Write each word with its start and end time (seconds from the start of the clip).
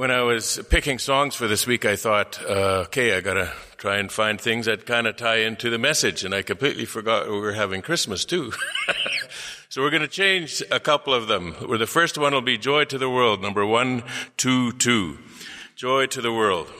when 0.00 0.10
I 0.10 0.22
was 0.22 0.58
picking 0.70 0.98
songs 0.98 1.34
for 1.34 1.46
this 1.46 1.66
week, 1.66 1.84
I 1.84 1.94
thought, 1.94 2.42
uh, 2.48 2.84
okay, 2.86 3.14
I 3.14 3.20
gotta 3.20 3.52
try 3.76 3.98
and 3.98 4.10
find 4.10 4.40
things 4.40 4.64
that 4.64 4.86
kind 4.86 5.06
of 5.06 5.16
tie 5.16 5.40
into 5.40 5.68
the 5.68 5.76
message, 5.76 6.24
and 6.24 6.34
I 6.34 6.40
completely 6.40 6.86
forgot 6.86 7.28
we 7.28 7.38
were 7.38 7.52
having 7.52 7.82
Christmas 7.82 8.24
too. 8.24 8.50
so 9.68 9.82
we're 9.82 9.90
gonna 9.90 10.08
change 10.08 10.62
a 10.70 10.80
couple 10.80 11.12
of 11.12 11.28
them. 11.28 11.52
Where 11.66 11.76
the 11.76 11.86
first 11.86 12.16
one 12.16 12.32
will 12.32 12.40
be 12.40 12.56
Joy 12.56 12.86
to 12.86 12.96
the 12.96 13.10
World, 13.10 13.42
number 13.42 13.66
one, 13.66 14.02
two, 14.38 14.72
two. 14.72 15.18
Joy 15.76 16.06
to 16.06 16.22
the 16.22 16.32
World. 16.32 16.72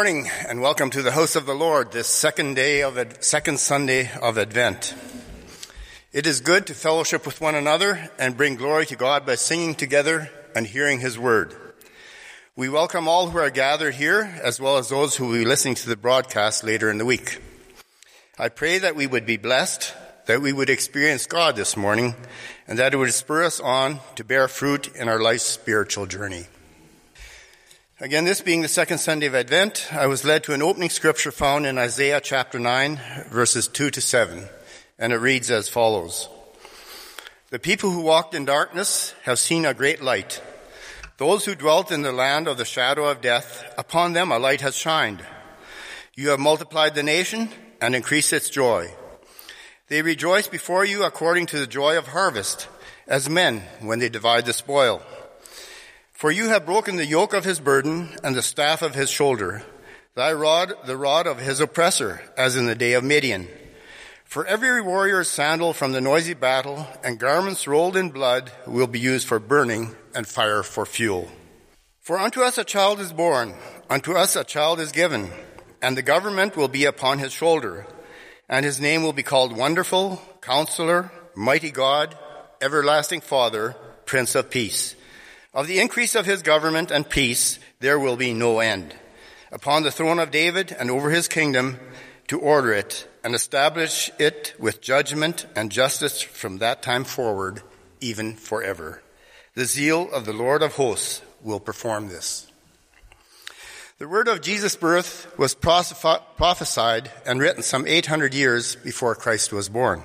Morning 0.00 0.30
and 0.48 0.62
welcome 0.62 0.88
to 0.88 1.02
the 1.02 1.12
house 1.12 1.36
of 1.36 1.44
the 1.44 1.54
Lord 1.54 1.92
this 1.92 2.06
second 2.06 2.56
day 2.56 2.80
of 2.80 2.94
the 2.94 3.06
second 3.20 3.60
Sunday 3.60 4.10
of 4.22 4.38
Advent. 4.38 4.94
It 6.10 6.26
is 6.26 6.40
good 6.40 6.66
to 6.68 6.74
fellowship 6.74 7.26
with 7.26 7.42
one 7.42 7.54
another 7.54 8.08
and 8.18 8.34
bring 8.34 8.54
glory 8.54 8.86
to 8.86 8.96
God 8.96 9.26
by 9.26 9.34
singing 9.34 9.74
together 9.74 10.30
and 10.56 10.66
hearing 10.66 11.00
his 11.00 11.18
word. 11.18 11.54
We 12.56 12.70
welcome 12.70 13.08
all 13.08 13.28
who 13.28 13.36
are 13.36 13.50
gathered 13.50 13.94
here 13.94 14.40
as 14.42 14.58
well 14.58 14.78
as 14.78 14.88
those 14.88 15.16
who 15.16 15.26
will 15.26 15.34
be 15.34 15.44
listening 15.44 15.74
to 15.74 15.88
the 15.90 15.98
broadcast 15.98 16.64
later 16.64 16.90
in 16.90 16.96
the 16.96 17.04
week. 17.04 17.38
I 18.38 18.48
pray 18.48 18.78
that 18.78 18.96
we 18.96 19.06
would 19.06 19.26
be 19.26 19.36
blessed, 19.36 19.92
that 20.24 20.40
we 20.40 20.54
would 20.54 20.70
experience 20.70 21.26
God 21.26 21.56
this 21.56 21.76
morning, 21.76 22.14
and 22.66 22.78
that 22.78 22.94
it 22.94 22.96
would 22.96 23.12
spur 23.12 23.44
us 23.44 23.60
on 23.60 24.00
to 24.14 24.24
bear 24.24 24.48
fruit 24.48 24.96
in 24.96 25.10
our 25.10 25.20
life's 25.20 25.44
spiritual 25.44 26.06
journey. 26.06 26.46
Again, 28.02 28.24
this 28.24 28.40
being 28.40 28.62
the 28.62 28.68
second 28.68 28.96
Sunday 28.96 29.26
of 29.26 29.34
Advent, 29.34 29.86
I 29.92 30.06
was 30.06 30.24
led 30.24 30.44
to 30.44 30.54
an 30.54 30.62
opening 30.62 30.88
scripture 30.88 31.30
found 31.30 31.66
in 31.66 31.76
Isaiah 31.76 32.22
chapter 32.22 32.58
9, 32.58 32.98
verses 33.28 33.68
2 33.68 33.90
to 33.90 34.00
7, 34.00 34.48
and 34.98 35.12
it 35.12 35.18
reads 35.18 35.50
as 35.50 35.68
follows. 35.68 36.26
The 37.50 37.58
people 37.58 37.90
who 37.90 38.00
walked 38.00 38.34
in 38.34 38.46
darkness 38.46 39.14
have 39.24 39.38
seen 39.38 39.66
a 39.66 39.74
great 39.74 40.00
light. 40.00 40.42
Those 41.18 41.44
who 41.44 41.54
dwelt 41.54 41.92
in 41.92 42.00
the 42.00 42.10
land 42.10 42.48
of 42.48 42.56
the 42.56 42.64
shadow 42.64 43.04
of 43.04 43.20
death, 43.20 43.70
upon 43.76 44.14
them 44.14 44.32
a 44.32 44.38
light 44.38 44.62
has 44.62 44.74
shined. 44.74 45.22
You 46.16 46.30
have 46.30 46.40
multiplied 46.40 46.94
the 46.94 47.02
nation 47.02 47.50
and 47.82 47.94
increased 47.94 48.32
its 48.32 48.48
joy. 48.48 48.94
They 49.88 50.00
rejoice 50.00 50.48
before 50.48 50.86
you 50.86 51.04
according 51.04 51.46
to 51.48 51.58
the 51.58 51.66
joy 51.66 51.98
of 51.98 52.06
harvest, 52.06 52.66
as 53.06 53.28
men 53.28 53.60
when 53.80 53.98
they 53.98 54.08
divide 54.08 54.46
the 54.46 54.54
spoil. 54.54 55.02
For 56.20 56.30
you 56.30 56.50
have 56.50 56.66
broken 56.66 56.96
the 56.96 57.06
yoke 57.06 57.32
of 57.32 57.46
his 57.46 57.60
burden 57.60 58.10
and 58.22 58.36
the 58.36 58.42
staff 58.42 58.82
of 58.82 58.94
his 58.94 59.08
shoulder, 59.08 59.62
thy 60.14 60.34
rod, 60.34 60.74
the 60.84 60.98
rod 60.98 61.26
of 61.26 61.38
his 61.38 61.60
oppressor, 61.60 62.20
as 62.36 62.56
in 62.56 62.66
the 62.66 62.74
day 62.74 62.92
of 62.92 63.02
Midian. 63.02 63.48
For 64.26 64.44
every 64.44 64.82
warrior's 64.82 65.28
sandal 65.28 65.72
from 65.72 65.92
the 65.92 66.00
noisy 66.02 66.34
battle 66.34 66.86
and 67.02 67.18
garments 67.18 67.66
rolled 67.66 67.96
in 67.96 68.10
blood 68.10 68.52
will 68.66 68.86
be 68.86 69.00
used 69.00 69.26
for 69.26 69.38
burning 69.38 69.96
and 70.14 70.26
fire 70.26 70.62
for 70.62 70.84
fuel. 70.84 71.30
For 72.00 72.18
unto 72.18 72.42
us 72.42 72.58
a 72.58 72.64
child 72.64 73.00
is 73.00 73.14
born, 73.14 73.54
unto 73.88 74.12
us 74.12 74.36
a 74.36 74.44
child 74.44 74.78
is 74.78 74.92
given, 74.92 75.30
and 75.80 75.96
the 75.96 76.02
government 76.02 76.54
will 76.54 76.68
be 76.68 76.84
upon 76.84 77.18
his 77.18 77.32
shoulder, 77.32 77.86
and 78.46 78.66
his 78.66 78.78
name 78.78 79.02
will 79.02 79.14
be 79.14 79.22
called 79.22 79.56
Wonderful, 79.56 80.20
Counselor, 80.42 81.10
Mighty 81.34 81.70
God, 81.70 82.14
Everlasting 82.60 83.22
Father, 83.22 83.74
Prince 84.04 84.34
of 84.34 84.50
Peace. 84.50 84.96
Of 85.52 85.66
the 85.66 85.80
increase 85.80 86.14
of 86.14 86.26
his 86.26 86.42
government 86.42 86.92
and 86.92 87.08
peace, 87.08 87.58
there 87.80 87.98
will 87.98 88.16
be 88.16 88.32
no 88.32 88.60
end. 88.60 88.94
Upon 89.50 89.82
the 89.82 89.90
throne 89.90 90.20
of 90.20 90.30
David 90.30 90.70
and 90.78 90.90
over 90.90 91.10
his 91.10 91.26
kingdom, 91.26 91.80
to 92.28 92.38
order 92.38 92.72
it 92.72 93.08
and 93.24 93.34
establish 93.34 94.08
it 94.20 94.54
with 94.56 94.80
judgment 94.80 95.46
and 95.56 95.72
justice 95.72 96.22
from 96.22 96.58
that 96.58 96.80
time 96.82 97.02
forward, 97.02 97.60
even 98.00 98.36
forever. 98.36 99.02
The 99.54 99.64
zeal 99.64 100.08
of 100.12 100.24
the 100.24 100.32
Lord 100.32 100.62
of 100.62 100.76
hosts 100.76 101.20
will 101.42 101.58
perform 101.58 102.06
this. 102.06 102.46
The 103.98 104.06
word 104.06 104.28
of 104.28 104.42
Jesus' 104.42 104.76
birth 104.76 105.36
was 105.36 105.56
prophesied 105.56 107.10
and 107.26 107.40
written 107.40 107.64
some 107.64 107.88
800 107.88 108.32
years 108.32 108.76
before 108.76 109.16
Christ 109.16 109.52
was 109.52 109.68
born. 109.68 110.04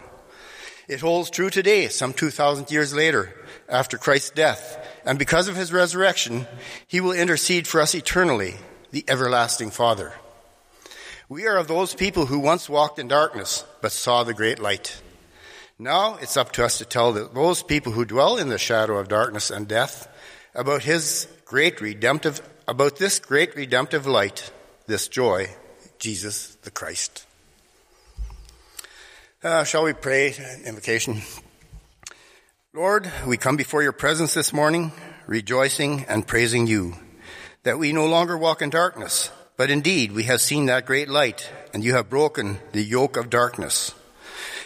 It 0.88 1.02
holds 1.02 1.30
true 1.30 1.52
today, 1.52 1.88
some 1.90 2.14
2,000 2.14 2.72
years 2.72 2.96
later, 2.96 3.34
after 3.70 3.98
Christ's 3.98 4.32
death 4.32 4.78
and 5.06 5.20
because 5.20 5.48
of 5.48 5.56
his 5.56 5.74
resurrection, 5.74 6.48
he 6.88 7.02
will 7.02 7.12
intercede 7.12 7.68
for 7.68 7.82
us 7.82 7.96
eternally, 7.96 8.56
the 8.92 9.06
everlasting 9.08 9.72
Father. 9.72 10.14
We 11.28 11.48
are 11.48 11.58
of 11.58 11.68
those 11.68 11.96
people 11.96 12.28
who 12.28 12.40
once 12.40 12.70
walked 12.70 13.00
in 13.00 13.08
darkness, 13.08 13.66
but 13.82 13.92
saw 13.92 14.24
the 14.24 14.34
great 14.34 14.60
light. 14.60 15.02
Now 15.78 16.16
it's 16.16 16.38
up 16.38 16.52
to 16.54 16.64
us 16.64 16.78
to 16.78 16.86
tell 16.86 17.12
those 17.12 17.64
people 17.64 17.92
who 17.92 18.06
dwell 18.06 18.38
in 18.38 18.50
the 18.50 18.58
shadow 18.58 18.98
of 18.98 19.08
darkness 19.08 19.50
and 19.50 19.68
death 19.68 20.08
about 20.54 20.84
his 20.84 21.28
great 21.44 21.82
redemptive, 21.82 22.42
about 22.68 22.98
this 22.98 23.20
great 23.20 23.56
redemptive 23.56 24.08
light, 24.08 24.52
this 24.88 25.08
joy, 25.08 25.50
Jesus 26.00 26.56
the 26.62 26.72
Christ. 26.72 27.26
Uh, 29.44 29.64
shall 29.64 29.84
we 29.84 29.94
pray? 29.94 30.34
an 30.40 30.64
Invocation. 30.66 31.22
Lord, 32.76 33.10
we 33.26 33.38
come 33.38 33.56
before 33.56 33.84
your 33.84 33.94
presence 33.94 34.34
this 34.34 34.52
morning, 34.52 34.92
rejoicing 35.28 36.04
and 36.10 36.28
praising 36.28 36.68
you, 36.68 36.96
that 37.64 37.80
we 37.80 37.94
no 37.94 38.06
longer 38.06 38.38
walk 38.38 38.62
in 38.62 38.70
darkness, 38.70 39.32
But 39.58 39.72
indeed, 39.72 40.12
we 40.12 40.24
have 40.24 40.42
seen 40.42 40.66
that 40.66 40.86
great 40.86 41.08
light, 41.08 41.50
and 41.74 41.82
you 41.82 41.96
have 41.96 42.10
broken 42.10 42.60
the 42.74 42.84
yoke 42.84 43.16
of 43.16 43.30
darkness. 43.30 43.96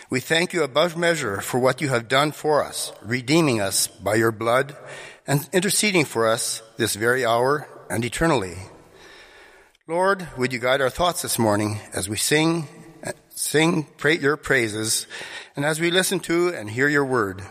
We 0.10 0.20
thank 0.20 0.52
you 0.52 0.64
above 0.64 0.98
measure 0.98 1.42
for 1.42 1.60
what 1.60 1.80
you 1.80 1.90
have 1.90 2.08
done 2.08 2.32
for 2.32 2.64
us, 2.64 2.92
redeeming 3.04 3.62
us 3.62 3.86
by 3.86 4.16
your 4.16 4.32
blood 4.32 4.76
and 5.28 5.48
interceding 5.54 6.06
for 6.06 6.28
us 6.28 6.64
this 6.78 6.96
very 6.96 7.24
hour 7.24 7.68
and 7.92 8.04
eternally. 8.04 8.56
Lord, 9.86 10.28
would 10.38 10.52
you 10.54 10.58
guide 10.58 10.82
our 10.82 10.90
thoughts 10.90 11.22
this 11.22 11.38
morning 11.38 11.80
as 11.94 12.10
we 12.10 12.18
sing, 12.18 12.68
sing 13.30 13.86
your 14.04 14.38
praises, 14.38 15.06
and 15.56 15.64
as 15.64 15.80
we 15.80 15.92
listen 15.92 16.20
to 16.22 16.50
and 16.50 16.68
hear 16.68 16.88
your 16.88 17.06
word. 17.06 17.44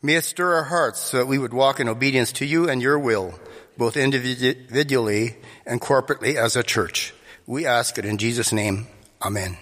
May 0.00 0.14
it 0.14 0.24
stir 0.24 0.54
our 0.54 0.64
hearts 0.64 1.00
so 1.00 1.18
that 1.18 1.26
we 1.26 1.38
would 1.38 1.52
walk 1.52 1.80
in 1.80 1.88
obedience 1.88 2.30
to 2.32 2.46
you 2.46 2.68
and 2.68 2.80
your 2.80 2.98
will, 2.98 3.34
both 3.76 3.96
individually 3.96 5.36
and 5.66 5.80
corporately 5.80 6.36
as 6.36 6.54
a 6.54 6.62
church. 6.62 7.12
We 7.46 7.66
ask 7.66 7.98
it 7.98 8.04
in 8.04 8.18
Jesus' 8.18 8.52
name. 8.52 8.86
Amen. 9.20 9.56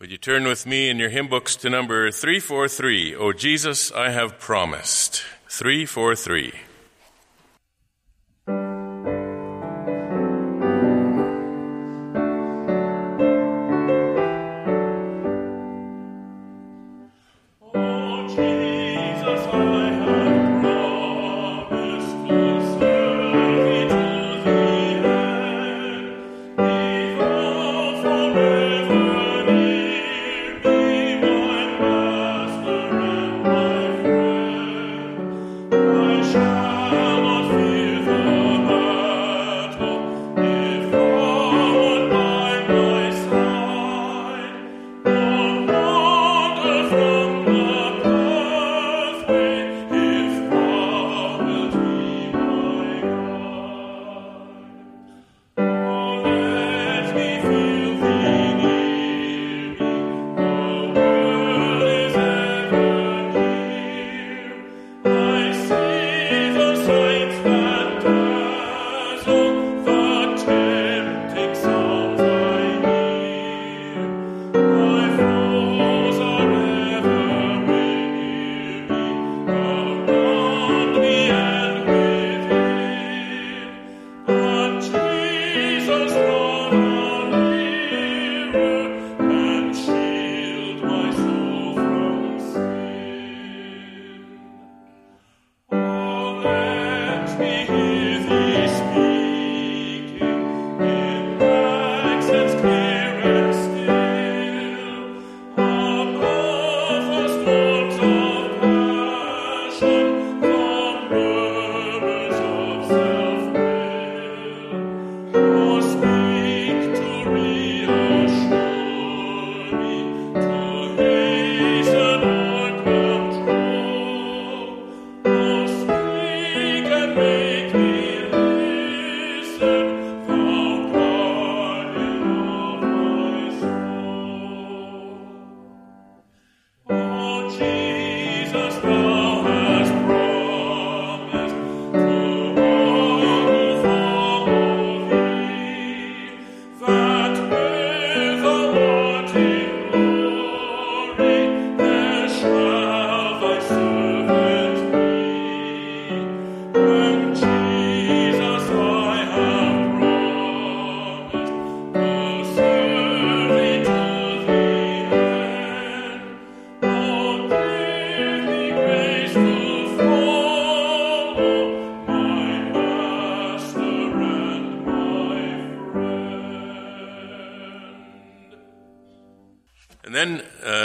Would 0.00 0.10
you 0.10 0.18
turn 0.18 0.44
with 0.44 0.66
me 0.66 0.88
in 0.88 0.98
your 0.98 1.10
hymn 1.10 1.28
books 1.28 1.56
to 1.56 1.70
number 1.70 2.10
343, 2.10 3.14
O 3.16 3.32
Jesus, 3.32 3.92
I 3.92 4.10
have 4.10 4.38
promised. 4.38 5.22
343. 5.48 6.69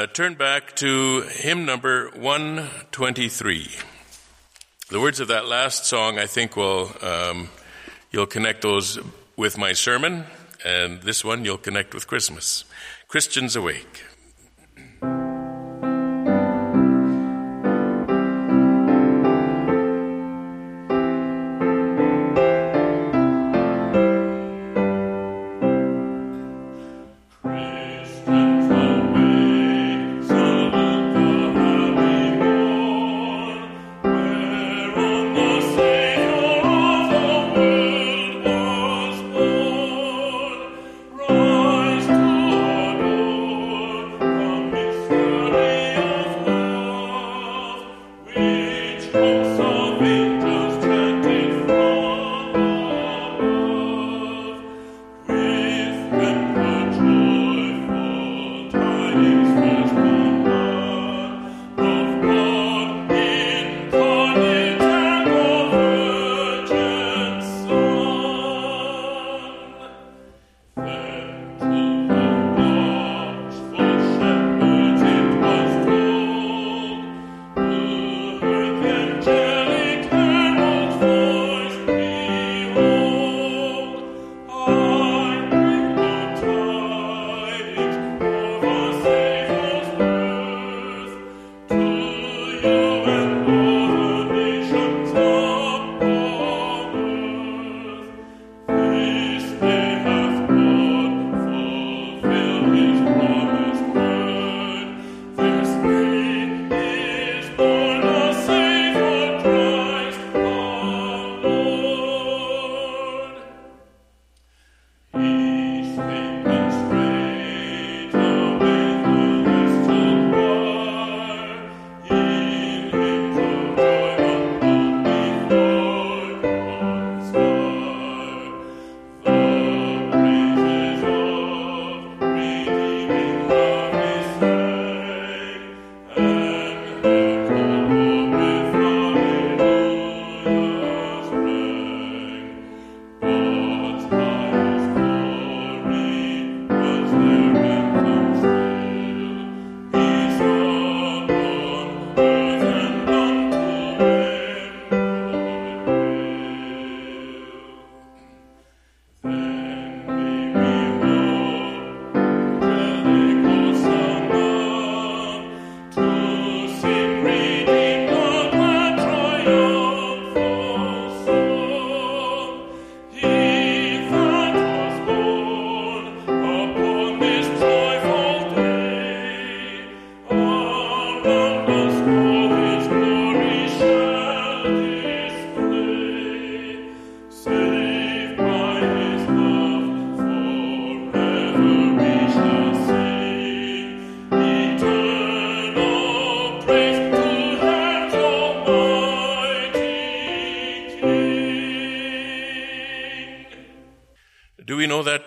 Turn 0.07 0.33
back 0.33 0.75
to 0.75 1.21
hymn 1.21 1.63
number 1.63 2.09
123. 2.09 3.71
The 4.89 4.99
words 4.99 5.21
of 5.21 5.29
that 5.29 5.45
last 5.45 5.85
song, 5.85 6.19
I 6.19 6.25
think, 6.25 6.57
will 6.57 6.91
um, 7.01 7.47
you'll 8.11 8.25
connect 8.25 8.61
those 8.61 8.99
with 9.37 9.57
my 9.57 9.71
sermon, 9.71 10.25
and 10.65 11.01
this 11.01 11.23
one 11.23 11.45
you'll 11.45 11.57
connect 11.57 11.93
with 11.93 12.07
Christmas. 12.07 12.65
Christians 13.07 13.55
awake. 13.55 14.03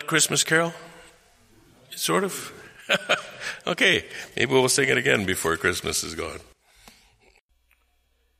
Christmas 0.09 0.43
carol? 0.43 0.73
Sort 1.91 2.23
of? 2.23 2.51
okay, 3.67 4.05
maybe 4.35 4.51
we'll 4.51 4.67
sing 4.67 4.89
it 4.89 4.97
again 4.97 5.23
before 5.23 5.55
Christmas 5.55 6.03
is 6.03 6.15
gone. 6.15 6.39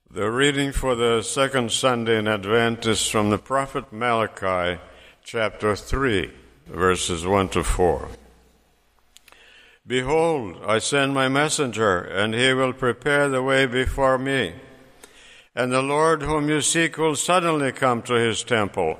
The 0.10 0.32
reading 0.32 0.72
for 0.72 0.96
the 0.96 1.22
second 1.22 1.72
Sunday 1.72 2.18
in 2.18 2.28
Advent 2.28 2.88
is 2.88 3.08
from 3.08 3.30
the 3.30 3.38
prophet 3.38 3.94
Malachi, 3.94 4.82
chapter 5.24 5.76
3, 5.76 6.32
verses 6.66 7.24
1 7.28 7.50
to 7.50 7.64
4. 7.64 8.10
Behold, 9.86 10.58
I 10.66 10.80
send 10.80 11.14
my 11.14 11.28
messenger, 11.28 12.00
and 12.00 12.34
he 12.34 12.52
will 12.52 12.74
prepare 12.74 13.30
the 13.30 13.44
way 13.44 13.68
before 13.68 14.18
me. 14.18 14.56
And 15.54 15.72
the 15.72 15.84
Lord 15.84 16.24
whom 16.24 16.50
you 16.50 16.62
seek 16.62 16.98
will 16.98 17.16
suddenly 17.16 17.72
come 17.72 18.02
to 18.02 18.14
his 18.14 18.44
temple 18.44 19.00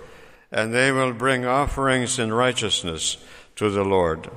and 0.51 0.73
they 0.73 0.91
will 0.91 1.13
bring 1.13 1.45
offerings 1.45 2.19
in 2.19 2.33
righteousness 2.33 3.17
to 3.55 3.69
the 3.69 3.83
Lord. 3.83 4.29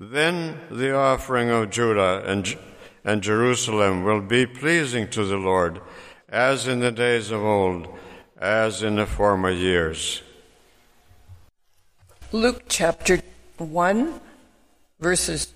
Then 0.00 0.60
the 0.70 0.94
offering 0.94 1.50
of 1.50 1.70
Judah 1.70 2.22
and, 2.24 2.56
and 3.04 3.22
Jerusalem 3.22 4.04
will 4.04 4.22
be 4.22 4.46
pleasing 4.46 5.08
to 5.10 5.24
the 5.24 5.36
Lord, 5.36 5.80
as 6.28 6.66
in 6.66 6.80
the 6.80 6.92
days 6.92 7.30
of 7.30 7.42
old, 7.42 7.88
as 8.38 8.82
in 8.82 8.96
the 8.96 9.06
former 9.06 9.50
years. 9.50 10.22
Luke 12.30 12.64
chapter 12.68 13.20
1, 13.58 14.20
verses 15.00 15.52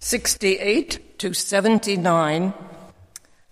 68 0.00 1.18
to 1.18 1.32
79, 1.32 2.52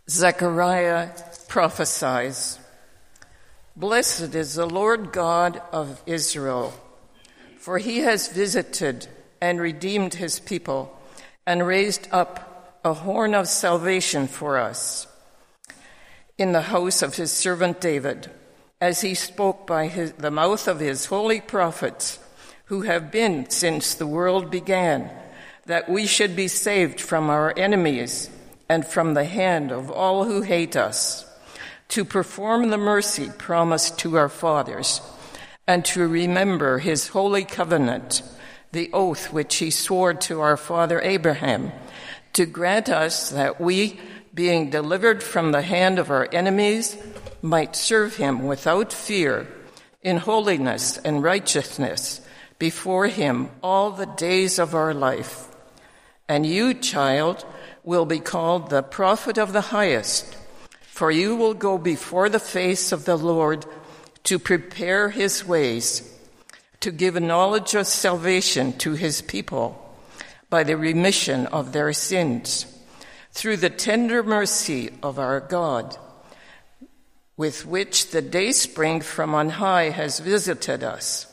Zechariah 0.08 1.10
prophesies. 1.48 2.58
Blessed 3.76 4.36
is 4.36 4.54
the 4.54 4.68
Lord 4.68 5.10
God 5.10 5.60
of 5.72 6.00
Israel, 6.06 6.72
for 7.58 7.78
he 7.78 7.98
has 7.98 8.28
visited 8.28 9.08
and 9.40 9.60
redeemed 9.60 10.14
his 10.14 10.38
people 10.38 10.96
and 11.44 11.66
raised 11.66 12.06
up 12.12 12.80
a 12.84 12.94
horn 12.94 13.34
of 13.34 13.48
salvation 13.48 14.28
for 14.28 14.58
us 14.58 15.08
in 16.38 16.52
the 16.52 16.62
house 16.62 17.02
of 17.02 17.16
his 17.16 17.32
servant 17.32 17.80
David, 17.80 18.30
as 18.80 19.00
he 19.00 19.14
spoke 19.14 19.66
by 19.66 19.88
his, 19.88 20.12
the 20.12 20.30
mouth 20.30 20.68
of 20.68 20.78
his 20.78 21.06
holy 21.06 21.40
prophets, 21.40 22.20
who 22.66 22.82
have 22.82 23.10
been 23.10 23.50
since 23.50 23.94
the 23.94 24.06
world 24.06 24.52
began, 24.52 25.10
that 25.66 25.88
we 25.88 26.06
should 26.06 26.36
be 26.36 26.46
saved 26.46 27.00
from 27.00 27.28
our 27.28 27.52
enemies 27.56 28.30
and 28.68 28.86
from 28.86 29.14
the 29.14 29.24
hand 29.24 29.72
of 29.72 29.90
all 29.90 30.26
who 30.26 30.42
hate 30.42 30.76
us 30.76 31.23
to 31.94 32.04
perform 32.04 32.70
the 32.70 32.76
mercy 32.76 33.30
promised 33.38 34.00
to 34.00 34.16
our 34.16 34.28
fathers, 34.28 35.00
and 35.64 35.84
to 35.84 36.08
remember 36.08 36.78
his 36.78 37.06
holy 37.06 37.44
covenant, 37.44 38.20
the 38.72 38.90
oath 38.92 39.32
which 39.32 39.54
he 39.58 39.70
swore 39.70 40.12
to 40.12 40.40
our 40.40 40.56
father 40.56 41.00
Abraham, 41.02 41.70
to 42.32 42.46
grant 42.46 42.88
us 42.88 43.30
that 43.30 43.60
we, 43.60 43.96
being 44.34 44.70
delivered 44.70 45.22
from 45.22 45.52
the 45.52 45.62
hand 45.62 46.00
of 46.00 46.10
our 46.10 46.28
enemies, 46.32 46.96
might 47.40 47.76
serve 47.76 48.16
him 48.16 48.44
without 48.44 48.92
fear, 48.92 49.46
in 50.02 50.16
holiness 50.16 50.98
and 50.98 51.22
righteousness, 51.22 52.20
before 52.58 53.06
him 53.06 53.48
all 53.62 53.92
the 53.92 54.06
days 54.16 54.58
of 54.58 54.74
our 54.74 54.92
life. 54.92 55.46
And 56.28 56.44
you, 56.44 56.74
child, 56.74 57.46
will 57.84 58.04
be 58.04 58.18
called 58.18 58.68
the 58.68 58.82
prophet 58.82 59.38
of 59.38 59.52
the 59.52 59.70
highest 59.70 60.38
for 60.94 61.10
you 61.10 61.34
will 61.34 61.54
go 61.54 61.76
before 61.76 62.28
the 62.28 62.38
face 62.38 62.92
of 62.92 63.04
the 63.04 63.18
Lord 63.18 63.66
to 64.22 64.38
prepare 64.38 65.08
his 65.08 65.44
ways, 65.44 66.08
to 66.78 66.92
give 66.92 67.20
knowledge 67.20 67.74
of 67.74 67.88
salvation 67.88 68.72
to 68.74 68.92
his 68.92 69.20
people 69.20 69.92
by 70.50 70.62
the 70.62 70.76
remission 70.76 71.46
of 71.48 71.72
their 71.72 71.92
sins, 71.92 72.66
through 73.32 73.56
the 73.56 73.70
tender 73.70 74.22
mercy 74.22 74.90
of 75.02 75.18
our 75.18 75.40
God, 75.40 75.96
with 77.36 77.66
which 77.66 78.12
the 78.12 78.22
dayspring 78.22 79.00
from 79.00 79.34
on 79.34 79.48
high 79.48 79.90
has 79.90 80.20
visited 80.20 80.84
us, 80.84 81.26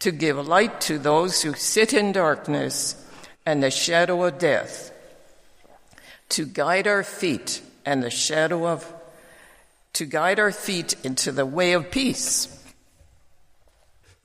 to 0.00 0.10
give 0.10 0.46
light 0.46 0.82
to 0.82 0.98
those 0.98 1.40
who 1.40 1.54
sit 1.54 1.94
in 1.94 2.12
darkness 2.12 2.94
and 3.46 3.62
the 3.62 3.70
shadow 3.70 4.24
of 4.24 4.38
death, 4.38 4.92
to 6.28 6.44
guide 6.44 6.86
our 6.86 7.02
feet 7.02 7.62
and 7.86 8.02
the 8.02 8.10
shadow 8.10 8.66
of 8.66 8.94
to 9.98 10.06
guide 10.06 10.38
our 10.38 10.52
feet 10.52 10.94
into 11.02 11.32
the 11.32 11.44
way 11.44 11.72
of 11.72 11.90
peace. 11.90 12.56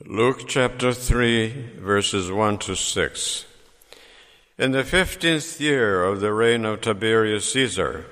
Luke 0.05 0.47
chapter 0.47 0.93
3, 0.93 1.79
verses 1.79 2.31
1 2.31 2.59
to 2.59 2.75
6. 2.75 3.45
In 4.59 4.71
the 4.71 4.83
fifteenth 4.83 5.59
year 5.59 6.03
of 6.03 6.19
the 6.19 6.31
reign 6.31 6.63
of 6.63 6.81
Tiberius 6.81 7.51
Caesar, 7.53 8.05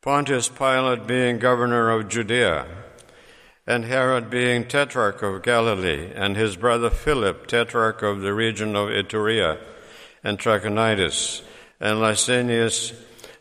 Pontius 0.00 0.48
Pilate 0.48 1.08
being 1.08 1.40
governor 1.40 1.90
of 1.90 2.08
Judea, 2.08 2.68
and 3.66 3.84
Herod 3.86 4.30
being 4.30 4.68
tetrarch 4.68 5.24
of 5.24 5.42
Galilee, 5.42 6.12
and 6.14 6.36
his 6.36 6.54
brother 6.54 6.90
Philip 6.90 7.48
tetrarch 7.48 8.04
of 8.04 8.20
the 8.20 8.32
region 8.32 8.76
of 8.76 8.90
Iturea 8.90 9.58
and 10.22 10.38
Trachonitis, 10.38 11.42
and 11.80 11.98
Lysanias 11.98 12.94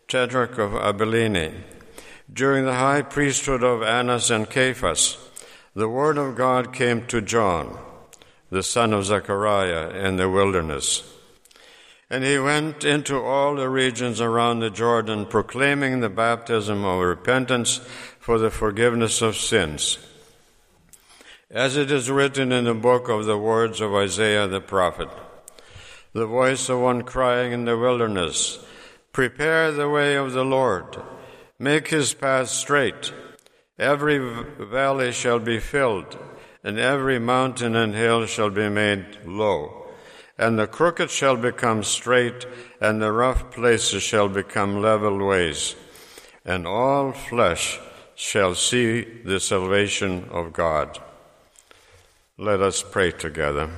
tetrarch 0.08 0.58
of 0.58 0.74
Abilene, 0.74 1.64
during 2.32 2.66
the 2.66 2.74
high 2.74 3.02
priesthood 3.02 3.64
of 3.64 3.84
Annas 3.84 4.32
and 4.32 4.50
Caiaphas, 4.50 5.18
the 5.76 5.90
word 5.90 6.18
of 6.18 6.36
God 6.36 6.74
came 6.74 7.06
to 7.08 7.22
John, 7.22 7.78
the 8.50 8.64
son 8.64 8.94
of 8.94 9.06
Zechariah, 9.06 9.90
in 9.90 10.16
the 10.16 10.30
wilderness. 10.30 11.04
And 12.10 12.24
he 12.24 12.38
went 12.40 12.84
into 12.84 13.20
all 13.20 13.56
the 13.56 13.70
regions 13.70 14.22
around 14.22 14.60
the 14.60 14.70
Jordan, 14.70 15.26
proclaiming 15.26 16.00
the 16.00 16.10
baptism 16.10 16.86
of 16.86 17.02
repentance 17.02 17.78
for 18.20 18.38
the 18.38 18.52
forgiveness 18.52 19.22
of 19.22 19.36
sins. 19.36 19.98
As 21.50 21.78
it 21.78 21.92
is 21.92 22.10
written 22.10 22.52
in 22.52 22.66
the 22.66 22.74
book 22.74 23.10
of 23.10 23.26
the 23.26 23.38
words 23.38 23.82
of 23.82 23.94
Isaiah 23.94 24.48
the 24.48 24.62
prophet, 24.62 25.10
the 26.14 26.26
voice 26.26 26.70
of 26.70 26.80
one 26.80 27.04
crying 27.04 27.52
in 27.52 27.66
the 27.66 27.78
wilderness, 27.78 28.60
Prepare 29.12 29.72
the 29.72 29.90
way 29.90 30.16
of 30.16 30.34
the 30.34 30.46
Lord, 30.46 30.98
make 31.60 31.88
his 31.88 32.14
path 32.14 32.50
straight. 32.50 33.14
Every 33.78 34.18
valley 34.60 35.12
shall 35.12 35.40
be 35.40 35.60
filled, 35.60 36.18
and 36.64 36.80
every 36.80 37.20
mountain 37.20 37.76
and 37.76 37.94
hill 37.94 38.26
shall 38.26 38.50
be 38.50 38.70
made 38.70 39.20
low. 39.26 39.88
And 40.38 40.60
the 40.60 40.68
crooked 40.68 41.10
shall 41.10 41.38
become 41.38 41.84
straight, 41.84 42.46
and 42.82 43.02
the 43.02 43.12
rough 43.12 43.52
places 43.52 44.04
shall 44.04 44.28
become 44.28 44.82
level 44.82 45.26
ways. 45.26 45.76
And 46.44 46.68
all 46.68 47.12
flesh 47.12 47.80
shall 48.16 48.56
see 48.56 49.04
the 49.04 49.40
salvation 49.40 50.30
of 50.30 50.54
God. 50.54 51.00
Let 52.38 52.62
us 52.62 52.84
pray 52.84 53.12
together. 53.12 53.70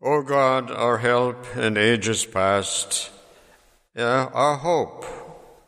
O 0.00 0.22
God, 0.22 0.70
our 0.70 0.98
help 0.98 1.56
in 1.56 1.76
ages 1.76 2.24
past, 2.24 3.10
our 3.98 4.56
hope 4.56 5.04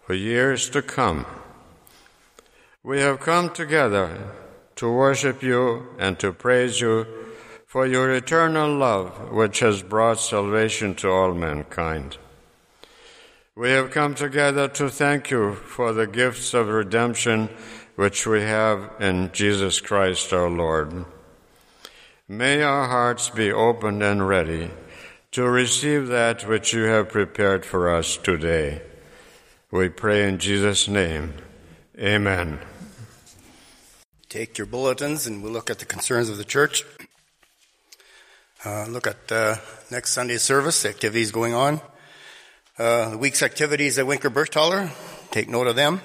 for 0.06 0.14
years 0.14 0.70
to 0.70 0.82
come, 0.82 1.26
we 2.82 3.00
have 3.00 3.20
come 3.20 3.50
together 3.50 4.32
to 4.76 4.90
worship 4.90 5.42
you 5.42 5.88
and 5.98 6.18
to 6.18 6.32
praise 6.32 6.80
you 6.80 7.06
for 7.66 7.86
your 7.86 8.10
eternal 8.12 8.74
love, 8.74 9.30
which 9.30 9.60
has 9.60 9.82
brought 9.82 10.20
salvation 10.20 10.94
to 10.94 11.08
all 11.10 11.34
mankind. 11.34 12.18
We 13.54 13.70
have 13.70 13.90
come 13.90 14.14
together 14.14 14.68
to 14.68 14.88
thank 14.88 15.30
you 15.30 15.54
for 15.54 15.92
the 15.92 16.06
gifts 16.06 16.54
of 16.54 16.68
redemption 16.68 17.48
which 17.96 18.26
we 18.26 18.42
have 18.42 18.92
in 19.00 19.30
Jesus 19.32 19.80
Christ 19.80 20.32
our 20.32 20.48
Lord. 20.48 21.04
May 22.28 22.62
our 22.62 22.86
hearts 22.86 23.28
be 23.28 23.52
open 23.52 24.02
and 24.02 24.26
ready 24.26 24.70
to 25.32 25.48
receive 25.48 26.08
that 26.08 26.46
which 26.48 26.72
you 26.72 26.82
have 26.84 27.08
prepared 27.08 27.64
for 27.64 27.94
us 27.94 28.16
today. 28.16 28.82
We 29.70 29.88
pray 29.88 30.28
in 30.28 30.38
Jesus' 30.38 30.88
name. 30.88 31.34
Amen. 31.96 32.58
Take 34.28 34.58
your 34.58 34.66
bulletins 34.66 35.26
and 35.26 35.42
we'll 35.42 35.52
look 35.52 35.70
at 35.70 35.78
the 35.78 35.84
concerns 35.84 36.28
of 36.28 36.36
the 36.36 36.44
church. 36.44 36.84
Uh, 38.64 38.86
look 38.88 39.06
at 39.06 39.30
uh, 39.30 39.56
next 39.90 40.10
Sunday's 40.10 40.42
service, 40.42 40.84
activities 40.84 41.30
going 41.30 41.54
on. 41.54 41.80
Uh, 42.76 43.10
the 43.10 43.18
week's 43.18 43.42
activities 43.42 43.98
at 43.98 44.06
Winkler 44.06 44.30
Bergthaler, 44.30 44.90
take 45.30 45.48
note 45.48 45.66
of 45.66 45.76
them. 45.76 46.00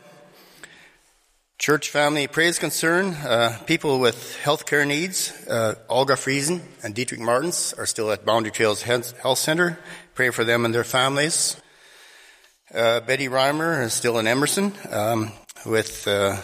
Church 1.57 1.89
family 1.89 2.27
praise 2.27 2.59
concern, 2.59 3.13
uh, 3.13 3.57
people 3.65 4.01
with 4.01 4.37
healthcare 4.43 4.85
needs, 4.85 5.31
uh, 5.47 5.75
Olga 5.87 6.15
Friesen 6.15 6.61
and 6.83 6.93
Dietrich 6.93 7.21
Martins 7.21 7.73
are 7.77 7.85
still 7.85 8.11
at 8.11 8.25
Boundary 8.25 8.51
Trails 8.51 8.81
Health 8.81 9.37
Center. 9.37 9.79
Pray 10.15 10.31
for 10.31 10.43
them 10.43 10.65
and 10.65 10.75
their 10.75 10.83
families. 10.83 11.55
Uh, 12.73 12.99
Betty 12.99 13.29
Reimer 13.29 13.81
is 13.83 13.93
still 13.93 14.19
in 14.19 14.27
Emerson 14.27 14.73
um, 14.91 15.31
with 15.65 16.05
uh, 16.09 16.35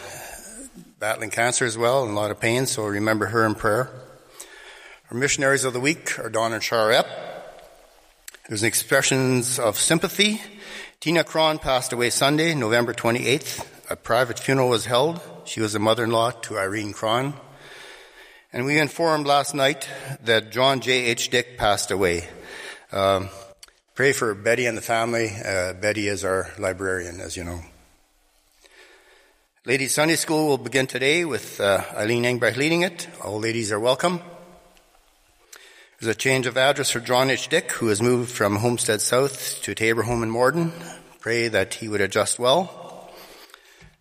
battling 0.97 1.29
cancer 1.29 1.65
as 1.65 1.77
well 1.77 2.03
and 2.03 2.13
a 2.13 2.15
lot 2.15 2.31
of 2.31 2.39
pain, 2.39 2.65
so 2.65 2.85
remember 2.85 3.25
her 3.27 3.45
in 3.45 3.53
prayer. 3.53 3.89
Our 5.11 5.17
missionaries 5.17 5.65
of 5.65 5.73
the 5.73 5.81
week 5.81 6.17
are 6.19 6.29
Don 6.29 6.53
and 6.53 6.63
Char 6.63 6.89
Epp. 6.89 7.07
There's 8.47 8.63
expressions 8.63 9.59
of 9.59 9.77
sympathy. 9.77 10.41
Tina 11.01 11.25
Cron 11.25 11.59
passed 11.59 11.91
away 11.91 12.11
Sunday, 12.11 12.55
November 12.55 12.93
28th 12.93 13.67
a 13.91 13.95
private 13.97 14.39
funeral 14.39 14.69
was 14.69 14.85
held. 14.85 15.19
She 15.43 15.59
was 15.59 15.75
a 15.75 15.79
mother-in-law 15.79 16.31
to 16.43 16.57
Irene 16.57 16.93
Cron. 16.93 17.33
And 18.53 18.63
we 18.63 18.79
informed 18.79 19.27
last 19.27 19.53
night 19.53 19.89
that 20.23 20.49
John 20.49 20.79
J. 20.79 21.07
H. 21.07 21.29
Dick 21.29 21.57
passed 21.57 21.91
away. 21.91 22.29
Um, 22.93 23.27
pray 23.93 24.13
for 24.13 24.33
Betty 24.33 24.65
and 24.65 24.77
the 24.77 24.81
family. 24.81 25.29
Uh, 25.29 25.73
Betty 25.73 26.07
is 26.07 26.23
our 26.23 26.49
librarian, 26.57 27.19
as 27.19 27.35
you 27.35 27.43
know. 27.43 27.59
Ladies 29.65 29.93
Sunday 29.93 30.15
School 30.15 30.47
will 30.47 30.57
begin 30.57 30.87
today 30.87 31.25
with 31.25 31.59
uh, 31.59 31.83
Eileen 31.93 32.23
Engbrecht 32.23 32.55
leading 32.55 32.83
it. 32.83 33.09
All 33.21 33.39
ladies 33.39 33.73
are 33.73 33.79
welcome. 33.79 34.21
There's 35.99 36.15
a 36.15 36.17
change 36.17 36.47
of 36.47 36.55
address 36.55 36.91
for 36.91 37.01
John 37.01 37.29
H. 37.29 37.49
Dick, 37.49 37.73
who 37.73 37.87
has 37.87 38.01
moved 38.01 38.31
from 38.31 38.55
Homestead 38.55 39.01
South 39.01 39.61
to 39.63 39.75
Tabor 39.75 40.03
Home 40.03 40.23
in 40.23 40.29
Morden. 40.29 40.71
Pray 41.19 41.49
that 41.49 41.73
he 41.73 41.89
would 41.89 41.99
adjust 41.99 42.39
well. 42.39 42.80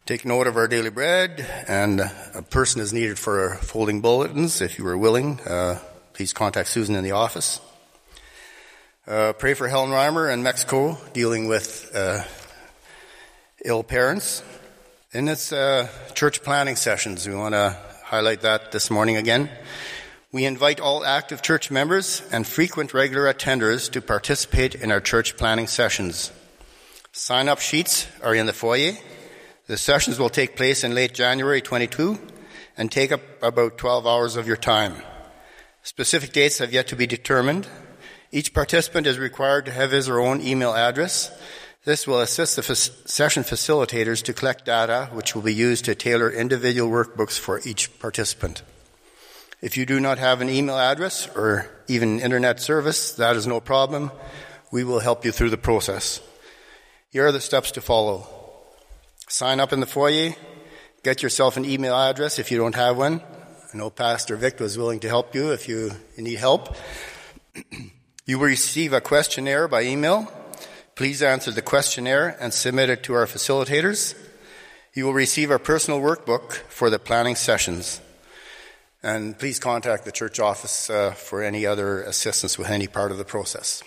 Take 0.06 0.24
note 0.24 0.46
of 0.48 0.56
our 0.56 0.66
daily 0.66 0.90
bread, 0.90 1.46
and 1.68 2.00
a 2.00 2.42
person 2.42 2.80
is 2.80 2.92
needed 2.92 3.18
for 3.18 3.56
folding 3.56 4.00
bulletins. 4.00 4.60
If 4.60 4.78
you 4.78 4.86
are 4.88 4.98
willing, 4.98 5.38
uh, 5.40 5.78
please 6.14 6.32
contact 6.32 6.68
Susan 6.68 6.96
in 6.96 7.04
the 7.04 7.12
office. 7.12 7.60
Uh, 9.06 9.34
pray 9.34 9.54
for 9.54 9.68
Helen 9.68 9.90
Reimer 9.90 10.32
in 10.32 10.42
Mexico 10.42 10.98
dealing 11.12 11.46
with 11.46 11.92
uh, 11.94 12.24
ill 13.64 13.84
parents. 13.84 14.42
In 15.12 15.28
its 15.28 15.52
uh, 15.52 15.88
church 16.14 16.42
planning 16.42 16.76
sessions, 16.76 17.28
we 17.28 17.34
want 17.34 17.54
to 17.54 17.76
highlight 18.02 18.40
that 18.40 18.72
this 18.72 18.90
morning 18.90 19.16
again. 19.16 19.48
We 20.32 20.44
invite 20.44 20.80
all 20.80 21.04
active 21.04 21.42
church 21.42 21.70
members 21.70 22.22
and 22.32 22.46
frequent 22.46 22.94
regular 22.94 23.32
attenders 23.32 23.90
to 23.92 24.00
participate 24.00 24.74
in 24.74 24.90
our 24.90 25.00
church 25.00 25.36
planning 25.36 25.68
sessions. 25.68 26.32
Sign 27.12 27.48
up 27.48 27.60
sheets 27.60 28.08
are 28.22 28.34
in 28.34 28.46
the 28.46 28.52
foyer. 28.52 28.94
The 29.70 29.78
sessions 29.78 30.18
will 30.18 30.30
take 30.30 30.56
place 30.56 30.82
in 30.82 30.96
late 30.96 31.14
January 31.14 31.60
22 31.60 32.18
and 32.76 32.90
take 32.90 33.12
up 33.12 33.20
about 33.40 33.78
12 33.78 34.04
hours 34.04 34.34
of 34.34 34.48
your 34.48 34.56
time. 34.56 34.96
Specific 35.84 36.32
dates 36.32 36.58
have 36.58 36.72
yet 36.72 36.88
to 36.88 36.96
be 36.96 37.06
determined. 37.06 37.68
Each 38.32 38.52
participant 38.52 39.06
is 39.06 39.16
required 39.16 39.66
to 39.66 39.70
have 39.70 39.92
his 39.92 40.08
or 40.08 40.14
her 40.14 40.20
own 40.20 40.40
email 40.40 40.74
address. 40.74 41.30
This 41.84 42.04
will 42.04 42.20
assist 42.20 42.56
the 42.56 42.62
session 42.64 43.44
facilitators 43.44 44.24
to 44.24 44.32
collect 44.32 44.64
data 44.64 45.08
which 45.12 45.36
will 45.36 45.42
be 45.42 45.54
used 45.54 45.84
to 45.84 45.94
tailor 45.94 46.32
individual 46.32 46.90
workbooks 46.90 47.38
for 47.38 47.60
each 47.64 47.96
participant. 48.00 48.64
If 49.62 49.76
you 49.76 49.86
do 49.86 50.00
not 50.00 50.18
have 50.18 50.40
an 50.40 50.50
email 50.50 50.80
address 50.80 51.28
or 51.36 51.70
even 51.86 52.18
internet 52.18 52.58
service, 52.58 53.12
that 53.12 53.36
is 53.36 53.46
no 53.46 53.60
problem. 53.60 54.10
We 54.72 54.82
will 54.82 54.98
help 54.98 55.24
you 55.24 55.30
through 55.30 55.50
the 55.50 55.56
process. 55.56 56.20
Here 57.10 57.24
are 57.24 57.30
the 57.30 57.40
steps 57.40 57.70
to 57.70 57.80
follow. 57.80 58.39
Sign 59.30 59.60
up 59.60 59.72
in 59.72 59.78
the 59.78 59.86
foyer. 59.86 60.34
Get 61.04 61.22
yourself 61.22 61.56
an 61.56 61.64
email 61.64 61.94
address 61.94 62.40
if 62.40 62.50
you 62.50 62.58
don't 62.58 62.74
have 62.74 62.98
one. 62.98 63.22
I 63.72 63.76
know 63.76 63.88
Pastor 63.88 64.34
Vic 64.34 64.58
was 64.58 64.76
willing 64.76 64.98
to 65.00 65.08
help 65.08 65.36
you 65.36 65.52
if 65.52 65.68
you 65.68 65.92
need 66.18 66.40
help. 66.40 66.74
you 68.26 68.40
will 68.40 68.46
receive 68.46 68.92
a 68.92 69.00
questionnaire 69.00 69.68
by 69.68 69.82
email. 69.82 70.26
Please 70.96 71.22
answer 71.22 71.52
the 71.52 71.62
questionnaire 71.62 72.36
and 72.40 72.52
submit 72.52 72.90
it 72.90 73.04
to 73.04 73.14
our 73.14 73.26
facilitators. 73.26 74.18
You 74.94 75.04
will 75.04 75.14
receive 75.14 75.52
our 75.52 75.60
personal 75.60 76.00
workbook 76.00 76.54
for 76.68 76.90
the 76.90 76.98
planning 76.98 77.36
sessions. 77.36 78.00
And 79.00 79.38
please 79.38 79.60
contact 79.60 80.04
the 80.04 80.12
church 80.12 80.40
office 80.40 80.90
uh, 80.90 81.12
for 81.12 81.44
any 81.44 81.66
other 81.66 82.02
assistance 82.02 82.58
with 82.58 82.68
any 82.68 82.88
part 82.88 83.12
of 83.12 83.18
the 83.18 83.24
process. 83.24 83.84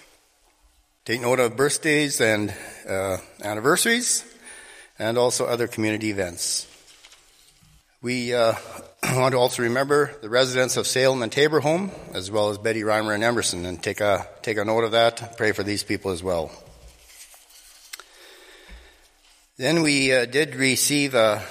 Take 1.03 1.19
note 1.19 1.41
of 1.41 1.57
birthdays 1.57 2.21
and 2.21 2.55
uh, 2.87 3.17
anniversaries 3.43 4.32
and 5.03 5.17
also 5.17 5.45
other 5.45 5.67
community 5.67 6.09
events. 6.09 6.65
We 8.01 8.33
uh, 8.33 8.53
want 9.03 9.33
to 9.33 9.37
also 9.37 9.63
remember 9.63 10.15
the 10.21 10.29
residents 10.29 10.77
of 10.77 10.87
Salem 10.87 11.21
and 11.21 11.31
Tabor 11.31 11.59
Home, 11.59 11.91
as 12.13 12.31
well 12.31 12.49
as 12.49 12.57
Betty 12.57 12.81
Reimer 12.81 13.13
and 13.13 13.23
Emerson, 13.23 13.65
and 13.65 13.83
take 13.83 13.99
a, 13.99 14.25
take 14.41 14.57
a 14.57 14.63
note 14.63 14.85
of 14.85 14.91
that. 14.91 15.37
Pray 15.37 15.51
for 15.51 15.63
these 15.63 15.83
people 15.83 16.11
as 16.11 16.23
well. 16.23 16.51
Then 19.57 19.83
we 19.83 20.13
uh, 20.13 20.25
did 20.25 20.55
receive 20.55 21.15
a, 21.15 21.43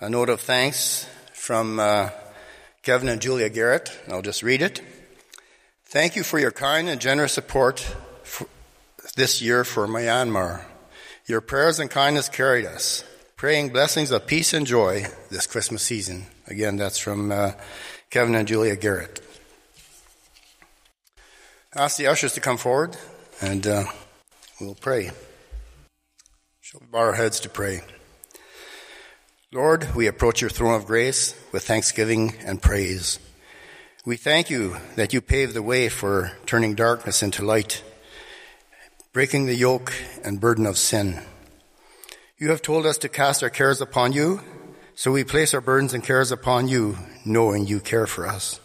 a, 0.00 0.10
note 0.10 0.28
of 0.28 0.40
thanks 0.40 1.06
from 1.32 1.78
uh, 1.78 2.10
Kevin 2.82 3.08
and 3.08 3.22
Julia 3.22 3.48
Garrett. 3.48 3.96
I'll 4.08 4.22
just 4.22 4.42
read 4.42 4.60
it. 4.60 4.82
Thank 5.86 6.16
you 6.16 6.24
for 6.24 6.38
your 6.38 6.50
kind 6.50 6.88
and 6.88 7.00
generous 7.00 7.32
support 7.32 7.96
this 9.14 9.40
year 9.40 9.64
for 9.64 9.86
Myanmar. 9.86 10.64
Your 11.30 11.40
prayers 11.40 11.78
and 11.78 11.88
kindness 11.88 12.28
carried 12.28 12.66
us, 12.66 13.04
praying 13.36 13.68
blessings 13.68 14.10
of 14.10 14.26
peace 14.26 14.52
and 14.52 14.66
joy 14.66 15.06
this 15.30 15.46
Christmas 15.46 15.80
season. 15.80 16.26
Again, 16.48 16.76
that's 16.76 16.98
from 16.98 17.30
uh, 17.30 17.52
Kevin 18.10 18.34
and 18.34 18.48
Julia 18.48 18.74
Garrett. 18.74 19.20
Ask 21.72 21.98
the 21.98 22.08
ushers 22.08 22.32
to 22.32 22.40
come 22.40 22.56
forward 22.56 22.96
and 23.40 23.64
uh, 23.64 23.84
we'll 24.60 24.74
pray. 24.74 25.12
Shall 26.62 26.80
we 26.80 26.88
bow 26.88 26.98
our 26.98 27.12
heads 27.12 27.38
to 27.40 27.48
pray? 27.48 27.82
Lord, 29.52 29.94
we 29.94 30.08
approach 30.08 30.40
your 30.40 30.50
throne 30.50 30.74
of 30.74 30.84
grace 30.84 31.40
with 31.52 31.62
thanksgiving 31.62 32.34
and 32.44 32.60
praise. 32.60 33.20
We 34.04 34.16
thank 34.16 34.50
you 34.50 34.78
that 34.96 35.12
you 35.12 35.20
paved 35.20 35.54
the 35.54 35.62
way 35.62 35.90
for 35.90 36.32
turning 36.44 36.74
darkness 36.74 37.22
into 37.22 37.44
light, 37.44 37.84
breaking 39.12 39.46
the 39.46 39.54
yoke 39.56 39.92
and 40.22 40.40
burden 40.40 40.64
of 40.64 40.78
sin. 40.78 41.20
You 42.38 42.50
have 42.50 42.62
told 42.62 42.86
us 42.86 42.96
to 42.98 43.08
cast 43.08 43.42
our 43.42 43.50
cares 43.50 43.80
upon 43.80 44.12
you, 44.12 44.40
so 44.94 45.10
we 45.10 45.24
place 45.24 45.52
our 45.52 45.60
burdens 45.60 45.92
and 45.92 46.04
cares 46.04 46.30
upon 46.30 46.68
you, 46.68 46.96
knowing 47.24 47.66
you 47.66 47.80
care 47.80 48.06
for 48.06 48.28
us. 48.28 48.60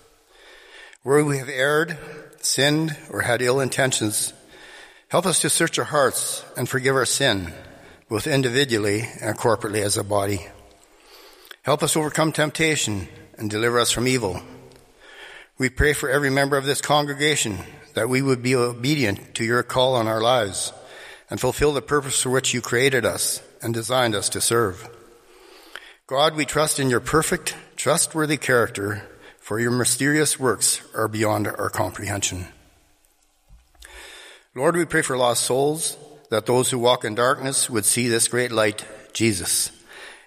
Where 1.01 1.25
we 1.25 1.39
have 1.39 1.49
erred, 1.49 1.97
sinned, 2.41 2.95
or 3.09 3.21
had 3.21 3.41
ill 3.41 3.59
intentions, 3.59 4.33
help 5.09 5.25
us 5.25 5.41
to 5.41 5.49
search 5.49 5.79
our 5.79 5.85
hearts 5.85 6.45
and 6.55 6.69
forgive 6.69 6.95
our 6.95 7.05
sin, 7.05 7.51
both 8.07 8.27
individually 8.27 9.01
and 9.21 9.35
corporately 9.35 9.81
as 9.81 9.97
a 9.97 10.03
body. 10.03 10.45
Help 11.63 11.81
us 11.81 11.97
overcome 11.97 12.31
temptation 12.31 13.07
and 13.39 13.49
deliver 13.49 13.79
us 13.79 13.89
from 13.89 14.07
evil. 14.07 14.39
We 15.57 15.69
pray 15.69 15.93
for 15.93 16.07
every 16.07 16.29
member 16.29 16.55
of 16.55 16.65
this 16.65 16.81
congregation 16.81 17.57
that 17.95 18.07
we 18.07 18.21
would 18.21 18.43
be 18.43 18.55
obedient 18.55 19.35
to 19.35 19.43
your 19.43 19.63
call 19.63 19.95
on 19.95 20.07
our 20.07 20.21
lives 20.21 20.71
and 21.29 21.41
fulfill 21.41 21.73
the 21.73 21.81
purpose 21.81 22.21
for 22.21 22.29
which 22.29 22.53
you 22.53 22.61
created 22.61 23.05
us 23.05 23.41
and 23.61 23.73
designed 23.73 24.13
us 24.13 24.29
to 24.29 24.39
serve. 24.39 24.87
God, 26.07 26.35
we 26.35 26.45
trust 26.45 26.79
in 26.79 26.89
your 26.89 26.99
perfect, 26.99 27.55
trustworthy 27.75 28.37
character, 28.37 29.09
for 29.39 29.59
your 29.59 29.71
mysterious 29.71 30.39
works 30.39 30.81
are 30.93 31.07
beyond 31.07 31.47
our 31.47 31.69
comprehension. 31.69 32.45
Lord, 34.53 34.75
we 34.75 34.85
pray 34.85 35.01
for 35.01 35.17
lost 35.17 35.43
souls, 35.43 35.97
that 36.29 36.45
those 36.45 36.69
who 36.69 36.79
walk 36.79 37.03
in 37.03 37.15
darkness 37.15 37.69
would 37.69 37.85
see 37.85 38.07
this 38.07 38.27
great 38.27 38.51
light, 38.51 38.85
Jesus 39.13 39.71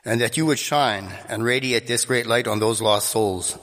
and 0.09 0.22
that 0.22 0.38
you 0.38 0.46
would 0.46 0.59
shine 0.59 1.12
and 1.28 1.44
radiate 1.44 1.87
this 1.87 2.07
great 2.07 2.26
light 2.26 2.46
on 2.46 2.61
those 2.61 2.81
lost 2.81 3.11
souls. 3.11 3.59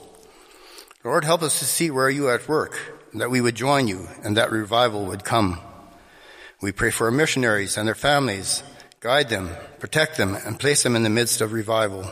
Lord, 1.02 1.24
help 1.24 1.42
us 1.42 1.58
to 1.58 1.64
see 1.64 1.90
where 1.90 2.08
you 2.08 2.28
are 2.28 2.36
at 2.36 2.48
work, 2.48 2.95
that 3.20 3.30
we 3.30 3.40
would 3.40 3.54
join 3.54 3.88
you 3.88 4.08
and 4.22 4.36
that 4.36 4.52
revival 4.52 5.06
would 5.06 5.24
come. 5.24 5.60
We 6.60 6.72
pray 6.72 6.90
for 6.90 7.06
our 7.06 7.10
missionaries 7.10 7.76
and 7.76 7.86
their 7.86 7.94
families. 7.94 8.62
Guide 9.00 9.28
them, 9.28 9.50
protect 9.78 10.16
them, 10.16 10.34
and 10.34 10.58
place 10.58 10.82
them 10.82 10.96
in 10.96 11.02
the 11.02 11.10
midst 11.10 11.40
of 11.40 11.52
revival. 11.52 12.10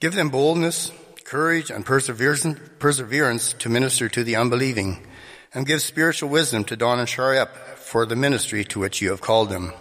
Give 0.00 0.14
them 0.14 0.30
boldness, 0.30 0.92
courage, 1.24 1.70
and 1.70 1.86
perseverance 1.86 3.52
to 3.54 3.68
minister 3.68 4.08
to 4.08 4.24
the 4.24 4.36
unbelieving, 4.36 5.06
and 5.54 5.66
give 5.66 5.80
spiritual 5.80 6.28
wisdom 6.28 6.64
to 6.64 6.76
Don 6.76 6.98
and 6.98 7.08
Char 7.08 7.34
Epp 7.34 7.50
for 7.76 8.04
the 8.04 8.16
ministry 8.16 8.64
to 8.64 8.80
which 8.80 9.00
you 9.00 9.10
have 9.10 9.20
called 9.20 9.48
them. 9.48 9.72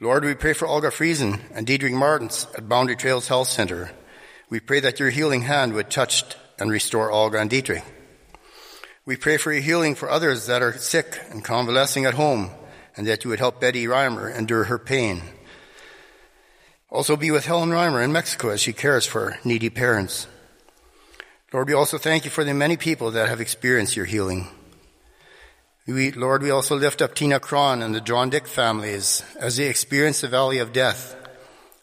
Lord, 0.00 0.24
we 0.24 0.34
pray 0.34 0.52
for 0.52 0.66
Olga 0.66 0.88
Friesen 0.88 1.40
and 1.54 1.66
Diedrich 1.66 1.92
Martins 1.92 2.46
at 2.56 2.68
Boundary 2.68 2.96
Trails 2.96 3.28
Health 3.28 3.48
Center. 3.48 3.92
We 4.50 4.58
pray 4.58 4.80
that 4.80 4.98
your 4.98 5.10
healing 5.10 5.42
hand 5.42 5.74
would 5.74 5.90
touch 5.90 6.24
and 6.58 6.70
restore 6.70 7.12
Olga 7.12 7.38
and 7.38 7.48
Diedrich. 7.48 7.84
We 9.04 9.16
pray 9.16 9.36
for 9.36 9.52
your 9.52 9.62
healing 9.62 9.96
for 9.96 10.08
others 10.08 10.46
that 10.46 10.62
are 10.62 10.78
sick 10.78 11.18
and 11.30 11.44
convalescing 11.44 12.04
at 12.04 12.14
home, 12.14 12.50
and 12.96 13.04
that 13.08 13.24
you 13.24 13.30
would 13.30 13.40
help 13.40 13.60
Betty 13.60 13.86
Reimer 13.86 14.32
endure 14.32 14.64
her 14.64 14.78
pain. 14.78 15.22
Also 16.88 17.16
be 17.16 17.32
with 17.32 17.46
Helen 17.46 17.70
Reimer 17.70 18.04
in 18.04 18.12
Mexico 18.12 18.50
as 18.50 18.60
she 18.60 18.72
cares 18.72 19.04
for 19.04 19.38
needy 19.44 19.70
parents. 19.70 20.28
Lord, 21.52 21.66
we 21.66 21.74
also 21.74 21.98
thank 21.98 22.24
you 22.24 22.30
for 22.30 22.44
the 22.44 22.54
many 22.54 22.76
people 22.76 23.10
that 23.10 23.28
have 23.28 23.40
experienced 23.40 23.96
your 23.96 24.06
healing. 24.06 24.46
We, 25.84 26.12
Lord, 26.12 26.42
we 26.42 26.50
also 26.50 26.76
lift 26.76 27.02
up 27.02 27.16
Tina 27.16 27.40
Cron 27.40 27.82
and 27.82 27.92
the 27.92 28.00
John 28.00 28.30
Dick 28.30 28.46
families 28.46 29.24
as 29.36 29.56
they 29.56 29.66
experience 29.66 30.20
the 30.20 30.28
valley 30.28 30.58
of 30.58 30.72
death. 30.72 31.16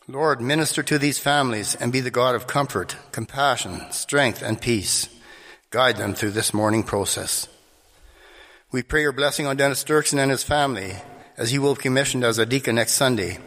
Lord, 0.08 0.39
minister 0.39 0.84
to 0.84 0.97
these 0.97 1.19
families 1.19 1.75
and 1.75 1.91
be 1.91 1.99
the 1.99 2.12
God 2.12 2.34
of 2.34 2.47
comfort, 2.47 2.95
compassion, 3.12 3.91
strength, 3.91 4.41
and 4.41 4.62
peace. 4.62 5.10
Guide 5.71 5.97
them 5.97 6.15
through 6.15 6.32
this 6.32 6.51
mourning 6.51 6.82
process. 6.82 7.47
We 8.71 8.82
pray 8.82 9.03
your 9.03 9.12
blessing 9.12 9.45
on 9.45 9.55
Dennis 9.55 9.84
Dirksen 9.84 10.17
and 10.17 10.32
his 10.32 10.43
family 10.43 10.95
as 11.38 11.51
he 11.51 11.60
will 11.60 11.75
be 11.75 11.82
commissioned 11.82 12.23
as 12.23 12.39
a 12.39 12.45
deacon 12.45 12.75
next 12.75 12.93
Sunday. 12.93 13.38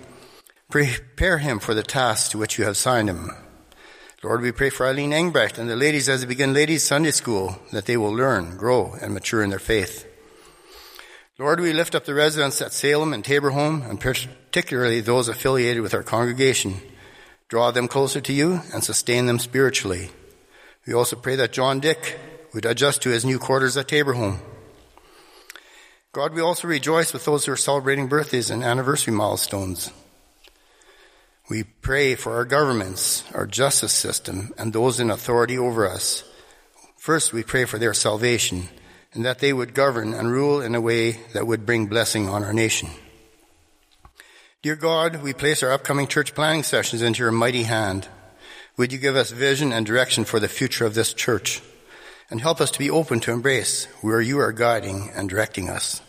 Prepare 0.71 1.39
him 1.39 1.59
for 1.59 1.75
the 1.75 1.83
task 1.83 2.31
to 2.31 2.39
which 2.39 2.59
you 2.59 2.65
have 2.65 2.77
signed 2.77 3.09
him. 3.09 3.33
Lord, 4.23 4.41
we 4.41 4.53
pray 4.53 4.71
for 4.71 4.87
Eileen 4.87 5.11
Engbrecht 5.11 5.59
and 5.59 5.69
the 5.69 5.75
ladies 5.75 6.09
as 6.09 6.21
they 6.21 6.29
begin 6.29 6.55
ladies 6.55 6.85
Sunday 6.85 7.11
school 7.11 7.59
that 7.73 7.87
they 7.87 7.97
will 7.97 8.15
learn, 8.15 8.57
grow, 8.57 8.95
and 9.03 9.13
mature 9.13 9.43
in 9.43 9.51
their 9.51 9.59
faith. 9.59 10.07
Lord, 11.41 11.59
we 11.59 11.73
lift 11.73 11.97
up 11.97 12.05
the 12.05 12.15
residents 12.15 12.63
at 12.63 12.73
Salem 12.73 13.13
and 13.13 13.25
Tabor 13.25 13.51
Home, 13.51 13.83
and 13.83 13.99
particularly 13.99 15.01
those 15.01 15.27
affiliated 15.27 15.83
with 15.83 15.93
our 15.93 16.05
congregation. 16.05 16.81
Draw 17.49 17.73
them 17.73 17.89
closer 17.89 18.21
to 18.21 18.33
you 18.33 18.61
and 18.73 18.85
sustain 18.85 19.27
them 19.27 19.41
spiritually. 19.41 20.11
We 20.87 20.95
also 20.95 21.17
pray 21.17 21.37
that 21.37 21.53
John 21.53 21.81
Dick 21.81 22.19
would 22.53 22.65
adjust 22.65 23.03
to 23.03 23.11
his 23.11 23.25
new 23.25 23.39
quarters 23.39 23.77
at 23.77 23.89
Tabor 23.89 24.15
Home. 24.15 24.41
God, 26.13 26.35
we 26.35 26.43
also 26.43 26.69
rejoice 26.69 27.13
with 27.13 27.25
those 27.25 27.47
who 27.47 27.53
are 27.53 27.57
celebrating 27.57 28.09
birthdays 28.09 28.51
and 28.51 28.63
anniversary 28.63 29.15
milestones. 29.15 29.91
We 31.49 31.63
pray 31.63 32.15
for 32.15 32.35
our 32.35 32.45
governments, 32.45 33.25
our 33.33 33.47
justice 33.47 33.93
system, 33.93 34.53
and 34.59 34.73
those 34.73 35.01
in 35.01 35.11
authority 35.11 35.57
over 35.57 35.89
us. 35.89 36.25
First, 36.97 37.33
we 37.33 37.43
pray 37.43 37.65
for 37.65 37.79
their 37.79 37.95
salvation 37.95 38.69
and 39.15 39.25
that 39.25 39.39
they 39.39 39.53
would 39.53 39.75
govern 39.75 40.15
and 40.15 40.31
rule 40.31 40.61
in 40.61 40.75
a 40.75 40.81
way 40.81 41.13
that 41.33 41.47
would 41.47 41.67
bring 41.67 41.87
blessing 41.87 42.29
on 42.29 42.45
our 42.45 42.53
nation. 42.53 42.89
Dear 44.63 44.77
God, 44.77 45.23
we 45.23 45.33
place 45.33 45.63
our 45.63 45.73
upcoming 45.73 46.07
church 46.07 46.35
planning 46.35 46.63
sessions 46.63 47.03
into 47.03 47.23
your 47.23 47.33
mighty 47.33 47.65
hand. 47.65 48.09
Would 48.77 48.93
you 48.93 48.99
give 48.99 49.17
us 49.17 49.31
vision 49.31 49.73
and 49.73 49.85
direction 49.85 50.25
for 50.25 50.41
the 50.41 50.49
future 50.49 50.87
of 50.87 50.95
this 50.95 51.13
church 51.13 51.63
and 52.33 52.41
help 52.41 52.63
us 52.63 52.71
to 52.71 52.79
be 52.79 52.89
open 52.89 53.21
to 53.21 53.31
embrace 53.31 53.85
where 54.01 54.21
you 54.23 54.39
are 54.39 54.53
guiding 54.53 55.11
and 55.15 55.29
directing 55.29 55.69
us. 55.69 56.01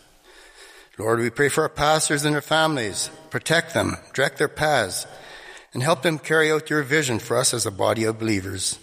Lord, 0.96 1.18
we 1.18 1.28
pray 1.28 1.50
for 1.50 1.64
our 1.64 1.68
pastors 1.68 2.24
and 2.24 2.34
their 2.34 2.40
families. 2.40 3.10
Protect 3.28 3.74
them, 3.74 3.98
direct 4.14 4.38
their 4.38 4.48
paths, 4.48 5.06
and 5.74 5.82
help 5.82 6.00
them 6.00 6.18
carry 6.18 6.50
out 6.50 6.70
your 6.70 6.82
vision 6.82 7.18
for 7.18 7.36
us 7.36 7.52
as 7.52 7.66
a 7.66 7.70
body 7.70 8.04
of 8.04 8.18
believers. 8.18 8.78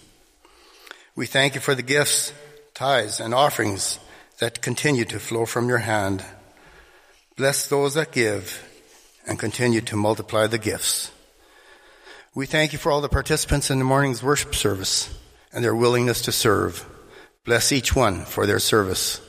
We 1.16 1.26
thank 1.26 1.56
you 1.56 1.62
for 1.62 1.74
the 1.74 1.82
gifts, 1.82 2.32
tithes, 2.76 3.20
and 3.20 3.34
offerings 3.34 3.98
that 4.38 4.62
continue 4.62 5.06
to 5.06 5.20
flow 5.20 5.48
from 5.48 5.68
your 5.68 5.80
hand. 5.80 6.24
Bless 7.38 7.66
those 7.66 7.96
that 7.96 8.12
give 8.12 8.64
and 9.26 9.40
continue 9.40 9.82
to 9.82 9.96
multiply 9.96 10.46
the 10.46 10.60
gifts. 10.60 11.12
We 12.34 12.46
thank 12.46 12.72
you 12.72 12.80
for 12.80 12.94
all 12.94 13.02
the 13.02 13.10
participants 13.10 13.70
in 13.70 13.78
the 13.78 13.84
morning's 13.84 14.24
worship 14.24 14.56
service 14.56 15.14
and 15.52 15.62
their 15.62 15.76
willingness 15.76 16.22
to 16.22 16.32
serve. 16.32 16.86
Bless 17.44 17.74
each 17.74 17.94
one 17.94 18.24
for 18.24 18.46
their 18.46 18.60
service. 18.60 19.20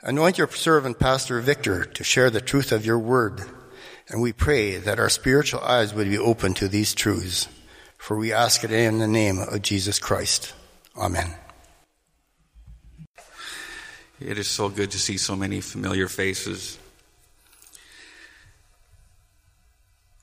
Anoint 0.00 0.38
your 0.38 0.48
servant, 0.48 0.98
Pastor 0.98 1.38
Victor, 1.40 1.84
to 1.84 2.04
share 2.04 2.30
the 2.30 2.40
truth 2.40 2.72
of 2.72 2.86
your 2.86 2.98
word. 2.98 3.42
And 4.08 4.22
we 4.22 4.32
pray 4.32 4.76
that 4.76 4.98
our 4.98 5.10
spiritual 5.10 5.60
eyes 5.60 5.92
would 5.92 6.08
be 6.08 6.16
open 6.16 6.54
to 6.54 6.68
these 6.68 6.94
truths. 6.94 7.46
For 7.98 8.16
we 8.16 8.32
ask 8.32 8.64
it 8.64 8.72
in 8.72 9.00
the 9.00 9.06
name 9.06 9.38
of 9.38 9.60
Jesus 9.60 9.98
Christ. 9.98 10.54
Amen. 10.96 11.34
It 14.18 14.38
is 14.38 14.48
so 14.48 14.70
good 14.70 14.92
to 14.92 14.98
see 14.98 15.18
so 15.18 15.36
many 15.36 15.60
familiar 15.60 16.08
faces. 16.08 16.78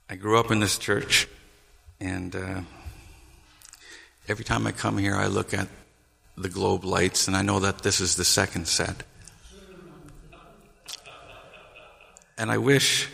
I 0.09 0.15
grew 0.15 0.39
up 0.39 0.49
in 0.49 0.59
this 0.59 0.79
church, 0.79 1.27
and 1.99 2.35
uh, 2.35 2.61
every 4.27 4.45
time 4.45 4.67
I 4.67 4.71
come 4.71 4.97
here, 4.97 5.15
I 5.15 5.27
look 5.27 5.53
at 5.53 5.67
the 6.37 6.49
globe 6.49 6.83
lights, 6.83 7.27
and 7.27 7.35
I 7.35 7.41
know 7.41 7.59
that 7.59 7.79
this 7.79 8.01
is 8.01 8.15
the 8.15 8.25
second 8.25 8.67
set. 8.67 9.03
And 12.37 12.51
I 12.51 12.57
wish, 12.57 13.09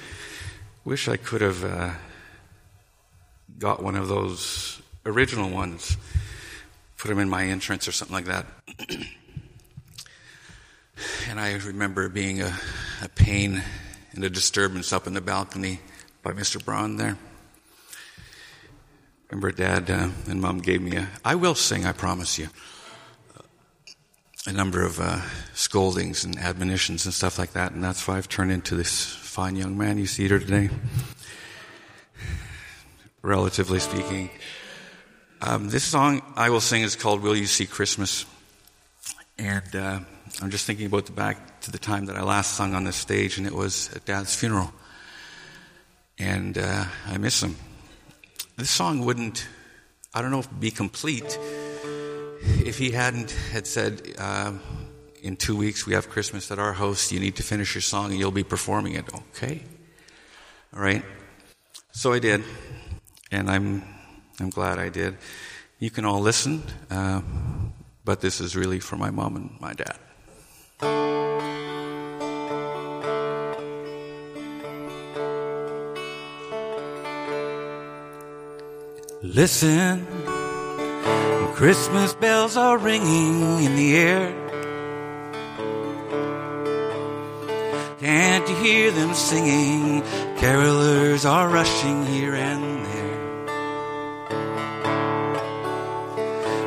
wish 0.84 1.08
I 1.08 1.18
could 1.18 1.42
have 1.42 1.64
uh, 1.64 1.92
got 3.60 3.84
one 3.84 3.96
of 3.96 4.08
those 4.08 4.82
original 5.06 5.52
ones, 5.52 5.96
put 6.98 7.10
them 7.10 7.20
in 7.20 7.30
my 7.30 7.46
entrance 7.46 7.88
or 7.88 7.92
something 7.92 8.16
like 8.16 8.26
that. 8.26 8.46
And 11.28 11.40
I 11.40 11.54
remember 11.54 12.10
being 12.10 12.42
a, 12.42 12.54
a 13.02 13.10
pain 13.10 13.64
and 14.12 14.24
a 14.24 14.30
disturbance 14.30 14.94
up 14.94 15.08
in 15.08 15.14
the 15.14 15.22
balcony 15.22 15.80
by 16.22 16.32
Mr. 16.32 16.64
Braun 16.64 16.98
there. 16.98 17.18
Remember, 19.32 19.52
Dad 19.54 19.90
uh, 19.90 20.10
and 20.28 20.42
Mom 20.42 20.58
gave 20.58 20.82
me 20.82 20.98
a, 20.98 21.08
I 21.24 21.36
will 21.36 21.56
sing, 21.56 21.86
I 21.86 21.94
promise 21.94 22.38
you, 22.38 22.50
a 24.46 24.52
number 24.52 24.84
of 24.84 25.00
uh, 25.00 25.22
scoldings 25.54 26.26
and 26.26 26.38
admonitions 26.38 27.06
and 27.06 27.14
stuff 27.14 27.40
like 27.40 27.54
that, 27.54 27.72
and 27.72 27.82
that's 27.82 28.06
why 28.06 28.18
I've 28.18 28.28
turned 28.28 28.52
into 28.52 28.76
this 28.76 29.06
fine 29.06 29.56
young 29.56 29.78
man 29.78 29.98
you 29.98 30.06
see 30.06 30.28
here 30.28 30.38
today, 30.38 30.70
relatively 33.22 33.80
speaking. 33.80 34.30
Um, 35.42 35.70
this 35.70 35.86
song 35.86 36.22
I 36.36 36.50
will 36.50 36.60
sing 36.60 36.82
is 36.82 36.98
called 36.98 37.22
Will 37.22 37.36
You 37.36 37.46
See 37.46 37.66
Christmas? 37.66 38.26
And 39.38 39.74
uh, 39.74 40.00
I'm 40.42 40.52
just 40.52 40.66
thinking 40.66 40.88
about 40.88 41.06
the 41.06 41.14
back 41.14 41.62
to 41.62 41.72
the 41.72 41.80
time 41.80 42.08
that 42.08 42.18
I 42.18 42.24
last 42.24 42.56
sung 42.56 42.76
on 42.76 42.84
this 42.84 42.98
stage, 42.98 43.38
and 43.38 43.48
it 43.48 43.56
was 43.56 43.94
at 43.94 44.04
Dad's 44.04 44.36
funeral. 44.36 44.74
And 46.20 46.58
uh, 46.58 46.84
I 47.08 47.18
miss 47.18 47.42
him. 47.42 47.56
This 48.62 48.70
song 48.70 49.04
wouldn't, 49.04 49.48
I 50.14 50.22
don't 50.22 50.30
know, 50.30 50.44
be 50.60 50.70
complete 50.70 51.40
if 52.64 52.78
he 52.78 52.92
hadn't 52.92 53.32
had 53.52 53.66
said, 53.66 54.14
uh, 54.20 54.54
in 55.24 55.36
two 55.36 55.56
weeks 55.56 55.88
we 55.88 55.94
have 55.94 56.10
Christmas 56.10 56.52
at 56.52 56.60
our 56.60 56.74
house. 56.74 57.12
You 57.12 57.20
need 57.20 57.36
to 57.38 57.44
finish 57.44 57.74
your 57.74 57.82
song 57.82 58.12
and 58.12 58.20
you'll 58.20 58.30
be 58.30 58.44
performing 58.44 58.94
it. 58.94 59.06
Okay. 59.14 59.64
All 60.76 60.80
right. 60.80 61.04
So 61.92 62.14
I 62.14 62.20
did, 62.20 62.44
and 63.32 63.50
I'm 63.50 63.84
I'm 64.40 64.52
glad 64.52 64.78
I 64.78 64.90
did. 64.90 65.18
You 65.80 65.90
can 65.90 66.06
all 66.06 66.22
listen, 66.22 66.62
uh, 66.92 67.22
but 68.06 68.22
this 68.22 68.40
is 68.40 68.56
really 68.56 68.80
for 68.80 68.96
my 68.96 69.10
mom 69.10 69.36
and 69.38 69.60
my 69.60 69.74
dad. 69.74 69.98
Listen, 79.24 80.08
Christmas 81.54 82.16
bells 82.16 82.58
are 82.58 82.80
ringing 82.80 83.64
in 83.64 83.76
the 83.76 83.96
air. 83.96 84.34
Can't 88.00 88.50
you 88.50 88.56
hear 88.56 88.90
them 88.90 89.14
singing? 89.14 90.02
Carolers 90.38 91.24
are 91.30 91.48
rushing 91.50 92.04
here 92.08 92.34
and 92.34 92.84
there. 92.84 93.48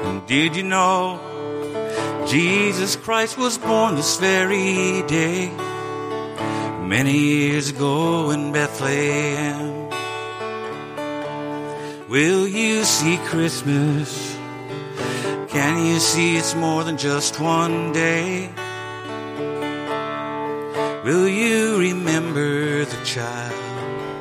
And 0.04 0.24
did 0.28 0.54
you 0.54 0.62
know 0.62 1.18
Jesus 2.28 2.94
Christ 2.94 3.36
was 3.36 3.58
born 3.58 3.96
this 3.96 4.16
very 4.18 5.02
day? 5.08 5.50
Many 6.86 7.18
years 7.18 7.70
ago 7.70 8.30
in 8.30 8.52
Bethlehem. 8.52 9.83
Will 12.14 12.46
you 12.46 12.84
see 12.84 13.16
Christmas? 13.16 14.36
Can 15.48 15.84
you 15.84 15.98
see 15.98 16.36
it's 16.36 16.54
more 16.54 16.84
than 16.84 16.96
just 16.96 17.40
one 17.40 17.90
day? 17.92 18.52
Will 21.02 21.26
you 21.26 21.76
remember 21.76 22.84
the 22.84 23.04
child 23.04 23.52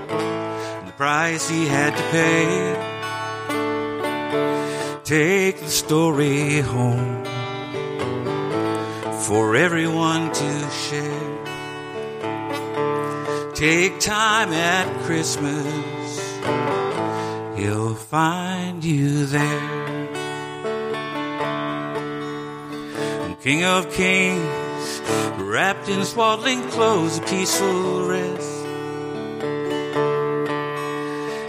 and 0.09 0.87
the 0.87 0.91
price 0.93 1.47
he 1.47 1.67
had 1.67 1.95
to 1.95 2.03
pay? 2.09 2.73
Take 5.03 5.59
the 5.59 5.69
story 5.69 6.61
home 6.61 7.23
for 9.27 9.55
everyone 9.55 10.31
to 10.33 10.69
share. 10.71 11.43
Take 13.53 13.99
time 13.99 14.51
at 14.51 14.87
Christmas, 15.03 15.92
he'll 17.63 17.95
find 17.95 18.83
you 18.83 19.25
there. 19.25 19.83
King 23.41 23.63
of 23.63 23.91
Kings, 23.93 25.01
wrapped 25.37 25.87
in 25.87 26.03
swaddling 26.03 26.61
clothes, 26.69 27.17
a 27.17 27.21
peaceful 27.21 28.07
rest. 28.07 28.65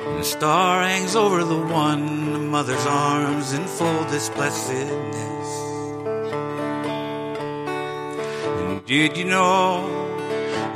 And 0.06 0.18
a 0.20 0.24
star 0.24 0.82
hangs 0.82 1.16
over 1.16 1.42
the 1.42 1.58
one, 1.58 2.34
a 2.34 2.38
mother's 2.38 2.86
arms 2.86 3.52
enfold 3.52 4.08
this 4.08 4.28
blessedness. 4.30 5.50
And 8.58 8.86
did 8.86 9.16
you 9.16 9.24
know 9.24 9.90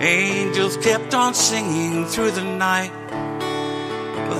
angels 0.00 0.76
kept 0.78 1.14
on 1.14 1.34
singing 1.34 2.06
through 2.06 2.32
the 2.32 2.44
night 2.44 2.97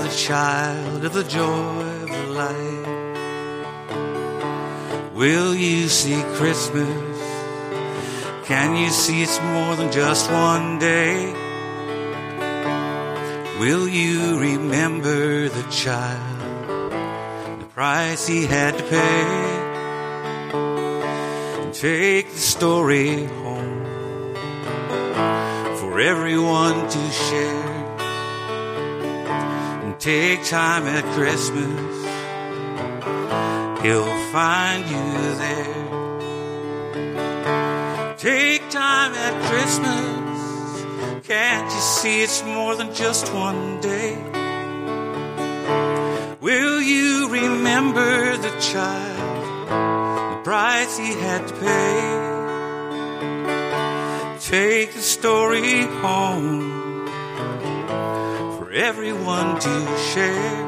child 0.09 1.05
of 1.05 1.13
the 1.13 1.23
joy 1.23 1.45
of 1.45 2.29
life. 2.29 2.87
Will 5.13 5.53
you 5.53 5.87
see 5.89 6.21
Christmas? 6.35 7.17
Can 8.45 8.75
you 8.75 8.89
see 8.89 9.21
it's 9.21 9.39
more 9.41 9.75
than 9.75 9.91
just 9.91 10.31
one 10.31 10.79
day? 10.79 11.33
Will 13.59 13.87
you 13.87 14.39
remember 14.39 15.49
the 15.49 15.63
child, 15.69 16.91
the 17.59 17.65
price 17.65 18.25
he 18.25 18.45
had 18.45 18.77
to 18.77 18.83
pay? 18.85 19.25
And 21.61 21.73
take 21.73 22.31
the 22.31 22.39
story 22.39 23.25
home 23.25 23.85
for 25.77 25.99
everyone 25.99 26.89
to 26.89 27.11
share. 27.11 27.68
Take 29.99 30.45
time 30.45 30.83
at 30.87 31.03
Christmas 31.13 31.99
He'll 33.81 34.31
find 34.33 34.83
you 34.89 35.35
there. 35.35 35.85
Take 38.17 38.69
time 38.69 39.13
at 39.13 39.41
Christmas. 39.49 41.25
Can't 41.25 41.71
you 41.71 41.79
see 41.79 42.21
it's 42.21 42.43
more 42.43 42.75
than 42.75 42.93
just 42.93 43.33
one 43.33 43.79
day? 43.79 44.17
Will 46.41 46.81
you 46.81 47.29
remember 47.29 48.35
the 48.35 48.51
child, 48.59 49.69
the 49.69 50.41
price 50.43 50.97
he 50.97 51.13
had 51.13 51.47
to 51.47 51.53
pay? 51.53 52.25
Take 54.41 54.93
the 54.93 54.99
story 54.99 55.83
home 56.01 56.88
for 58.69 58.75
everyone 58.75 59.59
to 59.59 59.97
share. 60.13 60.65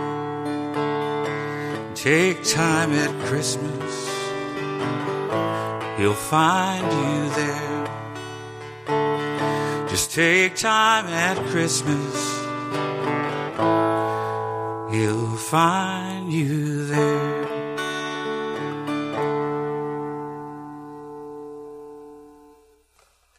Take 1.93 2.43
time 2.43 2.93
at 2.93 3.25
Christmas, 3.27 4.09
he'll 5.99 6.13
find 6.13 6.83
you 6.83 7.29
there. 7.35 7.87
Just 9.87 10.13
take 10.15 10.55
time 10.55 11.05
at 11.05 11.37
Christmas, 11.51 12.15
he'll 14.91 15.35
find 15.37 16.33
you 16.33 16.85
there. 16.87 17.45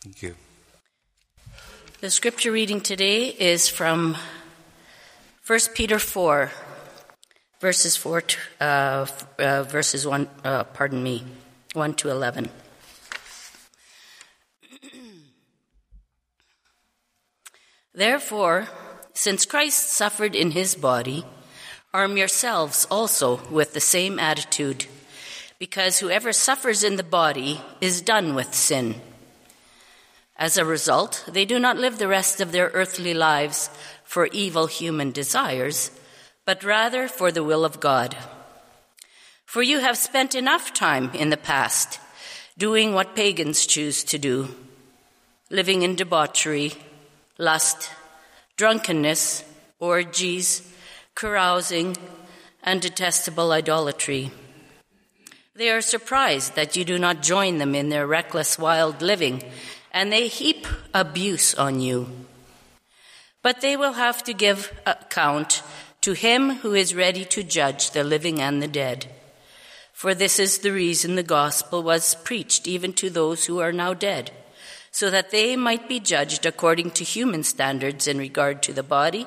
Thank 0.04 0.22
you. 0.22 0.36
The 2.00 2.10
scripture 2.10 2.52
reading 2.52 2.80
today 2.80 3.26
is 3.26 3.68
from 3.68 4.16
1 5.44 5.58
Peter 5.74 5.98
4, 5.98 6.52
verses 7.58 7.96
4 7.96 8.20
to, 8.20 8.38
uh, 8.60 9.04
uh, 9.40 9.64
verses 9.64 10.06
1, 10.06 10.28
uh, 10.44 10.62
pardon 10.62 11.02
me, 11.02 11.24
1 11.72 11.94
to 11.94 12.10
11. 12.10 12.48
Therefore, 17.92 18.68
since 19.14 19.44
Christ 19.44 19.88
suffered 19.88 20.36
in 20.36 20.52
his 20.52 20.76
body, 20.76 21.24
arm 21.92 22.16
yourselves 22.16 22.86
also 22.88 23.40
with 23.50 23.74
the 23.74 23.80
same 23.80 24.20
attitude, 24.20 24.86
because 25.58 25.98
whoever 25.98 26.32
suffers 26.32 26.84
in 26.84 26.94
the 26.94 27.02
body 27.02 27.60
is 27.80 28.00
done 28.00 28.36
with 28.36 28.54
sin. 28.54 28.94
As 30.36 30.56
a 30.56 30.64
result, 30.64 31.24
they 31.28 31.44
do 31.44 31.58
not 31.58 31.78
live 31.78 31.98
the 31.98 32.08
rest 32.08 32.40
of 32.40 32.52
their 32.52 32.70
earthly 32.74 33.12
lives 33.12 33.70
for 34.12 34.26
evil 34.26 34.66
human 34.66 35.10
desires, 35.10 35.90
but 36.44 36.62
rather 36.62 37.08
for 37.08 37.32
the 37.32 37.42
will 37.42 37.64
of 37.64 37.80
God. 37.80 38.14
For 39.46 39.62
you 39.62 39.78
have 39.78 39.96
spent 39.96 40.34
enough 40.34 40.74
time 40.74 41.10
in 41.14 41.30
the 41.30 41.38
past 41.38 41.98
doing 42.58 42.92
what 42.92 43.16
pagans 43.16 43.64
choose 43.64 44.04
to 44.04 44.18
do, 44.18 44.48
living 45.48 45.80
in 45.80 45.96
debauchery, 45.96 46.74
lust, 47.38 47.90
drunkenness, 48.58 49.44
orgies, 49.78 50.60
carousing, 51.14 51.96
and 52.62 52.82
detestable 52.82 53.50
idolatry. 53.50 54.30
They 55.54 55.70
are 55.70 55.80
surprised 55.80 56.54
that 56.56 56.76
you 56.76 56.84
do 56.84 56.98
not 56.98 57.22
join 57.22 57.56
them 57.56 57.74
in 57.74 57.88
their 57.88 58.06
reckless, 58.06 58.58
wild 58.58 59.00
living, 59.00 59.42
and 59.90 60.12
they 60.12 60.28
heap 60.28 60.66
abuse 60.92 61.54
on 61.54 61.80
you. 61.80 62.26
But 63.42 63.60
they 63.60 63.76
will 63.76 63.94
have 63.94 64.22
to 64.24 64.32
give 64.32 64.72
account 64.86 65.62
to 66.02 66.12
him 66.12 66.56
who 66.56 66.74
is 66.74 66.94
ready 66.94 67.24
to 67.26 67.42
judge 67.42 67.90
the 67.90 68.04
living 68.04 68.40
and 68.40 68.62
the 68.62 68.68
dead. 68.68 69.06
For 69.92 70.14
this 70.14 70.38
is 70.38 70.58
the 70.58 70.72
reason 70.72 71.14
the 71.14 71.22
gospel 71.22 71.82
was 71.82 72.16
preached 72.16 72.66
even 72.66 72.92
to 72.94 73.10
those 73.10 73.46
who 73.46 73.60
are 73.60 73.72
now 73.72 73.94
dead, 73.94 74.32
so 74.90 75.10
that 75.10 75.30
they 75.30 75.54
might 75.56 75.88
be 75.88 76.00
judged 76.00 76.44
according 76.44 76.90
to 76.92 77.04
human 77.04 77.44
standards 77.44 78.08
in 78.08 78.18
regard 78.18 78.62
to 78.64 78.72
the 78.72 78.82
body, 78.82 79.26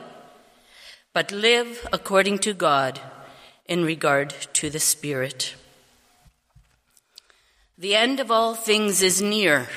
but 1.13 1.31
live 1.31 1.87
according 1.93 2.39
to 2.39 2.53
God 2.53 2.99
in 3.65 3.85
regard 3.85 4.31
to 4.53 4.69
the 4.69 4.79
spirit. 4.79 5.55
The 7.77 7.95
end 7.95 8.19
of 8.19 8.31
all 8.31 8.53
things 8.53 9.01
is 9.01 9.21
near. 9.21 9.67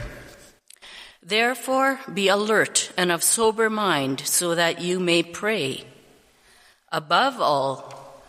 Therefore, 1.28 2.00
be 2.12 2.28
alert 2.28 2.90
and 2.96 3.12
of 3.12 3.22
sober 3.22 3.68
mind 3.68 4.20
so 4.20 4.54
that 4.54 4.80
you 4.80 4.98
may 4.98 5.22
pray. 5.22 5.84
Above 6.90 7.38
all, 7.38 8.22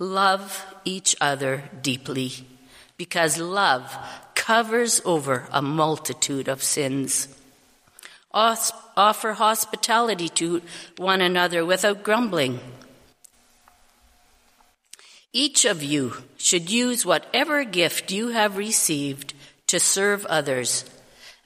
love 0.00 0.66
each 0.84 1.14
other 1.20 1.70
deeply, 1.80 2.32
because 2.96 3.38
love 3.38 3.96
covers 4.34 5.00
over 5.04 5.46
a 5.52 5.62
multitude 5.62 6.48
of 6.48 6.60
sins. 6.60 7.28
Offer 8.34 9.34
hospitality 9.34 10.28
to 10.30 10.60
one 10.96 11.20
another 11.20 11.64
without 11.64 12.02
grumbling. 12.02 12.58
Each 15.32 15.64
of 15.64 15.84
you 15.84 16.16
should 16.36 16.68
use 16.68 17.06
whatever 17.06 17.62
gift 17.62 18.10
you 18.10 18.30
have 18.30 18.56
received 18.56 19.34
to 19.68 19.78
serve 19.78 20.26
others 20.26 20.84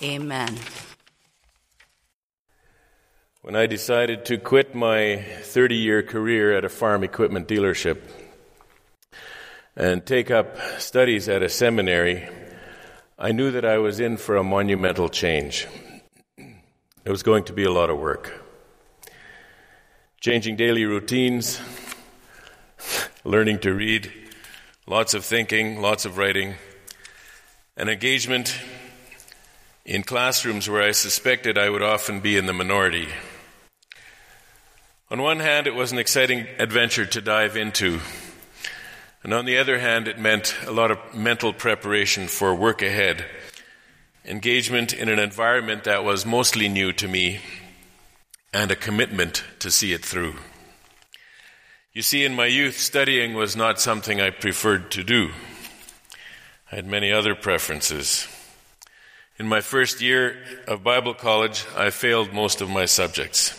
Amen. 0.00 0.56
When 3.42 3.56
I 3.56 3.66
decided 3.66 4.26
to 4.26 4.38
quit 4.38 4.72
my 4.72 5.24
30 5.42 5.74
year 5.74 6.04
career 6.04 6.56
at 6.56 6.64
a 6.64 6.68
farm 6.68 7.02
equipment 7.02 7.48
dealership 7.48 8.02
and 9.74 10.06
take 10.06 10.30
up 10.30 10.56
studies 10.78 11.28
at 11.28 11.42
a 11.42 11.48
seminary, 11.48 12.28
I 13.18 13.32
knew 13.32 13.50
that 13.50 13.64
I 13.64 13.78
was 13.78 13.98
in 13.98 14.18
for 14.18 14.36
a 14.36 14.44
monumental 14.44 15.08
change. 15.08 15.66
It 16.36 17.10
was 17.10 17.24
going 17.24 17.42
to 17.44 17.52
be 17.52 17.64
a 17.64 17.72
lot 17.72 17.90
of 17.90 17.98
work. 17.98 18.44
Changing 20.20 20.54
daily 20.54 20.84
routines, 20.84 21.60
learning 23.24 23.58
to 23.60 23.74
read, 23.74 24.12
lots 24.86 25.14
of 25.14 25.24
thinking, 25.24 25.80
lots 25.80 26.04
of 26.04 26.18
writing, 26.18 26.54
an 27.76 27.88
engagement 27.88 28.60
in 29.88 30.02
classrooms 30.02 30.68
where 30.68 30.82
I 30.82 30.90
suspected 30.90 31.56
I 31.56 31.70
would 31.70 31.82
often 31.82 32.20
be 32.20 32.36
in 32.36 32.44
the 32.44 32.52
minority. 32.52 33.08
On 35.10 35.22
one 35.22 35.40
hand, 35.40 35.66
it 35.66 35.74
was 35.74 35.92
an 35.92 35.98
exciting 35.98 36.46
adventure 36.58 37.06
to 37.06 37.22
dive 37.22 37.56
into. 37.56 38.00
And 39.22 39.32
on 39.32 39.46
the 39.46 39.56
other 39.56 39.78
hand, 39.78 40.06
it 40.06 40.18
meant 40.18 40.54
a 40.66 40.72
lot 40.72 40.90
of 40.90 40.98
mental 41.14 41.54
preparation 41.54 42.28
for 42.28 42.54
work 42.54 42.82
ahead, 42.82 43.24
engagement 44.26 44.92
in 44.92 45.08
an 45.08 45.18
environment 45.18 45.84
that 45.84 46.04
was 46.04 46.26
mostly 46.26 46.68
new 46.68 46.92
to 46.92 47.08
me, 47.08 47.40
and 48.52 48.70
a 48.70 48.76
commitment 48.76 49.42
to 49.60 49.70
see 49.70 49.94
it 49.94 50.04
through. 50.04 50.34
You 51.94 52.02
see, 52.02 52.26
in 52.26 52.36
my 52.36 52.46
youth, 52.46 52.76
studying 52.76 53.32
was 53.32 53.56
not 53.56 53.80
something 53.80 54.20
I 54.20 54.28
preferred 54.28 54.90
to 54.90 55.02
do. 55.02 55.30
I 56.70 56.76
had 56.76 56.86
many 56.86 57.10
other 57.10 57.34
preferences. 57.34 58.28
In 59.38 59.46
my 59.46 59.60
first 59.60 60.00
year 60.00 60.36
of 60.66 60.82
Bible 60.82 61.14
college, 61.14 61.64
I 61.76 61.90
failed 61.90 62.32
most 62.32 62.60
of 62.60 62.68
my 62.68 62.86
subjects. 62.86 63.54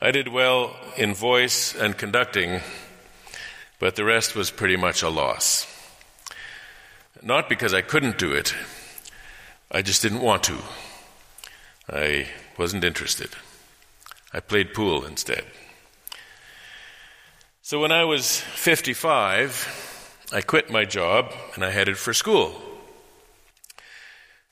I 0.00 0.10
did 0.10 0.28
well 0.28 0.76
in 0.96 1.14
voice 1.14 1.74
and 1.74 1.98
conducting 1.98 2.60
but 3.80 3.96
the 3.96 4.04
rest 4.04 4.36
was 4.36 4.52
pretty 4.52 4.76
much 4.76 5.02
a 5.02 5.08
loss. 5.08 5.66
Not 7.22 7.48
because 7.48 7.74
I 7.74 7.80
couldn't 7.80 8.18
do 8.18 8.32
it, 8.32 8.54
I 9.72 9.82
just 9.82 10.02
didn't 10.02 10.20
want 10.20 10.44
to. 10.44 10.58
I 11.88 12.28
wasn't 12.56 12.84
interested. 12.84 13.30
I 14.32 14.40
played 14.40 14.74
pool 14.74 15.04
instead. 15.04 15.44
So 17.62 17.80
when 17.80 17.90
I 17.90 18.04
was 18.04 18.40
55, 18.40 20.28
I 20.32 20.40
quit 20.40 20.70
my 20.70 20.84
job 20.84 21.32
and 21.54 21.64
I 21.64 21.70
headed 21.70 21.98
for 21.98 22.12
school. 22.12 22.69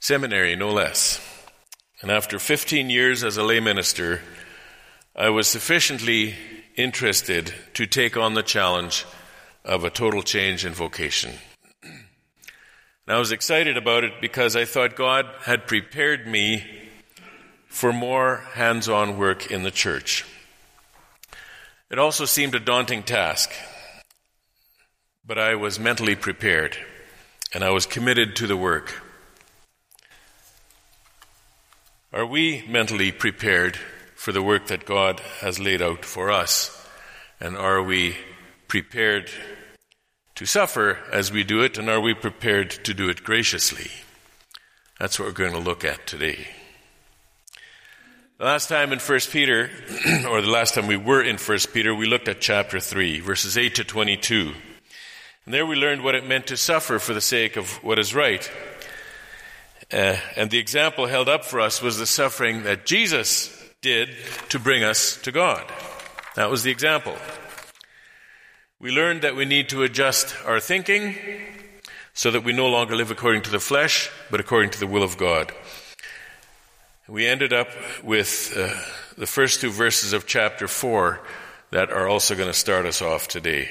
Seminary, 0.00 0.54
no 0.54 0.70
less. 0.70 1.20
And 2.00 2.10
after 2.10 2.38
15 2.38 2.88
years 2.88 3.24
as 3.24 3.36
a 3.36 3.42
lay 3.42 3.58
minister, 3.58 4.22
I 5.16 5.30
was 5.30 5.48
sufficiently 5.48 6.36
interested 6.76 7.52
to 7.74 7.86
take 7.86 8.16
on 8.16 8.34
the 8.34 8.42
challenge 8.44 9.04
of 9.64 9.82
a 9.82 9.90
total 9.90 10.22
change 10.22 10.64
in 10.64 10.72
vocation. 10.72 11.32
And 11.82 13.16
I 13.16 13.18
was 13.18 13.32
excited 13.32 13.76
about 13.76 14.04
it 14.04 14.12
because 14.20 14.54
I 14.54 14.64
thought 14.64 14.94
God 14.94 15.26
had 15.42 15.66
prepared 15.66 16.28
me 16.28 16.64
for 17.66 17.92
more 17.92 18.36
hands 18.54 18.88
on 18.88 19.18
work 19.18 19.50
in 19.50 19.64
the 19.64 19.72
church. 19.72 20.24
It 21.90 21.98
also 21.98 22.24
seemed 22.24 22.54
a 22.54 22.60
daunting 22.60 23.02
task, 23.02 23.50
but 25.26 25.38
I 25.38 25.56
was 25.56 25.80
mentally 25.80 26.14
prepared 26.14 26.76
and 27.52 27.64
I 27.64 27.70
was 27.70 27.84
committed 27.84 28.36
to 28.36 28.46
the 28.46 28.56
work. 28.56 29.02
Are 32.10 32.24
we 32.24 32.64
mentally 32.66 33.12
prepared 33.12 33.76
for 34.14 34.32
the 34.32 34.42
work 34.42 34.68
that 34.68 34.86
God 34.86 35.20
has 35.40 35.60
laid 35.60 35.82
out 35.82 36.06
for 36.06 36.30
us? 36.30 36.74
And 37.38 37.54
are 37.54 37.82
we 37.82 38.16
prepared 38.66 39.30
to 40.36 40.46
suffer 40.46 41.00
as 41.12 41.30
we 41.30 41.44
do 41.44 41.62
it, 41.62 41.76
and 41.76 41.90
are 41.90 42.00
we 42.00 42.14
prepared 42.14 42.70
to 42.70 42.94
do 42.94 43.10
it 43.10 43.24
graciously? 43.24 43.90
That's 44.98 45.18
what 45.18 45.26
we're 45.26 45.32
going 45.32 45.52
to 45.52 45.58
look 45.58 45.84
at 45.84 46.06
today. 46.06 46.48
The 48.38 48.44
last 48.46 48.70
time 48.70 48.90
in 48.94 49.00
1 49.00 49.20
Peter, 49.30 49.68
or 50.30 50.40
the 50.40 50.50
last 50.50 50.76
time 50.76 50.86
we 50.86 50.96
were 50.96 51.22
in 51.22 51.36
1 51.36 51.58
Peter, 51.74 51.94
we 51.94 52.06
looked 52.06 52.28
at 52.28 52.40
chapter 52.40 52.80
3, 52.80 53.20
verses 53.20 53.58
8 53.58 53.74
to 53.74 53.84
22. 53.84 54.54
And 55.44 55.52
there 55.52 55.66
we 55.66 55.76
learned 55.76 56.02
what 56.02 56.14
it 56.14 56.26
meant 56.26 56.46
to 56.46 56.56
suffer 56.56 56.98
for 56.98 57.12
the 57.12 57.20
sake 57.20 57.56
of 57.58 57.84
what 57.84 57.98
is 57.98 58.14
right. 58.14 58.50
Uh, 59.92 60.16
and 60.36 60.50
the 60.50 60.58
example 60.58 61.06
held 61.06 61.28
up 61.28 61.44
for 61.44 61.60
us 61.60 61.80
was 61.80 61.98
the 61.98 62.06
suffering 62.06 62.64
that 62.64 62.84
Jesus 62.84 63.54
did 63.80 64.10
to 64.50 64.58
bring 64.58 64.84
us 64.84 65.16
to 65.22 65.32
God. 65.32 65.64
That 66.34 66.50
was 66.50 66.62
the 66.62 66.70
example. 66.70 67.16
We 68.80 68.90
learned 68.90 69.22
that 69.22 69.34
we 69.34 69.44
need 69.44 69.70
to 69.70 69.82
adjust 69.82 70.36
our 70.46 70.60
thinking 70.60 71.16
so 72.12 72.30
that 72.30 72.44
we 72.44 72.52
no 72.52 72.68
longer 72.68 72.96
live 72.96 73.10
according 73.10 73.42
to 73.42 73.50
the 73.50 73.60
flesh, 73.60 74.10
but 74.30 74.40
according 74.40 74.70
to 74.70 74.80
the 74.80 74.86
will 74.86 75.02
of 75.02 75.16
God. 75.16 75.52
We 77.08 77.26
ended 77.26 77.52
up 77.52 77.68
with 78.04 78.52
uh, 78.56 78.68
the 79.16 79.26
first 79.26 79.62
two 79.62 79.70
verses 79.70 80.12
of 80.12 80.26
chapter 80.26 80.68
4 80.68 81.20
that 81.70 81.90
are 81.90 82.06
also 82.06 82.34
going 82.34 82.48
to 82.48 82.54
start 82.54 82.84
us 82.84 83.00
off 83.00 83.28
today. 83.28 83.70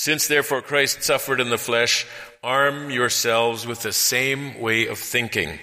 Since 0.00 0.28
therefore 0.28 0.62
Christ 0.62 1.02
suffered 1.02 1.40
in 1.40 1.50
the 1.50 1.58
flesh, 1.58 2.06
arm 2.42 2.88
yourselves 2.90 3.66
with 3.66 3.82
the 3.82 3.92
same 3.92 4.58
way 4.58 4.86
of 4.86 4.98
thinking. 4.98 5.58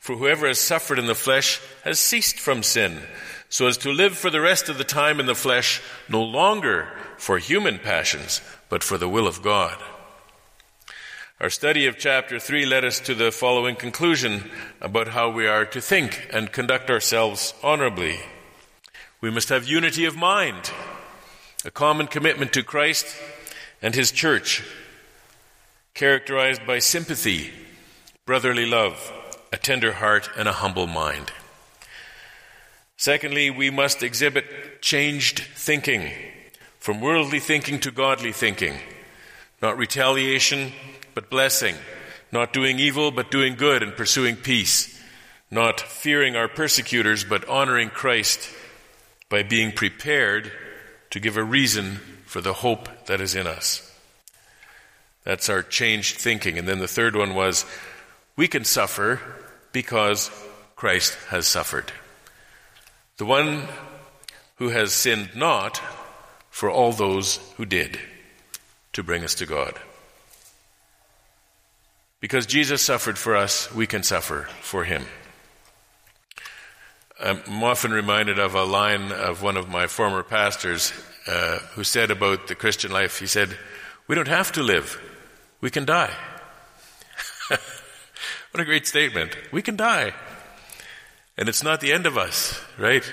For 0.00 0.16
whoever 0.16 0.46
has 0.46 0.58
suffered 0.58 0.98
in 0.98 1.06
the 1.06 1.14
flesh 1.14 1.62
has 1.82 1.98
ceased 1.98 2.38
from 2.38 2.62
sin, 2.62 3.00
so 3.48 3.68
as 3.68 3.78
to 3.78 3.90
live 3.90 4.18
for 4.18 4.28
the 4.28 4.42
rest 4.42 4.68
of 4.68 4.76
the 4.76 4.84
time 4.84 5.18
in 5.18 5.24
the 5.24 5.34
flesh 5.34 5.80
no 6.10 6.22
longer 6.22 6.88
for 7.16 7.38
human 7.38 7.78
passions, 7.78 8.42
but 8.68 8.84
for 8.84 8.98
the 8.98 9.08
will 9.08 9.26
of 9.26 9.40
God. 9.40 9.78
Our 11.40 11.48
study 11.48 11.86
of 11.86 11.96
chapter 11.96 12.38
3 12.38 12.66
led 12.66 12.84
us 12.84 13.00
to 13.00 13.14
the 13.14 13.32
following 13.32 13.76
conclusion 13.76 14.50
about 14.82 15.08
how 15.08 15.30
we 15.30 15.46
are 15.46 15.64
to 15.64 15.80
think 15.80 16.28
and 16.34 16.52
conduct 16.52 16.90
ourselves 16.90 17.54
honorably. 17.62 18.20
We 19.22 19.30
must 19.30 19.48
have 19.48 19.66
unity 19.66 20.04
of 20.04 20.16
mind, 20.16 20.70
a 21.64 21.70
common 21.70 22.08
commitment 22.08 22.52
to 22.52 22.62
Christ 22.62 23.06
and 23.82 23.94
His 23.94 24.12
church, 24.12 24.62
characterized 25.94 26.66
by 26.66 26.78
sympathy, 26.78 27.50
brotherly 28.26 28.66
love, 28.66 29.12
a 29.52 29.56
tender 29.56 29.92
heart, 29.92 30.28
and 30.36 30.48
a 30.48 30.52
humble 30.52 30.86
mind. 30.86 31.32
Secondly, 32.96 33.50
we 33.50 33.70
must 33.70 34.02
exhibit 34.02 34.82
changed 34.82 35.40
thinking 35.56 36.12
from 36.78 37.00
worldly 37.00 37.40
thinking 37.40 37.78
to 37.80 37.90
godly 37.90 38.32
thinking. 38.32 38.74
Not 39.62 39.76
retaliation, 39.76 40.72
but 41.14 41.30
blessing. 41.30 41.76
Not 42.32 42.52
doing 42.52 42.78
evil, 42.78 43.10
but 43.10 43.30
doing 43.30 43.54
good 43.54 43.82
and 43.82 43.96
pursuing 43.96 44.36
peace. 44.36 44.98
Not 45.50 45.80
fearing 45.80 46.36
our 46.36 46.48
persecutors, 46.48 47.24
but 47.24 47.48
honoring 47.48 47.90
Christ 47.90 48.48
by 49.28 49.42
being 49.42 49.72
prepared 49.72 50.52
to 51.10 51.20
give 51.20 51.36
a 51.36 51.44
reason 51.44 52.00
for 52.30 52.40
the 52.40 52.52
hope 52.52 52.88
that 53.06 53.20
is 53.20 53.34
in 53.34 53.48
us. 53.48 53.92
That's 55.24 55.48
our 55.48 55.64
changed 55.64 56.18
thinking. 56.18 56.58
And 56.58 56.68
then 56.68 56.78
the 56.78 56.86
third 56.86 57.16
one 57.16 57.34
was 57.34 57.66
we 58.36 58.46
can 58.46 58.64
suffer 58.64 59.20
because 59.72 60.30
Christ 60.76 61.18
has 61.30 61.48
suffered. 61.48 61.90
The 63.16 63.26
one 63.26 63.64
who 64.58 64.68
has 64.68 64.92
sinned 64.92 65.30
not 65.34 65.82
for 66.50 66.70
all 66.70 66.92
those 66.92 67.40
who 67.56 67.66
did 67.66 67.98
to 68.92 69.02
bring 69.02 69.24
us 69.24 69.34
to 69.34 69.46
God. 69.46 69.74
Because 72.20 72.46
Jesus 72.46 72.80
suffered 72.80 73.18
for 73.18 73.34
us, 73.34 73.74
we 73.74 73.88
can 73.88 74.04
suffer 74.04 74.48
for 74.60 74.84
him. 74.84 75.04
I'm 77.18 77.64
often 77.64 77.90
reminded 77.90 78.38
of 78.38 78.54
a 78.54 78.62
line 78.62 79.10
of 79.10 79.42
one 79.42 79.56
of 79.56 79.68
my 79.68 79.88
former 79.88 80.22
pastors 80.22 80.92
uh, 81.26 81.58
who 81.74 81.84
said 81.84 82.10
about 82.10 82.46
the 82.46 82.54
Christian 82.54 82.90
life, 82.90 83.18
he 83.18 83.26
said, 83.26 83.56
We 84.06 84.14
don't 84.14 84.28
have 84.28 84.52
to 84.52 84.62
live, 84.62 85.00
we 85.60 85.70
can 85.70 85.84
die. 85.84 86.14
what 87.48 88.60
a 88.60 88.64
great 88.64 88.86
statement. 88.86 89.36
We 89.52 89.62
can 89.62 89.76
die. 89.76 90.14
And 91.36 91.48
it's 91.48 91.62
not 91.62 91.80
the 91.80 91.92
end 91.92 92.06
of 92.06 92.18
us, 92.18 92.60
right? 92.78 93.04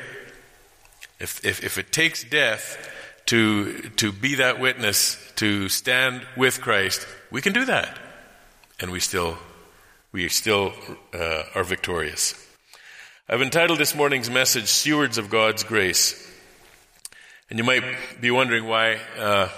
If, 1.20 1.44
if, 1.46 1.64
if 1.64 1.78
it 1.78 1.92
takes 1.92 2.24
death 2.24 2.92
to, 3.28 3.90
to 3.98 4.12
be 4.12 4.36
that 4.36 4.60
witness, 4.60 5.18
to 5.38 5.70
stand 5.70 6.26
with 6.36 6.62
Christ, 6.62 7.08
we 7.32 7.42
can 7.42 7.54
do 7.54 7.66
that. 7.66 7.98
And 8.80 8.92
we 8.92 9.00
still, 9.00 9.38
we 10.12 10.30
still 10.30 10.74
uh, 11.14 11.44
are 11.56 11.64
victorious. 11.64 12.34
I've 13.30 13.42
entitled 13.42 13.80
this 13.80 13.96
morning's 13.96 14.30
message, 14.30 14.68
Stewards 14.68 15.18
of 15.18 15.30
God's 15.30 15.64
Grace. 15.64 16.27
And 17.50 17.58
you 17.58 17.64
might 17.64 17.84
be 18.20 18.30
wondering 18.30 18.66
why 18.66 19.00
uh, 19.18 19.50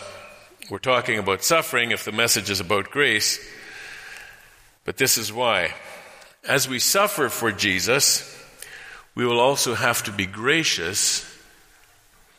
we're 0.70 0.78
talking 0.78 1.18
about 1.18 1.44
suffering 1.44 1.92
if 1.92 2.06
the 2.06 2.12
message 2.12 2.50
is 2.50 2.60
about 2.60 2.92
grace. 2.92 3.40
But 4.86 4.98
this 4.98 5.18
is 5.18 5.34
why. 5.34 5.74
As 6.48 6.70
we 6.70 6.80
suffer 6.80 7.30
for 7.30 7.52
Jesus, 7.52 8.38
we 9.16 9.26
will 9.26 9.40
also 9.40 9.74
have 9.74 10.04
to 10.04 10.12
be 10.12 10.26
gracious 10.26 11.26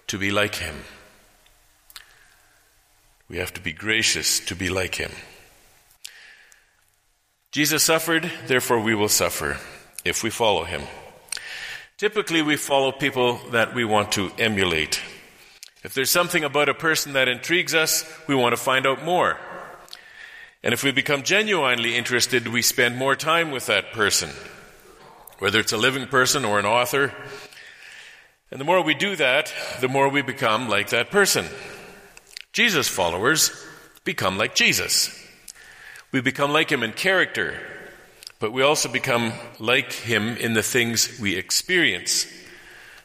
to 0.07 0.19
be 0.19 0.31
like 0.31 0.55
him. 0.55 0.77
We 3.29 3.39
have 3.39 3.53
to 3.55 3.61
be 3.61 3.73
gracious 3.73 4.41
to 4.47 4.57
be 4.57 4.71
like 4.71 4.95
him. 4.95 5.13
Jesus 7.53 7.83
suffered, 7.83 8.31
therefore 8.47 8.81
we 8.81 8.95
will 8.95 9.09
suffer 9.09 9.59
if 10.05 10.23
we 10.23 10.31
follow 10.31 10.65
him. 10.65 10.83
Typically, 11.99 12.41
we 12.41 12.57
follow 12.57 12.93
people 12.93 13.39
that 13.51 13.75
we 13.75 13.85
want 13.85 14.13
to 14.13 14.31
emulate. 14.39 15.03
If 15.83 15.95
there's 15.95 16.11
something 16.11 16.45
about 16.45 16.69
a 16.69 16.75
person 16.75 17.15
that 17.15 17.29
intrigues 17.29 17.75
us, 17.75 18.05
we 18.27 18.35
want 18.35 18.53
to 18.53 18.63
find 18.63 18.87
out 18.87 19.05
more. 19.05 19.39
And 20.63 20.75
if 20.75 20.85
we 20.85 20.93
become 20.93 21.23
genuinely 21.23 21.97
interested, 21.97 22.49
we 22.49 22.61
spend 22.61 22.97
more 22.97 23.17
time 23.17 23.51
with 23.51 23.67
that 23.67 23.93
person, 23.93 24.31
whether 25.39 25.59
it's 25.59 25.73
a 25.73 25.79
living 25.79 26.07
person 26.07 26.45
or 26.45 26.59
an 26.59 26.67
author, 26.67 27.15
and 28.51 28.61
the 28.61 28.65
more 28.65 28.83
we 28.83 28.95
do 28.95 29.15
that, 29.15 29.53
the 29.81 29.89
more 29.89 30.09
we 30.09 30.23
become 30.23 30.69
like 30.69 30.89
that 30.91 31.11
person. 31.11 31.47
Jesus 32.53 32.89
followers 32.89 33.53
become 34.05 34.39
like 34.39 34.57
Jesus. 34.57 35.17
We 36.11 36.21
become 36.21 36.53
like 36.53 36.71
him 36.71 36.83
in 36.83 36.93
character, 36.93 37.61
but 38.41 38.53
we 38.53 38.63
also 38.63 38.89
become 38.89 39.33
like 39.61 39.93
him 39.93 40.37
in 40.37 40.55
the 40.55 40.65
things 40.65 41.21
we 41.21 41.37
experience. 41.37 42.27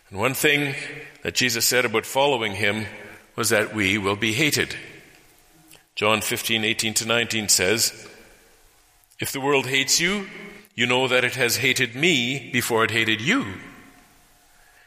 And 0.09 0.19
one 0.19 0.33
thing 0.33 0.75
that 1.23 1.35
Jesus 1.35 1.65
said 1.65 1.85
about 1.85 2.05
following 2.05 2.53
him 2.53 2.85
was 3.35 3.49
that 3.49 3.73
we 3.73 3.97
will 3.97 4.15
be 4.15 4.33
hated. 4.33 4.75
John 5.95 6.21
15, 6.21 6.63
18 6.63 6.93
to 6.95 7.05
19 7.07 7.49
says, 7.49 8.07
If 9.19 9.31
the 9.31 9.41
world 9.41 9.67
hates 9.67 9.99
you, 9.99 10.27
you 10.75 10.85
know 10.85 11.07
that 11.07 11.23
it 11.23 11.35
has 11.35 11.57
hated 11.57 11.95
me 11.95 12.49
before 12.51 12.83
it 12.83 12.91
hated 12.91 13.21
you. 13.21 13.45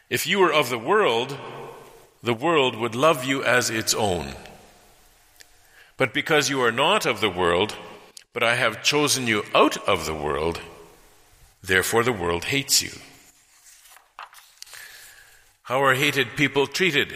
If 0.09 0.25
you 0.25 0.39
were 0.39 0.53
of 0.53 0.69
the 0.69 0.79
world, 0.79 1.37
the 2.23 2.33
world 2.33 2.75
would 2.75 2.95
love 2.95 3.25
you 3.25 3.43
as 3.43 3.69
its 3.69 3.93
own. 3.93 4.33
But 5.97 6.13
because 6.13 6.49
you 6.49 6.61
are 6.61 6.71
not 6.71 7.05
of 7.05 7.21
the 7.21 7.29
world, 7.29 7.75
but 8.33 8.43
I 8.43 8.55
have 8.55 8.83
chosen 8.83 9.27
you 9.27 9.43
out 9.53 9.77
of 9.87 10.05
the 10.05 10.13
world, 10.13 10.61
therefore 11.61 12.03
the 12.03 12.13
world 12.13 12.45
hates 12.45 12.81
you. 12.81 12.91
How 15.69 15.83
are 15.83 15.93
hated 15.93 16.35
people 16.35 16.65
treated? 16.65 17.13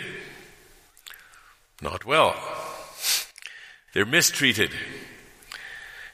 Not 1.82 2.06
well. 2.06 2.36
They're 3.96 4.06
mistreated. 4.06 4.70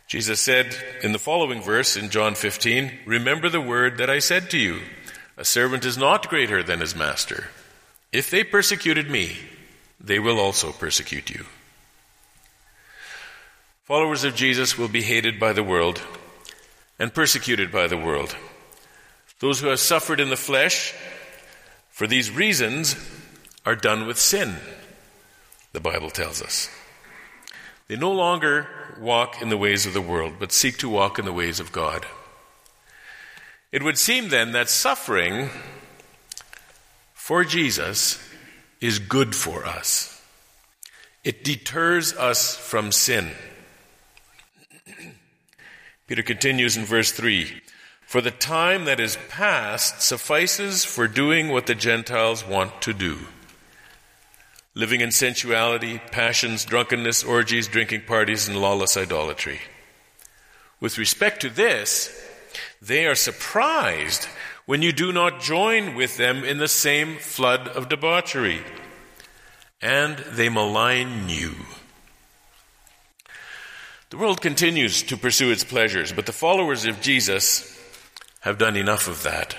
Jesus 0.08 0.40
said 0.40 0.74
in 1.04 1.12
the 1.12 1.20
following 1.20 1.62
verse 1.62 1.98
in 1.98 2.10
John 2.10 2.36
15, 2.36 3.00
Remember 3.06 3.50
the 3.50 3.60
word 3.60 3.98
that 3.98 4.10
I 4.10 4.20
said 4.20 4.50
to 4.52 4.58
you. 4.58 4.80
A 5.36 5.44
servant 5.44 5.84
is 5.84 5.98
not 5.98 6.30
greater 6.30 6.64
than 6.64 6.80
his 6.80 6.96
master. 6.96 7.50
If 8.14 8.32
they 8.32 8.46
persecuted 8.46 9.12
me, 9.12 9.36
they 10.00 10.18
will 10.18 10.40
also 10.40 10.72
persecute 10.72 11.30
you. 11.30 11.46
Followers 13.84 14.24
of 14.24 14.34
Jesus 14.34 14.78
will 14.78 14.88
be 14.88 15.02
hated 15.02 15.42
by 15.42 15.52
the 15.52 15.62
world 15.62 16.02
and 16.98 17.14
persecuted 17.14 17.70
by 17.70 17.88
the 17.88 17.98
world. 17.98 18.34
Those 19.42 19.60
who 19.60 19.68
have 19.68 19.82
suffered 19.82 20.22
in 20.22 20.30
the 20.30 20.38
flesh 20.38 20.96
for 22.00 22.08
these 22.08 22.32
reasons 22.32 22.96
are 23.66 23.76
done 23.76 24.08
with 24.08 24.18
sin, 24.18 24.56
the 25.74 25.82
Bible 25.82 26.10
tells 26.10 26.42
us. 26.42 26.70
They 27.90 27.98
no 27.98 28.14
longer 28.14 28.68
walk 29.02 29.42
in 29.42 29.50
the 29.50 29.58
ways 29.58 29.86
of 29.86 29.94
the 29.94 30.00
world, 30.00 30.36
but 30.40 30.54
seek 30.54 30.78
to 30.78 30.88
walk 30.88 31.20
in 31.20 31.26
the 31.26 31.34
ways 31.34 31.60
of 31.60 31.74
God. 31.74 32.06
It 33.74 33.84
would 33.84 33.98
seem 33.98 34.30
then 34.30 34.54
that 34.54 34.70
suffering 34.70 35.50
for 37.14 37.44
Jesus 37.44 38.18
is 38.80 39.00
good 39.00 39.36
for 39.36 39.66
us. 39.66 40.24
It 41.26 41.44
deters 41.44 42.14
us 42.14 42.56
from 42.56 42.94
sin. 42.94 43.32
Peter 46.08 46.24
continues 46.24 46.78
in 46.78 46.86
verse 46.86 47.12
3 47.12 47.62
For 48.10 48.22
the 48.22 48.32
time 48.32 48.86
that 48.86 49.00
is 49.00 49.20
past 49.30 50.02
suffices 50.02 50.84
for 50.84 51.08
doing 51.08 51.50
what 51.50 51.68
the 51.68 51.76
Gentiles 51.76 52.44
want 52.44 52.82
to 52.82 52.92
do 52.92 53.20
living 54.74 55.02
in 55.02 55.12
sensuality, 55.12 56.02
passions, 56.10 56.66
drunkenness, 56.66 57.24
orgies, 57.24 57.68
drinking 57.68 58.02
parties, 58.08 58.48
and 58.48 58.60
lawless 58.60 58.98
idolatry. 58.98 59.60
With 60.80 60.98
respect 60.98 61.42
to 61.42 61.52
this, 61.52 62.10
they 62.82 63.06
are 63.06 63.14
surprised 63.14 64.26
when 64.66 64.82
you 64.82 64.92
do 64.92 65.14
not 65.14 65.40
join 65.40 65.94
with 65.94 66.18
them 66.18 66.44
in 66.44 66.58
the 66.58 66.68
same 66.68 67.18
flood 67.18 67.68
of 67.68 67.90
debauchery, 67.90 68.62
and 69.84 70.18
they 70.18 70.50
malign 70.50 71.30
you. 71.30 71.54
The 74.10 74.18
world 74.18 74.42
continues 74.42 75.04
to 75.04 75.16
pursue 75.16 75.52
its 75.52 75.64
pleasures, 75.64 76.12
but 76.12 76.26
the 76.26 76.32
followers 76.32 76.86
of 76.86 77.02
Jesus 77.02 77.76
have 78.42 78.58
done 78.58 78.76
enough 78.76 79.08
of 79.08 79.24
that. 79.24 79.56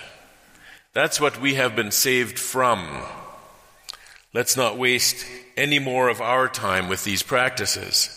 That's 0.92 1.20
what 1.20 1.40
we 1.40 1.54
have 1.54 1.76
been 1.76 1.90
saved 1.90 2.38
from. 2.38 3.02
Let's 4.32 4.56
not 4.56 4.78
waste 4.78 5.26
any 5.56 5.78
more 5.78 6.08
of 6.08 6.20
our 6.20 6.48
time 6.48 6.88
with 6.88 7.04
these 7.04 7.22
practices. 7.22 8.16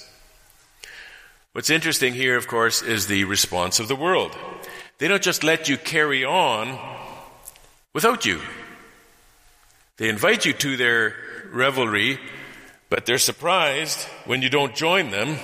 What's 1.51 1.70
interesting 1.70 2.14
here, 2.14 2.36
of 2.36 2.47
course, 2.47 2.82
is 2.82 3.07
the 3.07 3.26
response 3.26 3.80
of 3.80 3.88
the 3.88 3.95
world. 3.95 4.36
They 4.97 5.07
don't 5.07 5.22
just 5.22 5.43
let 5.43 5.70
you 5.70 5.78
carry 5.78 6.24
on 6.24 6.80
without 7.93 8.26
you. 8.26 8.39
They 9.97 10.09
invite 10.09 10.45
you 10.45 10.53
to 10.53 10.78
their 10.78 11.16
revelry, 11.51 12.20
but 12.89 13.05
they're 13.05 13.20
surprised 13.20 14.01
when 14.26 14.41
you 14.41 14.49
don't 14.49 14.76
join 14.76 15.11
them, 15.11 15.38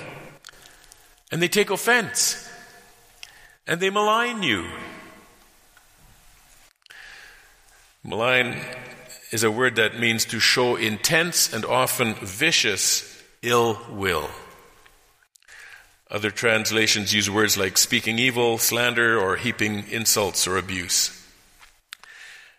and 1.30 1.40
they 1.40 1.48
take 1.48 1.70
offense, 1.70 2.48
and 3.66 3.80
they 3.80 3.90
malign 3.90 4.42
you. 4.42 4.66
Malign 8.02 8.56
is 9.30 9.44
a 9.44 9.50
word 9.50 9.76
that 9.76 10.00
means 10.00 10.24
to 10.26 10.40
show 10.40 10.76
intense 10.76 11.52
and 11.52 11.64
often 11.64 12.14
vicious 12.14 13.22
ill 13.42 13.78
will. 13.90 14.30
Other 16.10 16.30
translations 16.30 17.14
use 17.14 17.30
words 17.30 17.56
like 17.56 17.78
speaking 17.78 18.18
evil, 18.18 18.58
slander, 18.58 19.18
or 19.18 19.36
heaping 19.36 19.86
insults 19.88 20.48
or 20.48 20.56
abuse. 20.56 21.16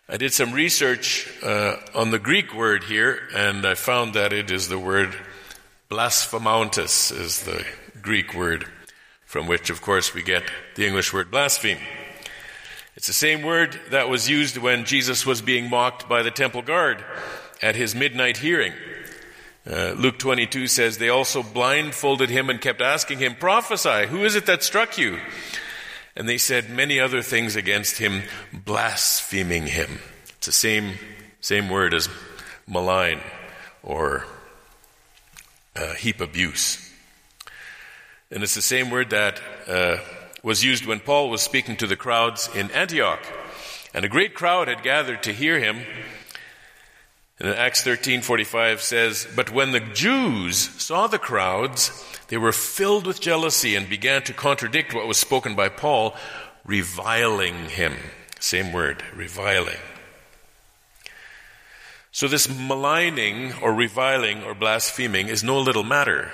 I 0.08 0.16
did 0.16 0.32
some 0.32 0.52
research 0.52 1.28
uh, 1.42 1.76
on 1.94 2.10
the 2.12 2.18
Greek 2.18 2.54
word 2.54 2.84
here, 2.84 3.20
and 3.34 3.66
I 3.66 3.74
found 3.74 4.14
that 4.14 4.32
it 4.32 4.50
is 4.50 4.68
the 4.68 4.78
word 4.78 5.14
blasphemontes, 5.90 7.12
is 7.12 7.42
the 7.42 7.64
Greek 8.00 8.32
word, 8.32 8.66
from 9.26 9.46
which, 9.46 9.70
of 9.70 9.82
course, 9.82 10.14
we 10.14 10.22
get 10.22 10.44
the 10.76 10.86
English 10.86 11.12
word 11.12 11.30
blaspheme. 11.30 11.78
It's 13.02 13.08
the 13.08 13.14
same 13.14 13.42
word 13.42 13.80
that 13.90 14.08
was 14.08 14.30
used 14.30 14.56
when 14.56 14.84
Jesus 14.84 15.26
was 15.26 15.42
being 15.42 15.68
mocked 15.68 16.08
by 16.08 16.22
the 16.22 16.30
temple 16.30 16.62
guard 16.62 17.04
at 17.60 17.74
his 17.74 17.96
midnight 17.96 18.36
hearing. 18.36 18.72
Uh, 19.68 19.94
Luke 19.98 20.20
22 20.20 20.68
says, 20.68 20.98
They 20.98 21.08
also 21.08 21.42
blindfolded 21.42 22.30
him 22.30 22.48
and 22.48 22.60
kept 22.60 22.80
asking 22.80 23.18
him, 23.18 23.34
Prophesy, 23.34 24.06
who 24.06 24.24
is 24.24 24.36
it 24.36 24.46
that 24.46 24.62
struck 24.62 24.98
you? 24.98 25.18
And 26.14 26.28
they 26.28 26.38
said 26.38 26.70
many 26.70 27.00
other 27.00 27.22
things 27.22 27.56
against 27.56 27.98
him, 27.98 28.22
blaspheming 28.52 29.66
him. 29.66 29.98
It's 30.36 30.46
the 30.46 30.52
same, 30.52 30.92
same 31.40 31.68
word 31.68 31.94
as 31.94 32.08
malign 32.68 33.18
or 33.82 34.26
uh, 35.74 35.94
heap 35.94 36.20
abuse. 36.20 36.88
And 38.30 38.44
it's 38.44 38.54
the 38.54 38.62
same 38.62 38.90
word 38.90 39.10
that 39.10 39.40
uh, 39.66 39.96
was 40.42 40.64
used 40.64 40.86
when 40.86 41.00
Paul 41.00 41.30
was 41.30 41.42
speaking 41.42 41.76
to 41.76 41.86
the 41.86 41.96
crowds 41.96 42.48
in 42.54 42.70
Antioch. 42.72 43.20
And 43.94 44.04
a 44.04 44.08
great 44.08 44.34
crowd 44.34 44.68
had 44.68 44.82
gathered 44.82 45.22
to 45.24 45.32
hear 45.32 45.58
him. 45.58 45.84
And 47.38 47.48
Acts 47.54 47.82
13:45 47.82 48.82
says, 48.82 49.26
"But 49.34 49.50
when 49.50 49.72
the 49.72 49.80
Jews 49.80 50.70
saw 50.78 51.06
the 51.06 51.18
crowds, 51.18 51.90
they 52.28 52.36
were 52.36 52.52
filled 52.52 53.06
with 53.06 53.20
jealousy 53.20 53.76
and 53.76 53.88
began 53.88 54.22
to 54.22 54.32
contradict 54.32 54.94
what 54.94 55.06
was 55.06 55.18
spoken 55.18 55.54
by 55.54 55.68
Paul, 55.68 56.16
reviling 56.64 57.68
him." 57.68 58.10
Same 58.38 58.72
word, 58.72 59.04
reviling. 59.12 59.78
So 62.10 62.28
this 62.28 62.48
maligning 62.48 63.54
or 63.60 63.72
reviling 63.72 64.42
or 64.42 64.54
blaspheming 64.54 65.28
is 65.28 65.42
no 65.42 65.58
little 65.58 65.84
matter. 65.84 66.30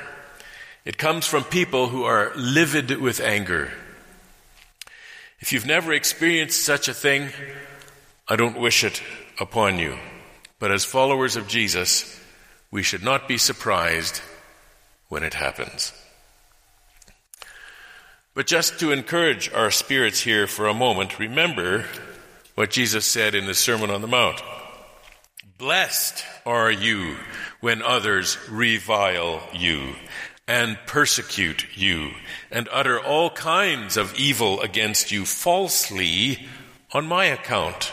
It 0.84 0.98
comes 0.98 1.26
from 1.26 1.44
people 1.44 1.88
who 1.88 2.04
are 2.04 2.32
livid 2.34 3.00
with 3.00 3.20
anger. 3.20 3.72
If 5.41 5.53
you've 5.53 5.66
never 5.66 5.93
experienced 5.93 6.64
such 6.64 6.89
a 6.89 6.95
thing, 6.95 7.30
I 8.26 8.36
don't 8.36 8.59
wish 8.59 8.82
it 8.84 9.03
upon 9.41 9.78
you. 9.78 9.97
But 10.59 10.72
as 10.72 10.84
followers 10.84 11.36
of 11.36 11.47
Jesus, 11.47 12.20
we 12.70 12.82
should 12.82 13.05
not 13.05 13.28
be 13.28 13.39
surprised 13.39 14.20
when 15.09 15.22
it 15.22 15.34
happens. 15.34 15.93
But 18.34 18.47
just 18.47 18.80
to 18.80 18.93
encourage 18.93 19.53
our 19.53 19.70
spirits 19.70 20.20
here 20.20 20.47
for 20.47 20.66
a 20.66 20.74
moment, 20.74 21.18
remember 21.18 21.86
what 22.55 22.70
Jesus 22.70 23.07
said 23.07 23.34
in 23.34 23.47
the 23.47 23.55
Sermon 23.55 23.91
on 23.91 24.03
the 24.03 24.09
Mount. 24.09 24.43
Blessed 25.59 26.24
are 26.47 26.70
you 26.70 27.16
when 27.61 27.82
others 27.82 28.39
revile 28.49 29.43
you 29.53 29.95
and 30.49 30.78
persecute 30.86 31.66
you 31.76 32.11
and 32.51 32.68
utter 32.72 32.99
all 32.99 33.28
kinds 33.28 33.99
of 33.99 34.18
evil 34.18 34.62
against 34.62 35.12
you 35.12 35.26
falsely 35.26 36.49
on 36.92 37.07
my 37.07 37.26
account. 37.26 37.92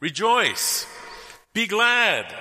Rejoice, 0.00 0.86
be 1.54 1.68
glad, 1.68 2.34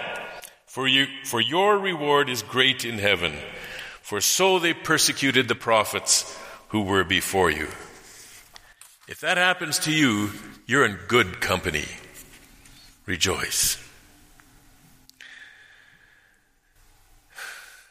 for 0.65 0.87
you, 0.87 1.05
for 1.23 1.39
your 1.39 1.77
reward 1.77 2.29
is 2.29 2.41
great 2.41 2.83
in 2.83 2.97
heaven. 2.97 3.33
For 4.01 4.21
so 4.21 4.57
they 4.57 4.73
persecuted 4.73 5.47
the 5.47 5.55
prophets 5.55 6.37
who 6.69 6.81
were 6.81 7.03
before 7.03 7.51
you. 7.51 7.67
If 9.07 9.19
that 9.21 9.37
happens 9.37 9.79
to 9.79 9.91
you, 9.91 10.31
you're 10.65 10.85
in 10.85 10.97
good 11.07 11.39
company. 11.39 11.85
Rejoice. 13.05 13.86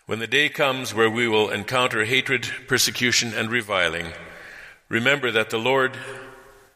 When 0.07 0.21
the 0.21 0.29
day 0.29 0.49
comes 0.49 0.95
where 0.95 1.11
we 1.11 1.27
will 1.27 1.51
encounter 1.51 2.05
hatred, 2.05 2.49
persecution, 2.69 3.35
and 3.35 3.51
reviling, 3.51 4.13
remember 4.89 5.33
that 5.33 5.51
the 5.51 5.59
Lord 5.59 5.97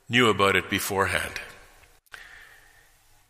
knew 0.08 0.28
about 0.28 0.56
it 0.56 0.68
beforehand. 0.68 1.40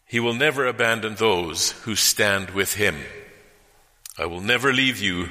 He 0.06 0.18
will 0.18 0.32
never 0.32 0.66
abandon 0.66 1.16
those 1.16 1.72
who 1.82 1.96
stand 1.96 2.50
with 2.50 2.74
him. 2.74 2.96
I 4.18 4.24
will 4.24 4.40
never 4.40 4.72
leave 4.72 4.98
you 4.98 5.28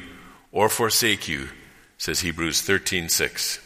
or 0.51 0.70
forsake 0.70 1.28
you, 1.28 1.49
says 1.97 2.20
Hebrews 2.20 2.61
13:6. 2.61 3.59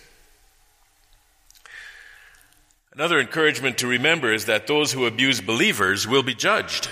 Another 2.94 3.20
encouragement 3.20 3.78
to 3.80 3.88
remember 3.88 4.32
is 4.32 4.46
that 4.46 4.68
those 4.68 4.94
who 4.94 5.06
abuse 5.06 5.42
believers 5.42 6.08
will 6.08 6.24
be 6.24 6.34
judged. 6.34 6.88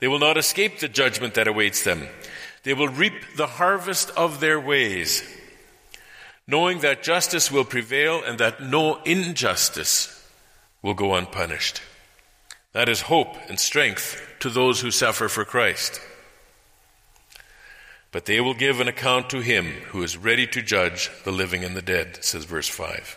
They 0.00 0.08
will 0.08 0.18
not 0.18 0.36
escape 0.36 0.80
the 0.80 0.88
judgment 0.88 1.34
that 1.34 1.46
awaits 1.46 1.84
them. 1.84 2.08
They 2.68 2.74
will 2.74 2.88
reap 2.88 3.14
the 3.34 3.46
harvest 3.46 4.10
of 4.10 4.40
their 4.40 4.60
ways, 4.60 5.22
knowing 6.46 6.80
that 6.80 7.02
justice 7.02 7.50
will 7.50 7.64
prevail 7.64 8.22
and 8.22 8.38
that 8.40 8.62
no 8.62 9.00
injustice 9.04 10.22
will 10.82 10.92
go 10.92 11.14
unpunished. 11.14 11.80
That 12.74 12.90
is 12.90 13.00
hope 13.00 13.38
and 13.48 13.58
strength 13.58 14.20
to 14.40 14.50
those 14.50 14.82
who 14.82 14.90
suffer 14.90 15.30
for 15.30 15.46
Christ. 15.46 15.98
But 18.12 18.26
they 18.26 18.38
will 18.38 18.52
give 18.52 18.80
an 18.80 18.88
account 18.88 19.30
to 19.30 19.40
him 19.40 19.64
who 19.86 20.02
is 20.02 20.18
ready 20.18 20.46
to 20.48 20.60
judge 20.60 21.10
the 21.24 21.32
living 21.32 21.64
and 21.64 21.74
the 21.74 21.80
dead, 21.80 22.22
says 22.22 22.44
verse 22.44 22.68
5. 22.68 23.16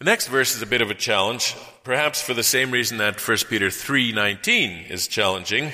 The 0.00 0.04
next 0.04 0.28
verse 0.28 0.54
is 0.54 0.60
a 0.60 0.66
bit 0.66 0.82
of 0.82 0.90
a 0.90 0.94
challenge, 0.94 1.56
perhaps 1.82 2.20
for 2.20 2.34
the 2.34 2.42
same 2.42 2.72
reason 2.72 2.98
that 2.98 3.18
1 3.18 3.48
Peter 3.48 3.70
3:19 3.70 4.90
is 4.90 5.08
challenging. 5.08 5.72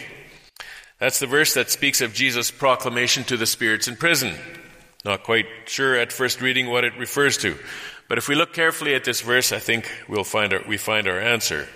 That's 0.99 1.20
the 1.20 1.26
verse 1.26 1.55
that 1.55 1.70
speaks 1.70 2.01
of 2.01 2.12
Jesus' 2.12 2.51
proclamation 2.51 3.24
to 3.24 3.36
the 3.36 3.46
spirits 3.46 3.86
in 3.86 3.96
prison. 3.96 4.34
Not 5.05 5.22
quite 5.22 5.46
sure 5.66 5.96
at 5.96 6.12
first 6.12 6.40
reading 6.40 6.68
what 6.68 6.84
it 6.84 6.99
refers 6.99 7.38
to. 7.38 7.57
But 8.09 8.18
if 8.18 8.28
we 8.28 8.34
look 8.34 8.53
carefully 8.53 8.94
at 8.94 9.05
this 9.05 9.20
verse, 9.20 9.53
I 9.53 9.59
think 9.59 9.88
we'll 10.09 10.24
find 10.24 10.53
our, 10.53 10.62
we 10.66 10.76
find 10.76 11.07
our 11.07 11.20
answer. 11.20 11.68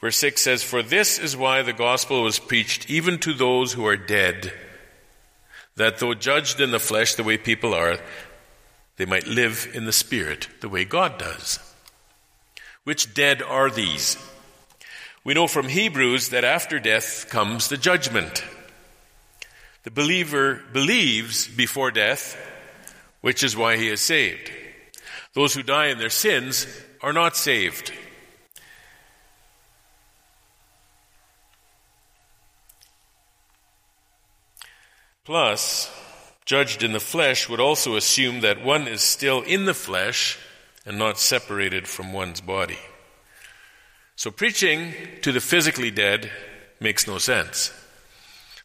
Verse 0.00 0.16
6 0.16 0.42
says, 0.42 0.62
For 0.62 0.82
this 0.82 1.18
is 1.18 1.36
why 1.36 1.62
the 1.62 1.72
gospel 1.72 2.22
was 2.22 2.38
preached 2.38 2.90
even 2.90 3.18
to 3.20 3.32
those 3.32 3.72
who 3.72 3.86
are 3.86 3.96
dead, 3.96 4.52
that 5.76 5.98
though 5.98 6.14
judged 6.14 6.60
in 6.60 6.70
the 6.70 6.78
flesh 6.78 7.14
the 7.14 7.22
way 7.22 7.38
people 7.38 7.72
are, 7.72 7.98
they 8.96 9.06
might 9.06 9.26
live 9.26 9.70
in 9.72 9.86
the 9.86 9.92
spirit 9.92 10.48
the 10.60 10.68
way 10.68 10.84
God 10.84 11.18
does. 11.18 11.58
Which 12.84 13.14
dead 13.14 13.40
are 13.40 13.70
these? 13.70 14.18
We 15.22 15.34
know 15.34 15.46
from 15.46 15.68
Hebrews 15.68 16.30
that 16.30 16.44
after 16.44 16.78
death 16.78 17.28
comes 17.28 17.68
the 17.68 17.76
judgment. 17.76 18.42
The 19.82 19.90
believer 19.90 20.62
believes 20.72 21.46
before 21.46 21.90
death, 21.90 22.36
which 23.20 23.42
is 23.42 23.56
why 23.56 23.76
he 23.76 23.88
is 23.88 24.00
saved. 24.00 24.50
Those 25.34 25.54
who 25.54 25.62
die 25.62 25.86
in 25.86 25.98
their 25.98 26.10
sins 26.10 26.66
are 27.02 27.12
not 27.12 27.36
saved. 27.36 27.92
Plus, 35.24 35.88
judged 36.46 36.82
in 36.82 36.92
the 36.92 36.98
flesh 36.98 37.48
would 37.48 37.60
also 37.60 37.94
assume 37.94 38.40
that 38.40 38.64
one 38.64 38.88
is 38.88 39.02
still 39.02 39.42
in 39.42 39.66
the 39.66 39.74
flesh 39.74 40.38
and 40.84 40.98
not 40.98 41.18
separated 41.18 41.86
from 41.86 42.12
one's 42.12 42.40
body. 42.40 42.78
So 44.20 44.30
preaching 44.30 44.92
to 45.22 45.32
the 45.32 45.40
physically 45.40 45.90
dead 45.90 46.30
makes 46.78 47.06
no 47.06 47.16
sense. 47.16 47.72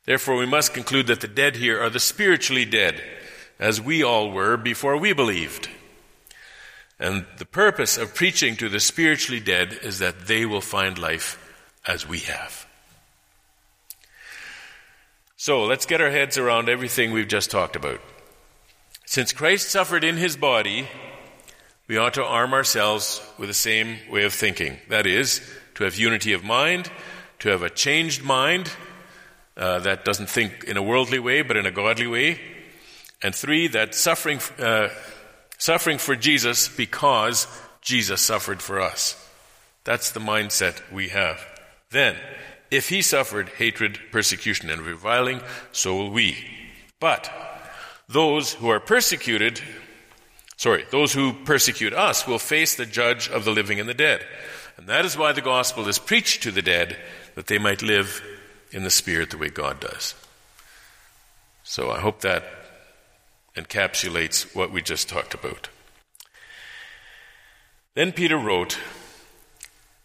Therefore, 0.04 0.36
we 0.36 0.46
must 0.46 0.74
conclude 0.74 1.08
that 1.08 1.22
the 1.22 1.30
dead 1.30 1.56
here 1.56 1.82
are 1.82 1.90
the 1.90 1.98
spiritually 1.98 2.66
dead, 2.66 3.02
as 3.58 3.80
we 3.80 4.04
all 4.04 4.32
were 4.32 4.58
before 4.58 4.98
we 4.98 5.14
believed. 5.14 5.70
And 7.00 7.26
the 7.38 7.46
purpose 7.46 7.98
of 7.98 8.14
preaching 8.14 8.58
to 8.58 8.68
the 8.68 8.82
spiritually 8.82 9.40
dead 9.40 9.80
is 9.82 10.00
that 10.00 10.28
they 10.28 10.46
will 10.46 10.60
find 10.60 11.00
life 11.00 11.40
as 11.88 12.06
we 12.06 12.20
have. 12.20 12.68
So 15.38 15.64
let's 15.64 15.86
get 15.86 16.02
our 16.02 16.12
heads 16.12 16.38
around 16.38 16.68
everything 16.68 17.14
we've 17.14 17.30
just 17.30 17.50
talked 17.50 17.78
about. 17.78 18.02
Since 19.06 19.32
Christ 19.32 19.70
suffered 19.70 20.04
in 20.04 20.18
his 20.18 20.36
body, 20.36 20.90
we 21.88 21.98
ought 21.98 22.16
to 22.16 22.24
arm 22.24 22.54
ourselves 22.54 23.22
with 23.38 23.50
the 23.50 23.54
same 23.54 23.98
way 24.10 24.24
of 24.24 24.34
thinking. 24.34 24.78
That 24.90 25.06
is, 25.06 25.42
to 25.76 25.84
have 25.84 25.96
unity 25.96 26.34
of 26.34 26.44
mind, 26.44 26.90
to 27.40 27.50
have 27.50 27.62
a 27.62 27.70
changed 27.70 28.24
mind 28.24 28.72
uh, 29.58 29.80
that 29.80 30.04
doesn't 30.04 30.30
think 30.30 30.64
in 30.66 30.78
a 30.78 30.84
worldly 30.84 31.20
way 31.20 31.42
but 31.42 31.58
in 31.58 31.66
a 31.66 31.72
godly 31.72 32.08
way. 32.08 32.40
And 33.22 33.34
three, 33.34 33.68
that 33.70 33.96
suffering, 33.96 34.40
uh, 34.60 34.90
suffering 35.58 35.98
for 35.98 36.16
Jesus 36.16 36.68
because 36.68 37.48
Jesus 37.82 38.22
suffered 38.22 38.62
for 38.62 38.82
us. 38.82 39.22
That's 39.84 40.12
the 40.12 40.20
mindset 40.20 40.82
we 40.92 41.10
have. 41.10 41.46
Then, 41.92 42.16
if 42.72 42.90
he 42.90 43.02
suffered 43.02 43.50
hatred, 43.50 44.00
persecution, 44.12 44.70
and 44.70 44.82
reviling, 44.82 45.42
so 45.72 45.96
will 45.96 46.10
we. 46.10 46.38
But 47.00 47.32
those 48.10 48.54
who 48.54 48.70
are 48.70 48.80
persecuted 48.80 49.62
sorry, 50.66 50.84
those 50.90 51.14
who 51.14 51.32
persecute 51.32 51.94
us 51.94 52.26
will 52.26 52.40
face 52.40 52.74
the 52.74 52.88
judge 52.88 53.30
of 53.30 53.46
the 53.46 53.52
living 53.52 53.80
and 53.80 53.88
the 53.88 53.94
dead. 53.94 54.26
And 54.78 54.88
that 54.88 55.06
is 55.06 55.16
why 55.16 55.32
the 55.32 55.40
gospel 55.40 55.88
is 55.88 56.00
preached 56.00 56.42
to 56.42 56.52
the 56.52 56.64
dead, 56.64 56.98
that 57.36 57.46
they 57.46 57.60
might 57.60 57.84
live 57.84 58.24
in 58.72 58.82
the 58.82 58.90
spirit 58.90 59.30
the 59.30 59.38
way 59.38 59.50
God 59.50 59.80
does. 59.80 60.16
So 61.64 61.92
I 61.92 62.00
hope 62.00 62.22
that 62.22 62.44
encapsulates 63.56 64.56
what 64.56 64.72
we 64.72 64.82
just 64.82 65.08
talked 65.08 65.36
about. 65.36 65.70
Then 67.94 68.12
Peter 68.12 68.36
wrote, 68.36 68.80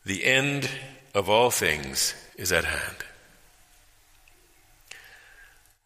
The 0.05 0.27
end 0.27 0.69
of 1.15 1.31
all 1.31 1.51
things 1.51 2.15
is 2.37 2.53
at 2.53 2.67
hand. 2.67 2.97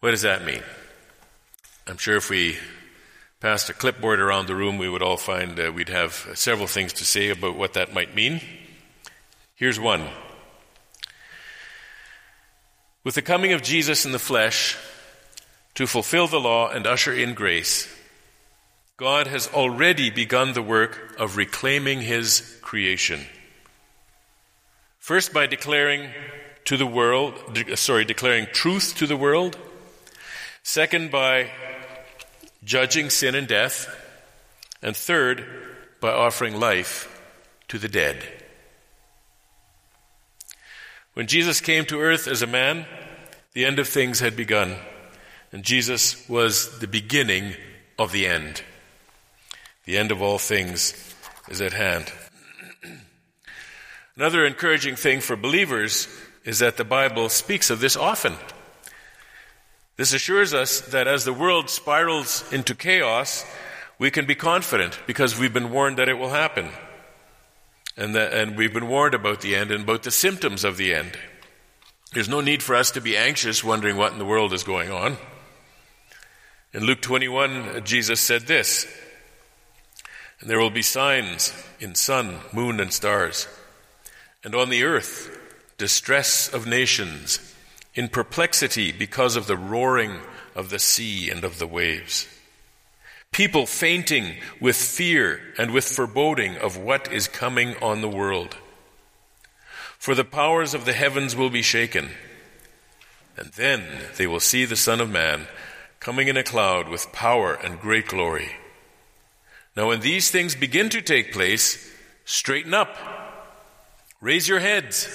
What 0.01 0.11
does 0.11 0.23
that 0.23 0.43
mean? 0.43 0.63
I'm 1.87 1.97
sure 1.97 2.17
if 2.17 2.29
we 2.29 2.57
passed 3.45 3.69
a 3.69 3.73
clipboard 3.73 4.19
around 4.19 4.47
the 4.47 4.55
room, 4.55 4.79
we 4.79 4.89
would 4.89 5.03
all 5.03 5.17
find 5.17 5.59
uh, 5.59 5.71
we'd 5.71 5.87
have 5.87 6.27
several 6.33 6.65
things 6.65 6.91
to 6.91 7.05
say 7.05 7.29
about 7.29 7.55
what 7.55 7.73
that 7.73 7.93
might 7.93 8.15
mean. 8.15 8.41
Here's 9.53 9.79
one 9.79 10.07
With 13.03 13.13
the 13.13 13.21
coming 13.21 13.53
of 13.53 13.61
Jesus 13.61 14.03
in 14.03 14.13
the 14.13 14.17
flesh 14.17 14.75
to 15.75 15.85
fulfill 15.85 16.27
the 16.27 16.39
law 16.39 16.71
and 16.71 16.87
usher 16.87 17.13
in 17.13 17.35
grace, 17.35 17.87
God 18.97 19.27
has 19.27 19.47
already 19.49 20.09
begun 20.09 20.53
the 20.53 20.63
work 20.63 21.15
of 21.19 21.37
reclaiming 21.37 22.01
his 22.01 22.57
creation. 22.63 23.27
First, 24.97 25.33
by 25.33 25.45
declaring 25.45 26.09
to 26.63 26.77
the 26.77 26.87
world, 26.87 27.35
sorry, 27.75 28.05
declaring 28.05 28.47
truth 28.51 28.95
to 28.95 29.05
the 29.05 29.15
world. 29.15 29.55
Second, 30.63 31.11
by 31.11 31.51
judging 32.65 33.09
sin 33.09 33.35
and 33.35 33.47
death. 33.47 33.87
And 34.81 34.95
third, 34.95 35.45
by 36.01 36.11
offering 36.11 36.59
life 36.59 37.09
to 37.69 37.79
the 37.79 37.87
dead. 37.87 38.23
When 41.13 41.27
Jesus 41.27 41.61
came 41.61 41.85
to 41.85 42.01
earth 42.01 42.27
as 42.27 42.41
a 42.41 42.47
man, 42.47 42.85
the 43.53 43.65
end 43.65 43.79
of 43.79 43.87
things 43.87 44.19
had 44.19 44.35
begun, 44.35 44.75
and 45.51 45.63
Jesus 45.63 46.27
was 46.27 46.79
the 46.79 46.87
beginning 46.87 47.55
of 47.97 48.11
the 48.11 48.27
end. 48.27 48.61
The 49.85 49.97
end 49.97 50.11
of 50.11 50.21
all 50.21 50.37
things 50.37 50.93
is 51.47 51.61
at 51.61 51.71
hand. 51.71 52.11
Another 54.17 54.45
encouraging 54.45 54.97
thing 54.97 55.21
for 55.21 55.37
believers 55.37 56.07
is 56.43 56.59
that 56.59 56.75
the 56.75 56.83
Bible 56.83 57.29
speaks 57.29 57.69
of 57.69 57.79
this 57.79 57.95
often. 57.95 58.35
This 59.97 60.13
assures 60.13 60.53
us 60.53 60.81
that 60.81 61.07
as 61.07 61.23
the 61.23 61.33
world 61.33 61.69
spirals 61.69 62.43
into 62.51 62.75
chaos, 62.75 63.45
we 63.97 64.11
can 64.11 64.25
be 64.25 64.35
confident 64.35 64.99
because 65.07 65.39
we've 65.39 65.53
been 65.53 65.71
warned 65.71 65.97
that 65.97 66.09
it 66.09 66.17
will 66.17 66.29
happen. 66.29 66.69
And, 67.95 68.13
that, 68.13 68.33
and 68.33 68.57
we've 68.57 68.73
been 68.73 68.89
warned 68.89 69.13
about 69.13 69.39
the 69.39 69.55
end 69.55 69.71
and 69.71 69.83
about 69.83 70.03
the 70.03 70.11
symptoms 70.11 70.65
of 70.65 70.75
the 70.75 70.93
end. 70.93 71.17
There's 72.13 72.27
no 72.27 72.41
need 72.41 72.61
for 72.61 72.75
us 72.75 72.91
to 72.91 73.01
be 73.01 73.15
anxious, 73.15 73.63
wondering 73.63 73.95
what 73.95 74.11
in 74.11 74.19
the 74.19 74.25
world 74.25 74.51
is 74.51 74.63
going 74.63 74.91
on. 74.91 75.15
In 76.73 76.83
Luke 76.83 77.01
21, 77.01 77.85
Jesus 77.85 78.19
said 78.19 78.43
this 78.43 78.85
And 80.41 80.49
there 80.49 80.59
will 80.59 80.69
be 80.69 80.81
signs 80.81 81.53
in 81.79 81.95
sun, 81.95 82.39
moon, 82.51 82.81
and 82.81 82.91
stars, 82.91 83.47
and 84.43 84.53
on 84.53 84.69
the 84.69 84.83
earth, 84.83 85.39
distress 85.77 86.53
of 86.53 86.67
nations 86.67 87.54
in 87.95 88.09
perplexity 88.09 88.91
because 88.91 89.35
of 89.35 89.47
the 89.47 89.57
roaring 89.57 90.19
of 90.53 90.69
the 90.69 90.79
sea 90.79 91.29
and 91.29 91.43
of 91.43 91.57
the 91.57 91.67
waves. 91.67 92.27
People 93.31 93.65
fainting 93.65 94.35
with 94.61 94.75
fear 94.75 95.41
and 95.57 95.71
with 95.71 95.85
foreboding 95.85 96.57
of 96.57 96.77
what 96.77 97.11
is 97.11 97.27
coming 97.27 97.75
on 97.81 98.01
the 98.01 98.09
world. 98.09 98.57
For 99.97 100.13
the 100.13 100.23
powers 100.23 100.73
of 100.73 100.85
the 100.85 100.93
heavens 100.93 101.35
will 101.35 101.49
be 101.49 101.61
shaken, 101.61 102.11
and 103.37 103.51
then 103.53 103.83
they 104.17 104.27
will 104.27 104.39
see 104.39 104.65
the 104.65 104.75
Son 104.75 105.01
of 105.01 105.09
Man 105.09 105.47
coming 105.99 106.27
in 106.27 106.37
a 106.37 106.43
cloud 106.43 106.87
with 106.87 107.11
power 107.11 107.53
and 107.53 107.79
great 107.79 108.07
glory. 108.07 108.51
Now, 109.75 109.87
when 109.87 110.01
these 110.01 110.31
things 110.31 110.55
begin 110.55 110.89
to 110.89 111.01
take 111.01 111.33
place, 111.33 111.91
straighten 112.23 112.73
up, 112.73 112.95
raise 114.21 114.47
your 114.47 114.59
heads 114.59 115.09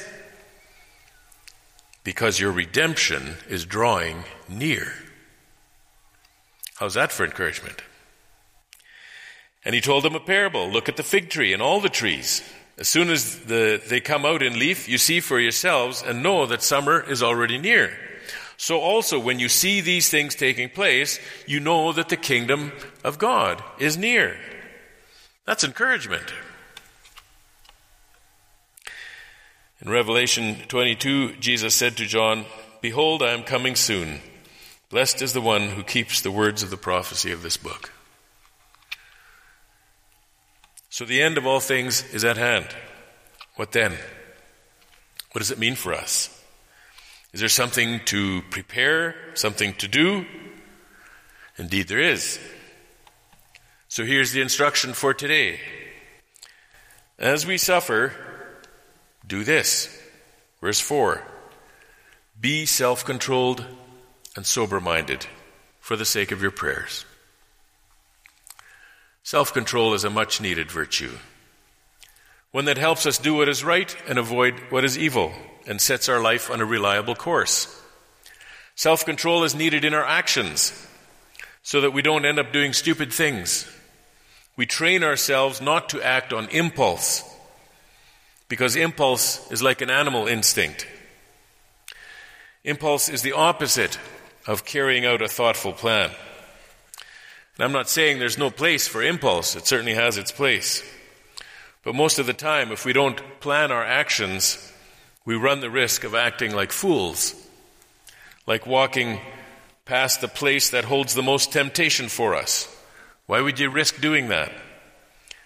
because 2.04 2.40
your 2.40 2.52
redemption 2.52 3.36
is 3.48 3.64
drawing 3.64 4.24
near. 4.48 4.92
How's 6.76 6.94
that 6.94 7.12
for 7.12 7.24
encouragement? 7.24 7.82
And 9.64 9.74
he 9.74 9.80
told 9.80 10.04
them 10.04 10.14
a 10.14 10.20
parable. 10.20 10.70
Look 10.70 10.88
at 10.88 10.96
the 10.96 11.02
fig 11.02 11.28
tree 11.28 11.52
and 11.52 11.60
all 11.60 11.80
the 11.80 11.90
trees. 11.90 12.42
As 12.78 12.88
soon 12.88 13.10
as 13.10 13.40
the, 13.40 13.82
they 13.86 14.00
come 14.00 14.24
out 14.24 14.42
in 14.42 14.58
leaf, 14.58 14.88
you 14.88 14.96
see 14.96 15.20
for 15.20 15.38
yourselves 15.38 16.02
and 16.02 16.22
know 16.22 16.46
that 16.46 16.62
summer 16.62 17.00
is 17.00 17.22
already 17.22 17.58
near. 17.58 17.92
So 18.56 18.80
also, 18.80 19.18
when 19.18 19.38
you 19.38 19.48
see 19.48 19.80
these 19.80 20.08
things 20.08 20.34
taking 20.34 20.70
place, 20.70 21.18
you 21.46 21.60
know 21.60 21.92
that 21.92 22.08
the 22.08 22.16
kingdom 22.16 22.72
of 23.04 23.18
God 23.18 23.62
is 23.78 23.98
near. 23.98 24.36
That's 25.46 25.64
encouragement. 25.64 26.32
In 29.82 29.90
Revelation 29.90 30.56
22, 30.68 31.36
Jesus 31.36 31.74
said 31.74 31.96
to 31.96 32.04
John, 32.04 32.44
Behold, 32.82 33.22
I 33.22 33.32
am 33.32 33.42
coming 33.44 33.74
soon. 33.74 34.20
Blessed 34.90 35.22
is 35.22 35.32
the 35.32 35.40
one 35.40 35.70
who 35.70 35.82
keeps 35.82 36.20
the 36.20 36.30
words 36.30 36.62
of 36.62 36.68
the 36.68 36.76
prophecy 36.76 37.32
of 37.32 37.40
this 37.40 37.56
book. 37.56 37.90
So 40.90 41.06
the 41.06 41.22
end 41.22 41.38
of 41.38 41.46
all 41.46 41.60
things 41.60 42.04
is 42.12 42.26
at 42.26 42.36
hand. 42.36 42.66
What 43.56 43.72
then? 43.72 43.92
What 45.32 45.38
does 45.38 45.50
it 45.50 45.58
mean 45.58 45.76
for 45.76 45.94
us? 45.94 46.28
Is 47.32 47.40
there 47.40 47.48
something 47.48 48.00
to 48.06 48.42
prepare, 48.50 49.14
something 49.32 49.72
to 49.74 49.88
do? 49.88 50.26
Indeed, 51.56 51.88
there 51.88 52.00
is. 52.00 52.38
So 53.88 54.04
here's 54.04 54.32
the 54.32 54.42
instruction 54.42 54.92
for 54.92 55.14
today. 55.14 55.58
As 57.18 57.46
we 57.46 57.56
suffer, 57.56 58.12
do 59.30 59.44
this. 59.44 59.88
Verse 60.60 60.80
4 60.80 61.22
Be 62.38 62.66
self 62.66 63.04
controlled 63.04 63.64
and 64.36 64.44
sober 64.44 64.80
minded 64.80 65.26
for 65.80 65.96
the 65.96 66.04
sake 66.04 66.32
of 66.32 66.42
your 66.42 66.50
prayers. 66.50 67.06
Self 69.22 69.54
control 69.54 69.94
is 69.94 70.04
a 70.04 70.10
much 70.10 70.40
needed 70.40 70.70
virtue, 70.70 71.12
one 72.50 72.66
that 72.66 72.78
helps 72.78 73.06
us 73.06 73.16
do 73.16 73.34
what 73.34 73.48
is 73.48 73.64
right 73.64 73.96
and 74.06 74.18
avoid 74.18 74.54
what 74.70 74.84
is 74.84 74.98
evil, 74.98 75.32
and 75.66 75.80
sets 75.80 76.08
our 76.08 76.20
life 76.20 76.50
on 76.50 76.60
a 76.60 76.66
reliable 76.66 77.14
course. 77.14 77.80
Self 78.74 79.04
control 79.04 79.44
is 79.44 79.54
needed 79.54 79.84
in 79.84 79.94
our 79.94 80.04
actions 80.04 80.86
so 81.62 81.82
that 81.82 81.92
we 81.92 82.02
don't 82.02 82.24
end 82.24 82.38
up 82.38 82.52
doing 82.52 82.72
stupid 82.72 83.12
things. 83.12 83.70
We 84.56 84.66
train 84.66 85.04
ourselves 85.04 85.60
not 85.60 85.90
to 85.90 86.02
act 86.02 86.32
on 86.32 86.48
impulse 86.48 87.22
because 88.50 88.74
impulse 88.74 89.50
is 89.52 89.62
like 89.62 89.80
an 89.80 89.90
animal 89.90 90.26
instinct. 90.26 90.86
Impulse 92.64 93.08
is 93.08 93.22
the 93.22 93.32
opposite 93.32 93.96
of 94.44 94.64
carrying 94.64 95.06
out 95.06 95.22
a 95.22 95.28
thoughtful 95.28 95.72
plan. 95.72 96.10
And 97.54 97.64
I'm 97.64 97.72
not 97.72 97.88
saying 97.88 98.18
there's 98.18 98.36
no 98.36 98.50
place 98.50 98.88
for 98.88 99.02
impulse, 99.02 99.54
it 99.54 99.68
certainly 99.68 99.94
has 99.94 100.18
its 100.18 100.32
place. 100.32 100.82
But 101.84 101.94
most 101.94 102.18
of 102.18 102.26
the 102.26 102.34
time, 102.34 102.72
if 102.72 102.84
we 102.84 102.92
don't 102.92 103.22
plan 103.38 103.70
our 103.70 103.84
actions, 103.84 104.72
we 105.24 105.36
run 105.36 105.60
the 105.60 105.70
risk 105.70 106.02
of 106.02 106.16
acting 106.16 106.52
like 106.52 106.72
fools, 106.72 107.34
like 108.48 108.66
walking 108.66 109.20
past 109.84 110.20
the 110.20 110.28
place 110.28 110.70
that 110.70 110.84
holds 110.84 111.14
the 111.14 111.22
most 111.22 111.52
temptation 111.52 112.08
for 112.08 112.34
us. 112.34 112.68
Why 113.26 113.40
would 113.40 113.60
you 113.60 113.70
risk 113.70 114.00
doing 114.00 114.28
that? 114.28 114.52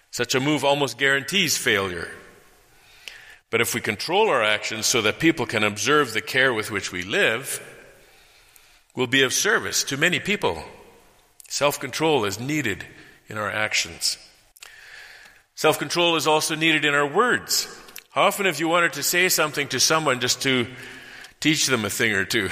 Such 0.09 0.33
a 0.33 0.39
move 0.39 0.65
almost 0.65 0.97
guarantees 0.97 1.55
failure. 1.55 2.09
But 3.49 3.61
if 3.61 3.73
we 3.73 3.81
control 3.81 4.29
our 4.29 4.43
actions 4.43 4.85
so 4.85 5.01
that 5.01 5.19
people 5.19 5.45
can 5.45 5.63
observe 5.63 6.13
the 6.13 6.21
care 6.21 6.53
with 6.53 6.71
which 6.71 6.91
we 6.91 7.03
live, 7.03 7.61
we'll 8.95 9.07
be 9.07 9.23
of 9.23 9.33
service 9.33 9.83
to 9.85 9.97
many 9.97 10.19
people. 10.19 10.63
Self 11.47 11.79
control 11.79 12.25
is 12.25 12.39
needed 12.39 12.85
in 13.27 13.37
our 13.37 13.49
actions. 13.49 14.17
Self 15.55 15.79
control 15.79 16.15
is 16.15 16.27
also 16.27 16.55
needed 16.55 16.85
in 16.85 16.93
our 16.93 17.07
words. 17.07 17.67
How 18.11 18.23
often 18.23 18.45
have 18.45 18.59
you 18.59 18.67
wanted 18.67 18.93
to 18.93 19.03
say 19.03 19.29
something 19.29 19.67
to 19.69 19.79
someone 19.79 20.19
just 20.19 20.41
to 20.43 20.67
teach 21.39 21.67
them 21.67 21.85
a 21.85 21.89
thing 21.89 22.13
or 22.13 22.25
two? 22.25 22.49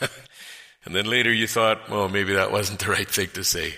and 0.84 0.94
then 0.94 1.06
later 1.06 1.32
you 1.32 1.46
thought, 1.46 1.88
well, 1.90 2.08
maybe 2.08 2.34
that 2.34 2.50
wasn't 2.50 2.80
the 2.80 2.90
right 2.90 3.08
thing 3.08 3.28
to 3.34 3.44
say. 3.44 3.74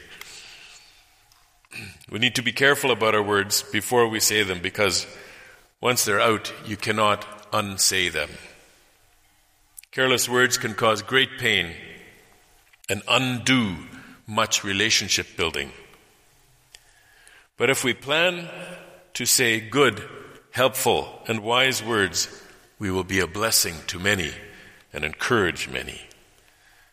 We 2.09 2.21
need 2.21 2.37
to 2.37 2.43
be 2.43 2.53
careful 2.53 2.93
about 2.93 3.17
our 3.17 3.23
words 3.23 3.63
before 3.65 4.07
we 4.07 4.21
say 4.21 4.45
them 4.45 4.61
because 4.61 5.07
once 5.81 6.05
they're 6.05 6.21
out, 6.21 6.53
you 6.65 6.77
cannot 6.77 7.27
unsay 7.53 8.09
them. 8.09 8.31
Careless 9.91 10.29
words 10.29 10.59
can 10.59 10.75
cause 10.75 11.03
great 11.03 11.39
pain 11.39 11.75
and 12.89 13.03
undo 13.09 13.77
much 14.27 14.65
relationship 14.65 15.37
building. 15.37 15.73
But 17.57 17.71
if 17.71 17.85
we 17.85 17.95
plan 17.95 18.49
to 19.15 19.25
say 19.25 19.61
good, 19.61 20.03
helpful, 20.51 21.23
and 21.27 21.41
wise 21.41 21.83
words, 21.83 22.29
we 22.79 22.91
will 22.91 23.05
be 23.05 23.21
a 23.21 23.27
blessing 23.27 23.75
to 23.87 23.99
many 23.99 24.33
and 24.93 25.05
encourage 25.05 25.69
many. 25.69 26.01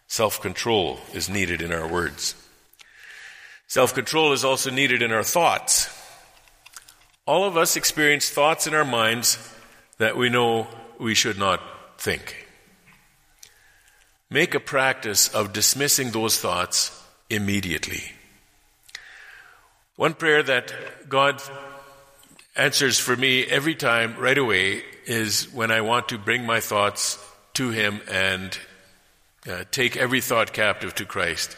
Self 0.07 0.41
control 0.41 0.99
is 1.13 1.29
needed 1.29 1.61
in 1.61 1.73
our 1.73 1.87
words. 1.87 2.35
Self 3.67 3.93
control 3.93 4.31
is 4.33 4.45
also 4.45 4.69
needed 4.69 5.01
in 5.01 5.11
our 5.11 5.23
thoughts. 5.23 5.89
All 7.25 7.45
of 7.45 7.55
us 7.55 7.77
experience 7.77 8.29
thoughts 8.29 8.67
in 8.67 8.73
our 8.73 8.83
minds 8.83 9.37
that 9.97 10.17
we 10.17 10.29
know 10.29 10.67
we 10.99 11.15
should 11.15 11.37
not 11.37 11.61
think. 11.97 12.47
Make 14.29 14.55
a 14.55 14.59
practice 14.59 15.29
of 15.29 15.53
dismissing 15.53 16.11
those 16.11 16.37
thoughts 16.37 17.01
immediately. 17.29 18.03
One 19.95 20.15
prayer 20.15 20.43
that 20.43 20.73
God 21.07 21.41
answers 22.55 22.99
for 22.99 23.15
me 23.15 23.45
every 23.45 23.75
time 23.75 24.17
right 24.17 24.37
away 24.37 24.83
is 25.05 25.53
when 25.53 25.71
I 25.71 25.81
want 25.81 26.09
to 26.09 26.17
bring 26.17 26.45
my 26.45 26.59
thoughts 26.59 27.23
to 27.53 27.69
Him 27.69 28.01
and 28.11 28.57
uh, 29.49 29.63
take 29.71 29.95
every 29.95 30.19
thought 30.19 30.51
captive 30.51 30.93
to 30.95 31.05
Christ. 31.05 31.55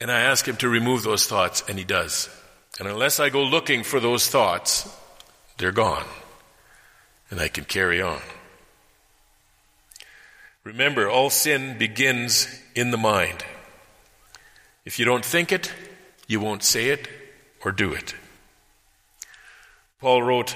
And 0.00 0.10
I 0.10 0.20
ask 0.20 0.46
Him 0.46 0.56
to 0.56 0.68
remove 0.68 1.02
those 1.02 1.26
thoughts, 1.26 1.62
and 1.68 1.78
He 1.78 1.84
does. 1.84 2.28
And 2.78 2.88
unless 2.88 3.20
I 3.20 3.30
go 3.30 3.42
looking 3.42 3.82
for 3.82 4.00
those 4.00 4.28
thoughts, 4.28 4.88
they're 5.58 5.72
gone. 5.72 6.04
And 7.30 7.40
I 7.40 7.48
can 7.48 7.64
carry 7.64 8.00
on. 8.00 8.20
Remember, 10.64 11.08
all 11.08 11.30
sin 11.30 11.78
begins 11.78 12.48
in 12.74 12.90
the 12.90 12.96
mind. 12.96 13.44
If 14.84 14.98
you 14.98 15.04
don't 15.04 15.24
think 15.24 15.52
it, 15.52 15.72
you 16.26 16.40
won't 16.40 16.62
say 16.62 16.90
it 16.90 17.08
or 17.64 17.72
do 17.72 17.92
it. 17.92 18.14
Paul 20.00 20.22
wrote, 20.22 20.54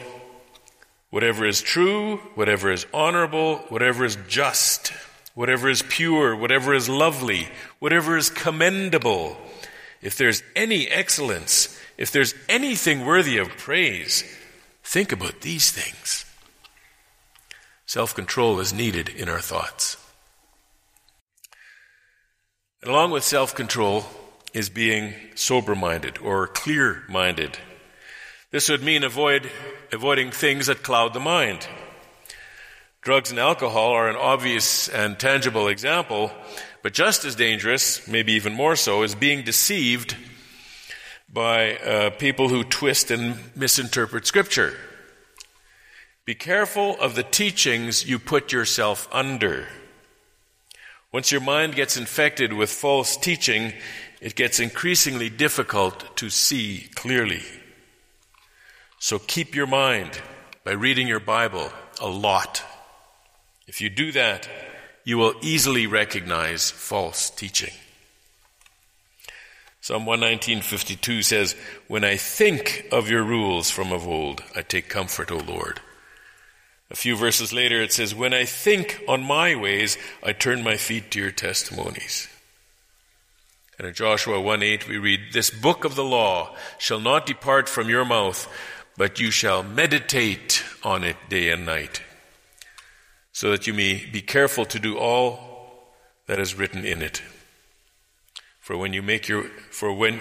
Whatever 1.11 1.45
is 1.45 1.61
true, 1.61 2.19
whatever 2.37 2.71
is 2.71 2.87
honorable, 2.95 3.57
whatever 3.69 4.05
is 4.05 4.17
just, 4.29 4.93
whatever 5.35 5.69
is 5.69 5.83
pure, 5.83 6.37
whatever 6.37 6.73
is 6.73 6.89
lovely, 6.89 7.49
whatever 7.81 8.17
is 8.17 8.31
commendable, 8.31 9.37
if 10.03 10.17
there's 10.17 10.43
any 10.55 10.87
excellence, 10.87 11.70
if 12.01 12.11
there's 12.11 12.35
anything 12.49 13.05
worthy 13.05 13.37
of 13.37 13.51
praise, 13.59 14.25
think 14.83 15.13
about 15.13 15.43
these 15.43 15.71
things. 15.71 16.25
Self 17.85 18.15
control 18.15 18.59
is 18.59 18.73
needed 18.73 19.11
in 19.11 19.29
our 19.29 19.41
thoughts. 19.41 19.99
And 22.81 22.91
along 22.91 23.11
with 23.11 23.23
self 23.23 23.55
control 23.55 24.07
is 24.55 24.71
being 24.71 25.13
sober 25.35 25.75
minded 25.75 26.17
or 26.19 26.47
clear 26.47 27.05
minded. 27.07 27.59
This 28.51 28.71
would 28.71 28.83
mean 28.83 29.05
avoid, 29.05 29.51
avoiding 29.93 30.31
things 30.31 30.69
that 30.69 30.83
cloud 30.83 31.13
the 31.13 31.21
mind. 31.21 31.69
Drugs 33.03 33.31
and 33.31 33.39
alcohol 33.39 33.91
are 33.91 34.09
an 34.09 34.17
obvious 34.17 34.89
and 34.89 35.19
tangible 35.19 35.69
example, 35.69 36.33
but 36.83 36.95
just 36.95 37.27
as 37.27 37.37
dangerous, 37.37 38.09
maybe 38.09 38.33
even 38.33 38.55
more 38.55 38.75
so, 38.75 39.03
is 39.03 39.15
being 39.15 39.45
deceived 39.45 40.17
by 41.33 41.77
uh, 41.77 42.11
people 42.11 42.49
who 42.49 42.65
twist 42.65 43.11
and 43.11 43.39
misinterpret 43.57 44.27
Scripture. 44.27 44.75
Be 46.25 46.35
careful 46.35 46.99
of 47.01 47.15
the 47.15 47.23
teachings 47.23 48.09
you 48.09 48.19
put 48.19 48.53
yourself 48.53 49.09
under. 49.13 49.67
Once 51.13 51.33
your 51.33 51.41
mind 51.41 51.75
gets 51.75 51.97
infected 51.97 52.53
with 52.53 52.71
false 52.71 53.17
teaching, 53.17 53.73
it 54.21 54.35
gets 54.35 54.61
increasingly 54.61 55.29
difficult 55.29 56.17
to 56.17 56.31
see 56.31 56.89
clearly. 56.95 57.43
So 58.99 59.19
keep 59.19 59.55
your 59.55 59.67
mind 59.67 60.21
by 60.63 60.73
reading 60.73 61.09
your 61.09 61.21
Bible 61.21 61.73
a 62.01 62.09
lot. 62.09 62.63
If 63.67 63.81
you 63.81 63.89
do 63.89 64.13
that, 64.13 64.49
you 65.05 65.17
will 65.17 65.35
easily 65.43 65.87
recognize 65.87 66.71
false 66.71 67.31
teaching. 67.31 67.73
Psalm 69.91 70.07
119.52 70.07 71.25
says, 71.25 71.57
When 71.89 72.05
I 72.05 72.15
think 72.15 72.87
of 72.93 73.11
your 73.11 73.25
rules 73.25 73.73
from 73.73 73.91
of 73.91 74.07
old, 74.07 74.41
I 74.55 74.63
take 74.63 74.89
comfort, 74.89 75.33
O 75.33 75.39
Lord. 75.39 75.81
A 76.93 76.95
few 76.95 77.17
verses 77.17 77.53
later 77.53 77.83
it 77.83 77.93
says, 77.93 78.15
When 78.15 78.33
I 78.33 78.45
think 78.45 79.03
on 79.09 79.25
my 79.25 79.57
ways, 79.57 79.99
I 80.23 80.33
turn 80.33 80.63
my 80.63 80.77
feet 80.77 81.11
to 81.11 81.19
your 81.19 81.33
testimonies. 81.33 82.29
And 83.81 83.89
in 83.89 83.93
Joshua 83.93 84.41
1 84.41 84.63
8 84.63 84.87
we 84.87 84.97
read, 84.97 85.33
This 85.33 85.51
book 85.51 85.85
of 85.85 85.97
the 85.97 86.05
law 86.05 86.55
shall 86.79 87.01
not 87.01 87.27
depart 87.27 87.69
from 87.69 87.89
your 87.89 88.05
mouth, 88.05 88.49
but 88.97 89.19
you 89.19 89.33
shall 89.33 89.65
meditate 89.65 90.63
on 90.85 91.03
it 91.03 91.17
day 91.29 91.51
and 91.51 91.67
night, 91.67 92.01
so 93.33 93.51
that 93.51 93.67
you 93.67 93.75
may 93.75 94.07
be 94.07 94.23
careful 94.23 94.65
to 94.67 94.79
do 94.79 94.97
all 94.97 95.91
that 96.29 96.39
is 96.39 96.55
written 96.55 96.85
in 96.85 97.03
it. 97.03 97.23
For 98.71 98.77
when 98.77 98.93
you 98.93 99.03
make 99.03 99.27
your 99.27 99.43
for 99.73 99.93
when 99.93 100.21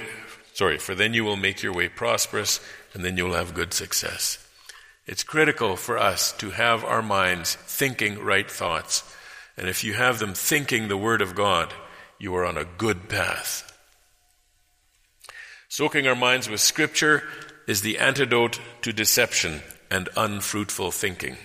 sorry, 0.54 0.80
for 0.80 0.96
then 0.96 1.14
you 1.14 1.24
will 1.24 1.36
make 1.36 1.62
your 1.62 1.72
way 1.72 1.88
prosperous, 1.88 2.60
and 2.96 3.06
then 3.06 3.16
you 3.16 3.26
will 3.26 3.36
have 3.36 3.54
good 3.54 3.76
success. 3.76 4.44
It's 5.06 5.24
critical 5.24 5.76
for 5.76 6.00
us 6.00 6.32
to 6.38 6.50
have 6.50 6.84
our 6.84 7.04
minds 7.04 7.54
thinking 7.54 8.18
right 8.18 8.50
thoughts. 8.50 9.04
And 9.56 9.70
if 9.70 9.84
you 9.84 9.94
have 9.94 10.18
them 10.18 10.34
thinking 10.34 10.88
the 10.88 10.98
Word 10.98 11.22
of 11.22 11.36
God, 11.36 11.76
you 12.18 12.34
are 12.34 12.44
on 12.44 12.58
a 12.58 12.66
good 12.66 13.08
path. 13.08 13.72
Soaking 15.68 16.08
our 16.08 16.16
minds 16.16 16.50
with 16.50 16.60
Scripture 16.60 17.22
is 17.68 17.84
the 17.84 18.00
antidote 18.00 18.60
to 18.82 18.92
deception 18.92 19.62
and 19.92 20.10
unfruitful 20.18 20.90
thinking. 20.90 21.38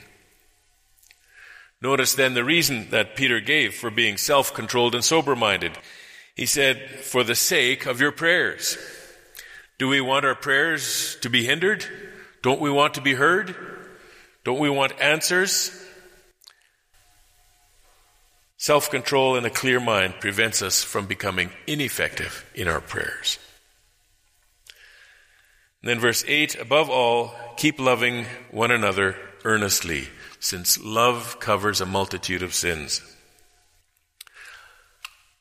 Notice 1.82 2.14
then 2.14 2.32
the 2.32 2.44
reason 2.44 2.88
that 2.92 3.14
Peter 3.14 3.40
gave 3.40 3.74
for 3.74 3.90
being 3.90 4.16
self 4.16 4.54
controlled 4.54 4.94
and 4.94 5.04
sober 5.04 5.36
minded. 5.36 5.76
He 6.34 6.46
said, 6.46 6.90
For 7.00 7.22
the 7.22 7.34
sake 7.34 7.86
of 7.86 8.00
your 8.00 8.12
prayers. 8.12 8.76
Do 9.78 9.88
we 9.88 10.00
want 10.00 10.24
our 10.24 10.34
prayers 10.34 11.16
to 11.22 11.30
be 11.30 11.44
hindered? 11.44 11.84
Don't 12.42 12.60
we 12.60 12.70
want 12.70 12.94
to 12.94 13.00
be 13.00 13.14
heard? 13.14 13.54
Don't 14.44 14.60
we 14.60 14.70
want 14.70 15.00
answers? 15.00 15.70
Self 18.56 18.90
control 18.90 19.36
and 19.36 19.46
a 19.46 19.50
clear 19.50 19.80
mind 19.80 20.14
prevents 20.20 20.62
us 20.62 20.82
from 20.82 21.06
becoming 21.06 21.50
ineffective 21.66 22.50
in 22.54 22.68
our 22.68 22.80
prayers. 22.80 23.38
And 25.82 25.90
then, 25.90 26.00
verse 26.00 26.24
8 26.26 26.58
above 26.60 26.88
all, 26.88 27.34
keep 27.56 27.78
loving 27.78 28.24
one 28.50 28.70
another 28.70 29.16
earnestly, 29.44 30.08
since 30.40 30.82
love 30.82 31.38
covers 31.40 31.82
a 31.82 31.86
multitude 31.86 32.42
of 32.42 32.54
sins. 32.54 33.02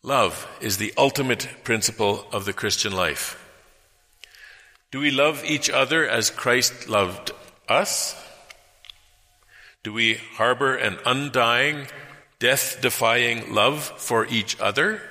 Love 0.06 0.50
is 0.60 0.78
the 0.78 0.94
ultimate 0.98 1.48
principle 1.64 2.26
of 2.34 2.44
the 2.44 2.52
Christian 2.52 2.92
life. 2.92 3.40
Do 4.92 5.00
we 5.00 5.12
love 5.12 5.44
each 5.46 5.70
other 5.70 6.06
as 6.08 6.30
Christ 6.30 6.90
loved 6.90 7.32
us? 7.70 8.22
Do 9.82 9.94
we 9.94 10.16
harbor 10.36 10.76
an 10.76 10.98
undying, 11.06 11.88
death 12.38 12.80
defying 12.82 13.54
love 13.54 13.82
for 13.82 14.26
each 14.26 14.60
other? 14.60 15.02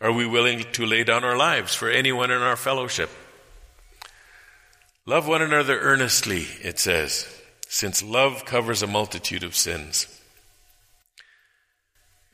Are 0.00 0.12
we 0.12 0.24
willing 0.24 0.64
to 0.72 0.86
lay 0.86 1.02
down 1.02 1.24
our 1.24 1.36
lives 1.36 1.74
for 1.74 1.90
anyone 1.90 2.30
in 2.30 2.42
our 2.42 2.56
fellowship? 2.56 3.10
Love 5.04 5.26
one 5.26 5.42
another 5.42 5.80
earnestly, 5.80 6.46
it 6.62 6.78
says, 6.78 7.26
since 7.68 8.04
love 8.04 8.44
covers 8.44 8.82
a 8.82 8.86
multitude 8.86 9.42
of 9.42 9.56
sins. 9.56 10.06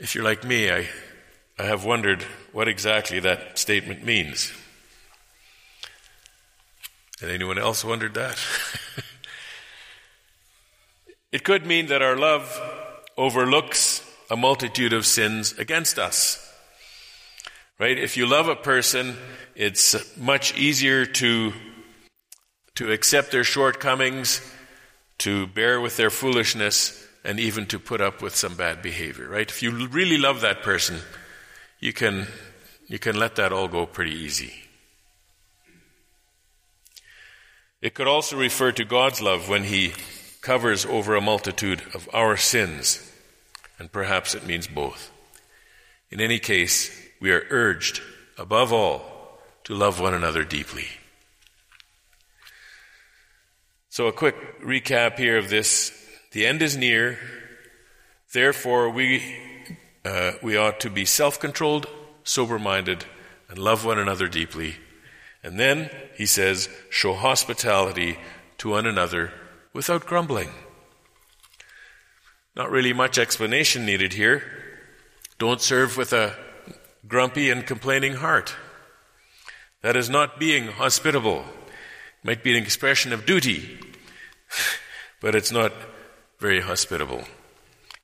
If 0.00 0.14
you're 0.14 0.24
like 0.24 0.44
me, 0.44 0.70
I, 0.70 0.88
I 1.58 1.64
have 1.64 1.84
wondered 1.84 2.22
what 2.52 2.68
exactly 2.68 3.20
that 3.20 3.58
statement 3.58 4.02
means. 4.02 4.50
Had 7.20 7.28
anyone 7.28 7.58
else 7.58 7.84
wondered 7.84 8.14
that? 8.14 8.38
it 11.32 11.44
could 11.44 11.66
mean 11.66 11.88
that 11.88 12.00
our 12.00 12.16
love 12.16 12.58
overlooks 13.18 14.02
a 14.30 14.38
multitude 14.38 14.94
of 14.94 15.04
sins 15.04 15.52
against 15.58 15.98
us. 15.98 16.50
Right? 17.78 17.98
If 17.98 18.16
you 18.16 18.26
love 18.26 18.48
a 18.48 18.56
person, 18.56 19.18
it's 19.54 20.16
much 20.16 20.56
easier 20.56 21.04
to, 21.04 21.52
to 22.76 22.90
accept 22.90 23.32
their 23.32 23.44
shortcomings, 23.44 24.40
to 25.18 25.46
bear 25.46 25.78
with 25.78 25.98
their 25.98 26.08
foolishness, 26.08 27.06
and 27.24 27.38
even 27.38 27.66
to 27.66 27.78
put 27.78 28.00
up 28.00 28.22
with 28.22 28.34
some 28.34 28.54
bad 28.54 28.82
behavior. 28.82 29.28
Right? 29.28 29.48
If 29.48 29.62
you 29.62 29.88
really 29.88 30.18
love 30.18 30.40
that 30.40 30.62
person, 30.62 31.00
you 31.78 31.92
can, 31.92 32.26
you 32.86 32.98
can 32.98 33.18
let 33.18 33.36
that 33.36 33.52
all 33.52 33.68
go 33.68 33.86
pretty 33.86 34.14
easy. 34.14 34.54
It 37.80 37.94
could 37.94 38.06
also 38.06 38.36
refer 38.36 38.72
to 38.72 38.84
God's 38.84 39.22
love 39.22 39.48
when 39.48 39.64
He 39.64 39.94
covers 40.42 40.84
over 40.84 41.16
a 41.16 41.20
multitude 41.20 41.82
of 41.94 42.08
our 42.12 42.36
sins, 42.36 43.10
and 43.78 43.90
perhaps 43.90 44.34
it 44.34 44.46
means 44.46 44.66
both. 44.66 45.10
In 46.10 46.20
any 46.20 46.38
case, 46.38 46.90
we 47.20 47.30
are 47.30 47.46
urged, 47.50 48.02
above 48.36 48.72
all, 48.72 49.40
to 49.64 49.74
love 49.74 50.00
one 50.00 50.14
another 50.14 50.44
deeply. 50.44 50.88
So, 53.88 54.06
a 54.06 54.12
quick 54.12 54.60
recap 54.62 55.18
here 55.18 55.38
of 55.38 55.50
this. 55.50 55.99
The 56.32 56.46
end 56.46 56.62
is 56.62 56.76
near. 56.76 57.18
Therefore, 58.32 58.90
we, 58.90 59.22
uh, 60.04 60.32
we 60.42 60.56
ought 60.56 60.80
to 60.80 60.90
be 60.90 61.04
self 61.04 61.40
controlled, 61.40 61.86
sober 62.24 62.58
minded, 62.58 63.04
and 63.48 63.58
love 63.58 63.84
one 63.84 63.98
another 63.98 64.28
deeply 64.28 64.76
and 65.42 65.58
then, 65.58 65.90
he 66.16 66.26
says, 66.26 66.68
show 66.90 67.14
hospitality 67.14 68.18
to 68.58 68.70
one 68.70 68.86
another 68.86 69.32
without 69.72 70.06
grumbling. 70.06 70.50
Not 72.54 72.70
really 72.70 72.92
much 72.92 73.18
explanation 73.18 73.86
needed 73.86 74.12
here. 74.12 74.42
Don't 75.38 75.60
serve 75.60 75.96
with 75.96 76.12
a 76.12 76.36
grumpy 77.08 77.48
and 77.48 77.66
complaining 77.66 78.14
heart. 78.14 78.54
That 79.82 79.96
is 79.96 80.10
not 80.10 80.38
being 80.38 80.66
hospitable. 80.66 81.38
It 81.38 82.26
might 82.26 82.44
be 82.44 82.54
an 82.54 82.62
expression 82.62 83.14
of 83.14 83.24
duty, 83.24 83.78
but 85.22 85.34
it's 85.34 85.50
not 85.50 85.72
very 86.40 86.60
hospitable. 86.60 87.22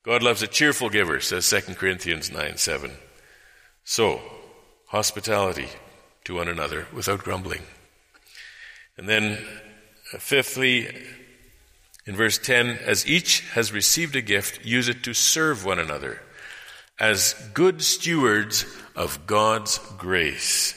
God 0.05 0.23
loves 0.23 0.43
a 0.43 0.47
cheerful 0.47 0.91
giver, 0.91 1.21
says 1.21 1.49
2 1.49 1.75
Corinthians 1.75 2.31
9 2.31 2.59
7. 2.59 2.93
So, 3.83 4.21
hospitality 4.87 5.69
to 6.25 6.37
one 6.37 6.49
another 6.49 6.87
without 6.93 7.25
grumbling. 7.25 7.63
And 8.97 9.09
then, 9.09 9.45
uh, 10.13 10.19
fifthly, 10.19 10.87
in 12.05 12.15
verse 12.15 12.39
10, 12.39 12.79
as 12.85 13.07
each 13.07 13.41
has 13.51 13.73
received 13.73 14.15
a 14.15 14.21
gift, 14.21 14.65
use 14.65 14.89
it 14.89 15.03
to 15.05 15.15
serve 15.15 15.65
one 15.65 15.79
another 15.79 16.21
as 16.99 17.35
good 17.53 17.83
stewards 17.83 18.65
of 18.95 19.27
God's 19.27 19.79
grace. 19.99 20.75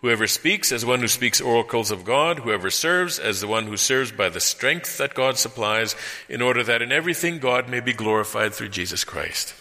Whoever 0.00 0.26
speaks 0.26 0.72
as 0.72 0.84
one 0.84 1.00
who 1.00 1.08
speaks 1.08 1.40
oracles 1.40 1.90
of 1.90 2.04
God, 2.04 2.38
whoever 2.38 2.70
serves 2.70 3.18
as 3.18 3.40
the 3.40 3.46
one 3.46 3.66
who 3.66 3.76
serves 3.76 4.10
by 4.10 4.30
the 4.30 4.40
strength 4.40 4.96
that 4.96 5.14
God 5.14 5.36
supplies, 5.36 5.94
in 6.28 6.40
order 6.40 6.64
that 6.64 6.80
in 6.80 6.90
everything 6.90 7.38
God 7.38 7.68
may 7.68 7.80
be 7.80 7.92
glorified 7.92 8.54
through 8.54 8.70
Jesus 8.70 9.04
Christ. 9.04 9.54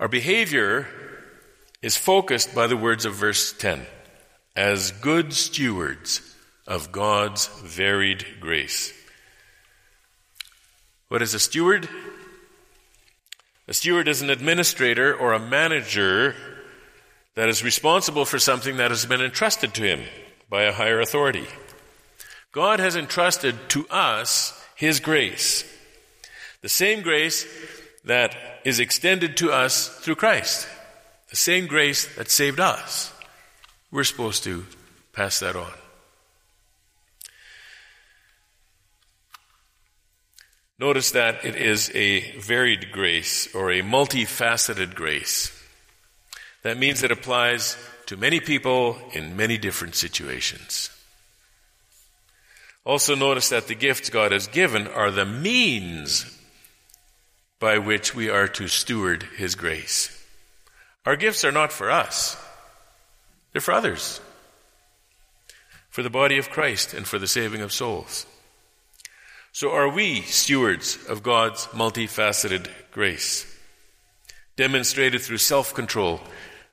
Our 0.00 0.08
behavior 0.08 0.88
is 1.80 1.96
focused 1.96 2.54
by 2.54 2.66
the 2.66 2.76
words 2.76 3.04
of 3.04 3.14
verse 3.14 3.52
10 3.52 3.86
as 4.56 4.90
good 4.90 5.32
stewards 5.32 6.20
of 6.66 6.90
God's 6.90 7.46
varied 7.62 8.26
grace. 8.40 8.92
What 11.06 11.22
is 11.22 11.34
a 11.34 11.38
steward? 11.38 11.88
A 13.68 13.74
steward 13.74 14.08
is 14.08 14.22
an 14.22 14.30
administrator 14.30 15.14
or 15.14 15.34
a 15.34 15.38
manager 15.38 16.34
that 17.38 17.48
is 17.48 17.62
responsible 17.62 18.24
for 18.24 18.40
something 18.40 18.78
that 18.78 18.90
has 18.90 19.06
been 19.06 19.20
entrusted 19.20 19.72
to 19.72 19.82
him 19.82 20.02
by 20.50 20.64
a 20.64 20.72
higher 20.72 21.00
authority. 21.00 21.46
God 22.50 22.80
has 22.80 22.96
entrusted 22.96 23.54
to 23.68 23.86
us 23.90 24.60
His 24.74 24.98
grace. 24.98 25.62
The 26.62 26.68
same 26.68 27.00
grace 27.00 27.46
that 28.04 28.34
is 28.64 28.80
extended 28.80 29.36
to 29.36 29.52
us 29.52 29.86
through 30.00 30.16
Christ. 30.16 30.66
The 31.30 31.36
same 31.36 31.68
grace 31.68 32.12
that 32.16 32.28
saved 32.28 32.58
us. 32.58 33.12
We're 33.92 34.02
supposed 34.02 34.42
to 34.42 34.66
pass 35.12 35.38
that 35.38 35.54
on. 35.54 35.70
Notice 40.76 41.12
that 41.12 41.44
it 41.44 41.54
is 41.54 41.88
a 41.94 42.36
varied 42.40 42.90
grace 42.90 43.54
or 43.54 43.70
a 43.70 43.82
multifaceted 43.82 44.96
grace. 44.96 45.54
That 46.68 46.76
means 46.76 47.02
it 47.02 47.10
applies 47.10 47.78
to 48.04 48.18
many 48.18 48.40
people 48.40 48.98
in 49.14 49.38
many 49.38 49.56
different 49.56 49.94
situations. 49.94 50.90
Also, 52.84 53.14
notice 53.14 53.48
that 53.48 53.68
the 53.68 53.74
gifts 53.74 54.10
God 54.10 54.32
has 54.32 54.48
given 54.48 54.86
are 54.86 55.10
the 55.10 55.24
means 55.24 56.26
by 57.58 57.78
which 57.78 58.14
we 58.14 58.28
are 58.28 58.46
to 58.48 58.68
steward 58.68 59.22
His 59.38 59.54
grace. 59.54 60.22
Our 61.06 61.16
gifts 61.16 61.42
are 61.42 61.52
not 61.52 61.72
for 61.72 61.90
us, 61.90 62.36
they're 63.52 63.62
for 63.62 63.72
others, 63.72 64.20
for 65.88 66.02
the 66.02 66.10
body 66.10 66.36
of 66.36 66.50
Christ 66.50 66.92
and 66.92 67.06
for 67.06 67.18
the 67.18 67.26
saving 67.26 67.62
of 67.62 67.72
souls. 67.72 68.26
So 69.52 69.70
are 69.70 69.88
we 69.88 70.20
stewards 70.20 70.98
of 71.08 71.22
God's 71.22 71.64
multifaceted 71.68 72.68
grace, 72.90 73.46
demonstrated 74.56 75.22
through 75.22 75.38
self 75.38 75.72
control, 75.72 76.20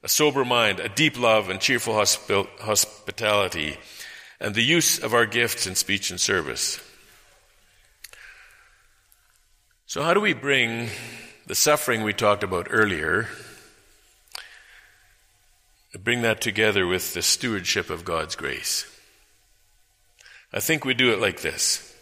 a 0.06 0.08
sober 0.08 0.46
mind, 0.46 0.80
a 0.80 0.88
deep 0.88 1.20
love, 1.20 1.50
and 1.50 1.60
cheerful 1.60 1.96
hospitality, 1.96 3.76
and 4.40 4.54
the 4.54 4.62
use 4.62 5.00
of 5.00 5.16
our 5.16 5.26
gifts 5.26 5.66
in 5.66 5.74
speech 5.74 6.12
and 6.12 6.22
service. 6.22 6.80
So, 9.88 10.04
how 10.04 10.14
do 10.14 10.22
we 10.22 10.34
bring 10.34 10.90
the 11.48 11.56
suffering 11.56 12.04
we 12.04 12.14
talked 12.14 12.44
about 12.44 12.68
earlier, 12.70 13.30
bring 15.98 16.22
that 16.22 16.40
together 16.40 16.86
with 16.86 17.16
the 17.16 17.24
stewardship 17.24 17.90
of 17.90 18.06
God's 18.06 18.36
grace? 18.36 18.86
I 20.54 20.60
think 20.60 20.86
we 20.86 20.94
do 20.94 21.14
it 21.14 21.20
like 21.20 21.42
this. 21.42 21.96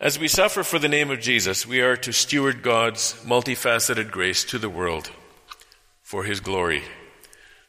As 0.00 0.18
we 0.18 0.28
suffer 0.28 0.62
for 0.62 0.78
the 0.78 0.88
name 0.88 1.10
of 1.10 1.20
Jesus, 1.20 1.66
we 1.66 1.82
are 1.82 1.98
to 1.98 2.14
steward 2.14 2.62
God's 2.62 3.12
multifaceted 3.26 4.10
grace 4.10 4.42
to 4.44 4.58
the 4.58 4.70
world 4.70 5.10
for 6.14 6.22
His 6.22 6.38
glory. 6.38 6.84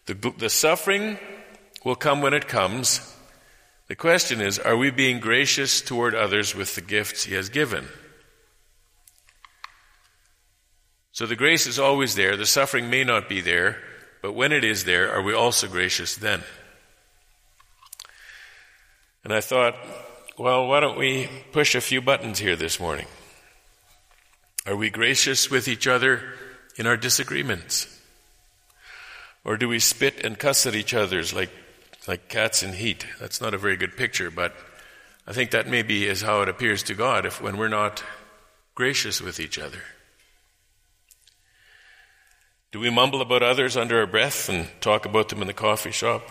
The, 0.06 0.14
the 0.38 0.52
suffering 0.52 1.18
will 1.84 1.96
come 1.96 2.22
when 2.22 2.36
it 2.36 2.48
comes. 2.48 3.02
The 3.88 3.96
question 3.96 4.40
is 4.40 4.60
are 4.60 4.78
we 4.78 4.92
being 4.92 5.20
gracious 5.20 5.82
toward 5.82 6.14
others 6.14 6.54
with 6.54 6.76
the 6.76 6.82
gifts 6.82 7.24
He 7.24 7.34
has 7.34 7.50
given? 7.50 7.88
So 11.12 11.26
the 11.26 11.36
grace 11.36 11.66
is 11.66 11.80
always 11.80 12.14
there. 12.14 12.38
The 12.38 12.46
suffering 12.46 12.88
may 12.88 13.04
not 13.04 13.28
be 13.28 13.42
there, 13.42 13.80
but 14.22 14.34
when 14.34 14.52
it 14.52 14.64
is 14.64 14.84
there, 14.84 15.12
are 15.12 15.24
we 15.24 15.34
also 15.34 15.68
gracious 15.68 16.16
then? 16.16 16.44
And 19.24 19.34
I 19.34 19.42
thought, 19.42 19.74
well, 20.38 20.68
why 20.68 20.82
don't 20.82 21.00
we 21.00 21.30
push 21.52 21.74
a 21.74 21.82
few 21.82 22.00
buttons 22.00 22.38
here 22.38 22.56
this 22.56 22.80
morning? 22.80 23.08
Are 24.68 24.76
we 24.76 24.92
gracious 24.92 25.50
with 25.50 25.68
each 25.68 25.88
other 25.88 26.22
in 26.78 26.86
our 26.86 26.96
disagreements? 26.96 27.95
Or 29.46 29.58
do 29.58 29.70
we 29.70 29.78
spit 29.78 30.26
and 30.26 30.38
cuss 30.38 30.66
at 30.66 30.74
each 30.74 30.96
other 30.96 31.22
like, 31.36 31.52
like 32.08 32.28
cats 32.28 32.64
in 32.64 32.74
heat? 32.74 33.06
That's 33.20 33.40
not 33.40 33.54
a 33.54 33.60
very 33.60 33.78
good 33.78 33.96
picture, 33.96 34.32
but 34.32 34.56
I 35.28 35.34
think 35.34 35.52
that 35.52 35.70
maybe 35.70 36.08
is 36.08 36.24
how 36.24 36.42
it 36.42 36.50
appears 36.50 36.82
to 36.84 36.96
God 36.96 37.28
if 37.28 37.40
when 37.40 37.56
we're 37.56 37.68
not 37.68 38.04
gracious 38.74 39.22
with 39.22 39.40
each 39.40 39.60
other. 39.60 39.82
Do 42.72 42.80
we 42.80 42.90
mumble 42.90 43.22
about 43.22 43.44
others 43.44 43.78
under 43.78 44.00
our 44.00 44.08
breath 44.08 44.50
and 44.50 44.68
talk 44.82 45.06
about 45.06 45.30
them 45.30 45.42
in 45.42 45.48
the 45.48 45.54
coffee 45.54 45.92
shop? 45.92 46.24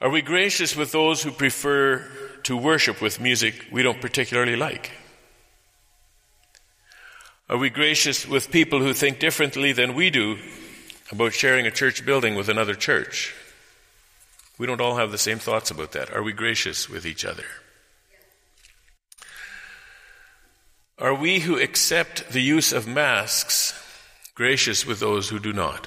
Are 0.00 0.08
we 0.08 0.22
gracious 0.22 0.74
with 0.74 0.92
those 0.92 1.22
who 1.22 1.32
prefer 1.32 2.08
to 2.44 2.56
worship 2.56 3.02
with 3.02 3.20
music 3.20 3.66
we 3.70 3.82
don't 3.82 4.00
particularly 4.00 4.56
like? 4.56 4.92
Are 7.48 7.58
we 7.58 7.70
gracious 7.70 8.26
with 8.26 8.52
people 8.52 8.78
who 8.78 8.94
think 8.94 9.18
differently 9.18 9.72
than 9.72 9.94
we 9.94 10.08
do 10.08 10.38
about 11.12 11.34
sharing 11.34 11.66
a 11.66 11.70
church 11.70 12.04
building 12.04 12.34
with 12.34 12.48
another 12.48 12.74
church? 12.74 13.34
We 14.58 14.66
don't 14.66 14.80
all 14.80 14.96
have 14.96 15.12
the 15.12 15.18
same 15.18 15.38
thoughts 15.38 15.70
about 15.70 15.92
that. 15.92 16.10
Are 16.12 16.22
we 16.22 16.32
gracious 16.32 16.88
with 16.88 17.06
each 17.06 17.24
other? 17.24 17.44
Are 20.98 21.14
we 21.14 21.40
who 21.40 21.58
accept 21.58 22.30
the 22.30 22.40
use 22.40 22.72
of 22.72 22.86
masks 22.86 23.78
gracious 24.34 24.86
with 24.86 25.00
those 25.00 25.28
who 25.28 25.38
do 25.38 25.52
not? 25.52 25.86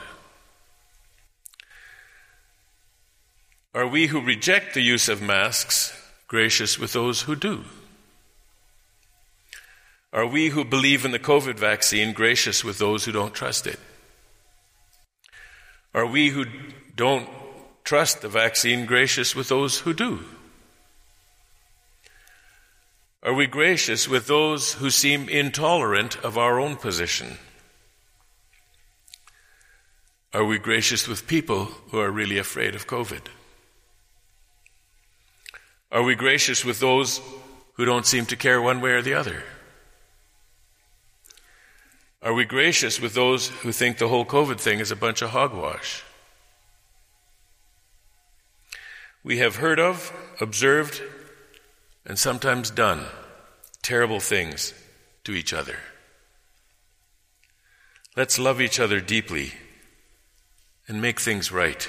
Are 3.74 3.88
we 3.88 4.08
who 4.08 4.22
reject 4.22 4.74
the 4.74 4.82
use 4.82 5.10
of 5.10 5.22
masks 5.22 5.92
gracious 6.28 6.78
with 6.78 6.94
those 6.94 7.24
who 7.24 7.36
do? 7.36 7.64
Are 10.14 10.28
we 10.28 10.50
who 10.50 10.64
believe 10.64 11.04
in 11.04 11.12
the 11.12 11.20
COVID 11.20 11.56
vaccine 11.56 12.14
gracious 12.14 12.64
with 12.64 12.78
those 12.78 13.06
who 13.06 13.12
don't 13.12 13.34
trust 13.34 13.68
it? 13.68 13.80
Are 15.96 16.06
we 16.06 16.28
who 16.28 16.46
don't 16.94 17.30
trust 17.86 18.22
the 18.22 18.28
vaccine 18.28 18.86
gracious 18.86 19.34
with 19.34 19.48
those 19.48 19.80
who 19.80 19.94
do? 19.94 20.26
Are 23.24 23.34
we 23.34 23.48
gracious 23.48 24.06
with 24.06 24.28
those 24.28 24.74
who 24.74 24.90
seem 24.90 25.30
intolerant 25.30 26.18
of 26.18 26.38
our 26.38 26.60
own 26.60 26.76
position? 26.76 27.38
Are 30.34 30.44
we 30.44 30.60
gracious 30.60 31.08
with 31.08 31.28
people 31.28 31.64
who 31.92 32.00
are 32.00 32.12
really 32.12 32.38
afraid 32.38 32.76
of 32.76 32.88
COVID? 32.88 33.28
Are 35.94 36.04
we 36.04 36.16
gracious 36.16 36.66
with 36.66 36.82
those 36.82 37.22
who 37.76 37.86
don't 37.86 38.06
seem 38.06 38.26
to 38.26 38.36
care 38.36 38.62
one 38.62 38.82
way 38.82 38.92
or 38.92 39.02
the 39.02 39.14
other? 39.14 39.44
Are 42.26 42.34
we 42.34 42.44
gracious 42.44 43.00
with 43.00 43.14
those 43.14 43.50
who 43.50 43.72
think 43.72 44.00
the 44.00 44.08
whole 44.08 44.26
COVID 44.26 44.60
thing 44.60 44.80
is 44.80 44.90
a 44.90 44.96
bunch 44.96 45.22
of 45.22 45.30
hogwash? 45.30 46.04
We 49.24 49.38
have 49.38 49.58
heard 49.58 49.80
of, 49.80 50.12
observed, 50.42 51.04
and 52.04 52.18
sometimes 52.18 52.72
done 52.72 53.06
terrible 53.84 54.20
things 54.20 54.74
to 55.24 55.34
each 55.34 55.54
other. 55.54 55.78
Let's 58.18 58.40
love 58.40 58.60
each 58.60 58.80
other 58.80 59.00
deeply 59.00 59.54
and 60.88 61.00
make 61.00 61.20
things 61.20 61.52
right. 61.52 61.88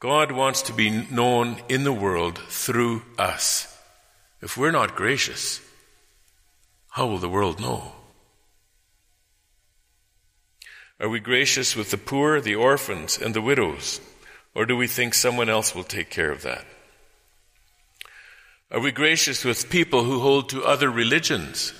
God 0.00 0.32
wants 0.32 0.62
to 0.62 0.72
be 0.72 0.90
known 0.90 1.62
in 1.68 1.84
the 1.84 1.92
world 1.92 2.38
through 2.48 3.02
us. 3.16 3.78
If 4.42 4.56
we're 4.56 4.72
not 4.72 4.96
gracious, 4.96 5.60
how 6.88 7.06
will 7.06 7.18
the 7.18 7.28
world 7.28 7.60
know? 7.60 7.92
Are 11.00 11.08
we 11.08 11.18
gracious 11.18 11.74
with 11.74 11.90
the 11.90 11.96
poor, 11.96 12.42
the 12.42 12.56
orphans, 12.56 13.16
and 13.16 13.34
the 13.34 13.40
widows? 13.40 14.02
Or 14.54 14.66
do 14.66 14.76
we 14.76 14.86
think 14.86 15.14
someone 15.14 15.48
else 15.48 15.74
will 15.74 15.84
take 15.84 16.10
care 16.10 16.30
of 16.30 16.42
that? 16.42 16.66
Are 18.70 18.80
we 18.80 18.92
gracious 18.92 19.42
with 19.42 19.70
people 19.70 20.04
who 20.04 20.20
hold 20.20 20.50
to 20.50 20.62
other 20.62 20.90
religions? 20.90 21.72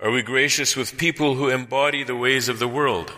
Are 0.00 0.10
we 0.10 0.22
gracious 0.22 0.74
with 0.74 0.98
people 0.98 1.36
who 1.36 1.50
embody 1.50 2.02
the 2.02 2.16
ways 2.16 2.48
of 2.48 2.58
the 2.58 2.68
world? 2.68 3.12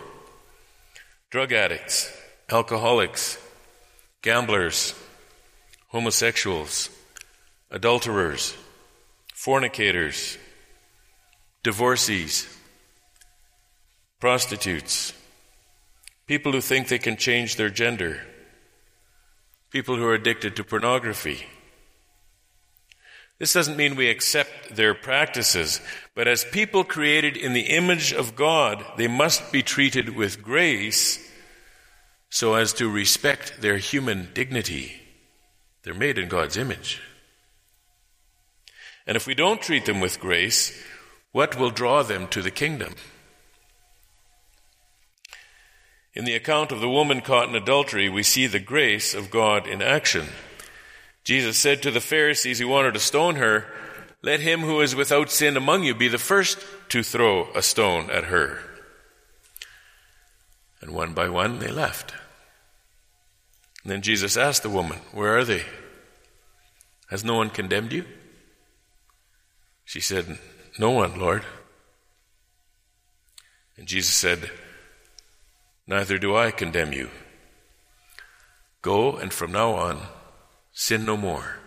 Drug 1.31 1.51
addicts, 1.51 2.15
alcoholics, 2.51 3.39
gamblers, 4.21 4.93
homosexuals, 5.87 6.89
adulterers, 7.71 8.55
fornicators, 9.33 10.37
divorcees, 11.63 12.47
prostitutes, 14.23 15.11
people 16.27 16.53
who 16.53 16.61
think 16.61 16.87
they 16.87 16.97
can 16.97 17.17
change 17.17 17.57
their 17.57 17.69
gender, 17.69 18.21
people 19.69 19.97
who 19.97 20.05
are 20.05 20.13
addicted 20.13 20.55
to 20.55 20.63
pornography. 20.63 21.45
This 23.37 23.51
doesn't 23.51 23.75
mean 23.75 23.97
we 23.97 24.09
accept 24.09 24.77
their 24.77 24.93
practices, 24.93 25.81
but 26.15 26.25
as 26.25 26.45
people 26.45 26.85
created 26.85 27.35
in 27.35 27.51
the 27.51 27.75
image 27.75 28.13
of 28.13 28.33
God, 28.33 28.85
they 28.95 29.09
must 29.09 29.51
be 29.51 29.61
treated 29.61 30.15
with 30.15 30.41
grace 30.41 31.19
so 32.29 32.53
as 32.53 32.71
to 32.75 32.89
respect 32.89 33.59
their 33.59 33.75
human 33.75 34.29
dignity. 34.33 35.01
They're 35.83 35.93
made 35.93 36.17
in 36.17 36.29
God's 36.29 36.55
image. 36.55 37.01
And 39.05 39.17
if 39.17 39.27
we 39.27 39.35
don't 39.35 39.61
treat 39.61 39.85
them 39.85 39.99
with 39.99 40.21
grace, 40.21 40.71
what 41.33 41.59
will 41.59 41.71
draw 41.71 42.03
them 42.03 42.29
to 42.29 42.41
the 42.41 42.51
kingdom? 42.51 42.95
In 46.13 46.25
the 46.25 46.35
account 46.35 46.71
of 46.71 46.79
the 46.79 46.89
woman 46.89 47.21
caught 47.21 47.49
in 47.49 47.55
adultery, 47.55 48.07
we 48.07 48.23
see 48.23 48.45
the 48.45 48.59
grace 48.59 49.13
of 49.13 49.31
God 49.31 49.65
in 49.67 49.81
action. 49.81 50.27
Jesus 51.23 51.57
said 51.57 51.81
to 51.81 51.91
the 51.91 52.01
Pharisees 52.01 52.59
who 52.59 52.67
wanted 52.67 52.93
to 52.93 52.99
stone 52.99 53.35
her, 53.35 53.65
Let 54.21 54.39
him 54.39 54.61
who 54.61 54.81
is 54.81 54.95
without 54.95 55.31
sin 55.31 55.57
among 55.57 55.83
you 55.83 55.95
be 55.95 56.07
the 56.07 56.17
first 56.17 56.59
to 56.89 57.01
throw 57.01 57.51
a 57.53 57.63
stone 57.63 58.11
at 58.11 58.25
her. 58.25 58.59
And 60.81 60.91
one 60.91 61.13
by 61.13 61.29
one 61.29 61.59
they 61.59 61.71
left. 61.71 62.13
And 63.83 63.91
then 63.91 64.01
Jesus 64.01 64.37
asked 64.37 64.63
the 64.63 64.69
woman, 64.69 64.99
Where 65.13 65.37
are 65.37 65.45
they? 65.45 65.63
Has 67.09 67.23
no 67.23 67.35
one 67.35 67.49
condemned 67.49 67.91
you? 67.91 68.05
She 69.85 69.99
said, 69.99 70.37
No 70.77 70.91
one, 70.91 71.19
Lord. 71.19 71.43
And 73.77 73.87
Jesus 73.87 74.13
said, 74.13 74.51
Neither 75.87 76.17
do 76.17 76.35
I 76.35 76.51
condemn 76.51 76.93
you. 76.93 77.09
Go, 78.81 79.15
and 79.15 79.31
from 79.33 79.51
now 79.51 79.71
on, 79.71 80.01
sin 80.71 81.05
no 81.05 81.17
more. 81.17 81.59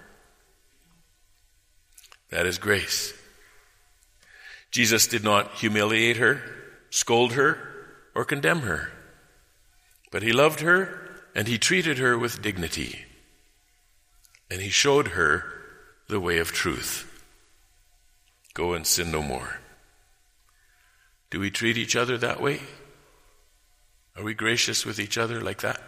That 2.30 2.46
is 2.46 2.58
grace. 2.58 3.14
Jesus 4.70 5.06
did 5.06 5.24
not 5.24 5.54
humiliate 5.54 6.16
her, 6.16 6.42
scold 6.90 7.32
her, 7.32 7.58
or 8.14 8.24
condemn 8.24 8.60
her, 8.60 8.90
but 10.10 10.22
he 10.22 10.32
loved 10.32 10.60
her 10.60 11.06
and 11.34 11.46
he 11.46 11.58
treated 11.58 11.98
her 11.98 12.18
with 12.18 12.40
dignity, 12.40 13.04
and 14.50 14.60
he 14.62 14.70
showed 14.70 15.08
her 15.08 15.44
the 16.08 16.18
way 16.18 16.38
of 16.38 16.50
truth. 16.50 17.24
Go 18.54 18.72
and 18.72 18.86
sin 18.86 19.10
no 19.10 19.22
more. 19.22 19.60
Do 21.30 21.40
we 21.40 21.50
treat 21.50 21.76
each 21.76 21.94
other 21.94 22.16
that 22.16 22.40
way? 22.40 22.60
Are 24.16 24.24
we 24.24 24.32
gracious 24.32 24.86
with 24.86 24.98
each 24.98 25.18
other 25.18 25.42
like 25.42 25.60
that? 25.60 25.80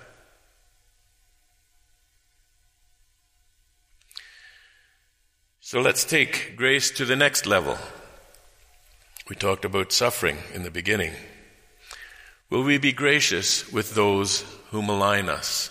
So 5.60 5.80
let's 5.80 6.04
take 6.04 6.54
grace 6.56 6.90
to 6.92 7.04
the 7.04 7.16
next 7.16 7.46
level. 7.46 7.78
We 9.28 9.36
talked 9.36 9.64
about 9.64 9.92
suffering 9.92 10.38
in 10.54 10.62
the 10.62 10.70
beginning. 10.70 11.12
Will 12.50 12.62
we 12.62 12.78
be 12.78 12.92
gracious 12.92 13.70
with 13.70 13.94
those 13.94 14.44
who 14.70 14.82
malign 14.82 15.28
us, 15.28 15.70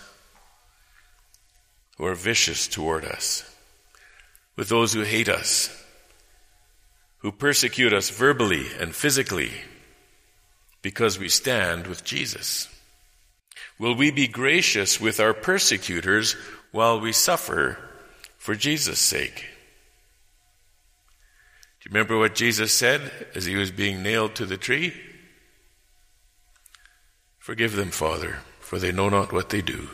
who 1.96 2.06
are 2.06 2.14
vicious 2.14 2.68
toward 2.68 3.04
us, 3.04 3.44
with 4.54 4.68
those 4.68 4.92
who 4.92 5.02
hate 5.02 5.28
us, 5.28 5.84
who 7.18 7.32
persecute 7.32 7.92
us 7.92 8.10
verbally 8.10 8.66
and 8.78 8.94
physically 8.94 9.50
because 10.82 11.18
we 11.18 11.28
stand 11.28 11.86
with 11.86 12.04
Jesus? 12.04 12.68
Will 13.78 13.94
we 13.94 14.10
be 14.10 14.26
gracious 14.26 15.00
with 15.00 15.20
our 15.20 15.34
persecutors 15.34 16.34
while 16.72 17.00
we 17.00 17.12
suffer 17.12 17.78
for 18.36 18.54
Jesus' 18.54 18.98
sake? 18.98 19.46
Do 21.80 21.88
you 21.88 21.94
remember 21.94 22.18
what 22.18 22.34
Jesus 22.34 22.72
said 22.72 23.12
as 23.34 23.44
he 23.44 23.54
was 23.54 23.70
being 23.70 24.02
nailed 24.02 24.34
to 24.36 24.46
the 24.46 24.56
tree? 24.56 24.92
Forgive 27.38 27.76
them, 27.76 27.90
Father, 27.90 28.40
for 28.60 28.78
they 28.78 28.92
know 28.92 29.08
not 29.08 29.32
what 29.32 29.48
they 29.48 29.62
do. 29.62 29.88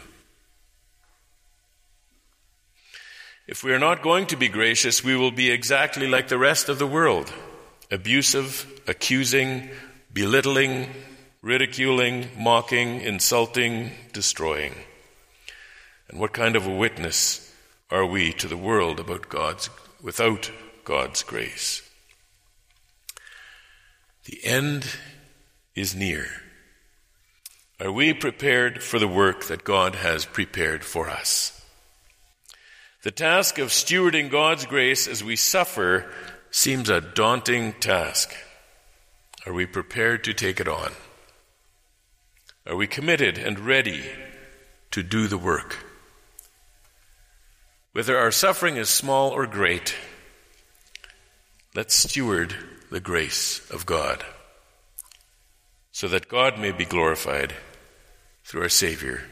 If 3.46 3.62
we 3.62 3.72
are 3.72 3.78
not 3.78 4.02
going 4.02 4.26
to 4.28 4.36
be 4.36 4.48
gracious, 4.48 5.04
we 5.04 5.16
will 5.16 5.30
be 5.30 5.50
exactly 5.50 6.08
like 6.08 6.28
the 6.28 6.38
rest 6.38 6.68
of 6.68 6.78
the 6.78 6.86
world 6.86 7.32
abusive, 7.90 8.82
accusing, 8.88 9.70
belittling, 10.14 10.86
ridiculing, 11.42 12.28
mocking, 12.38 13.00
insulting, 13.00 13.90
destroying. 14.12 14.72
And 16.08 16.20
what 16.20 16.32
kind 16.32 16.54
of 16.54 16.66
a 16.66 16.74
witness 16.74 17.52
are 17.90 18.06
we 18.06 18.32
to 18.34 18.48
the 18.48 18.56
world 18.56 19.00
about 19.00 19.28
God's 19.28 19.68
without 20.00 20.50
God's 20.84 21.22
grace? 21.24 21.82
The 24.26 24.42
end 24.44 24.86
is 25.74 25.94
near. 25.94 26.26
Are 27.80 27.92
we 27.92 28.14
prepared 28.14 28.82
for 28.82 28.98
the 28.98 29.08
work 29.08 29.46
that 29.46 29.64
God 29.64 29.96
has 29.96 30.24
prepared 30.24 30.84
for 30.84 31.10
us? 31.10 31.60
The 33.02 33.10
task 33.10 33.58
of 33.58 33.68
stewarding 33.68 34.30
God's 34.30 34.64
grace 34.64 35.08
as 35.08 35.24
we 35.24 35.36
suffer 35.36 36.10
seems 36.50 36.88
a 36.88 37.00
daunting 37.00 37.72
task. 37.74 38.32
Are 39.46 39.52
we 39.52 39.66
prepared 39.66 40.24
to 40.24 40.34
take 40.34 40.60
it 40.60 40.68
on? 40.68 40.92
Are 42.66 42.76
we 42.76 42.86
committed 42.86 43.36
and 43.36 43.58
ready 43.58 44.04
to 44.90 45.02
do 45.02 45.26
the 45.26 45.38
work? 45.38 45.84
Whether 47.92 48.16
our 48.16 48.30
suffering 48.30 48.76
is 48.76 48.88
small 48.88 49.30
or 49.30 49.46
great, 49.46 49.94
let's 51.74 51.94
steward 51.94 52.56
the 52.90 53.00
grace 53.00 53.68
of 53.70 53.86
God 53.86 54.24
so 55.92 56.08
that 56.08 56.28
God 56.28 56.58
may 56.58 56.72
be 56.72 56.84
glorified 56.84 57.54
through 58.44 58.62
our 58.62 58.68
Savior, 58.68 59.22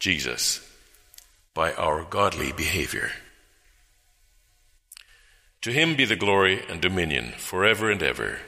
Jesus, 0.00 0.60
by 1.54 1.72
our 1.74 2.04
godly 2.04 2.52
behavior. 2.52 3.12
To 5.62 5.72
him 5.72 5.94
be 5.94 6.04
the 6.04 6.16
glory 6.16 6.60
and 6.68 6.80
dominion 6.80 7.32
forever 7.36 7.90
and 7.90 8.02
ever. 8.02 8.40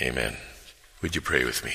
Amen. 0.00 0.36
Would 1.02 1.14
you 1.14 1.20
pray 1.20 1.44
with 1.44 1.64
me? 1.64 1.74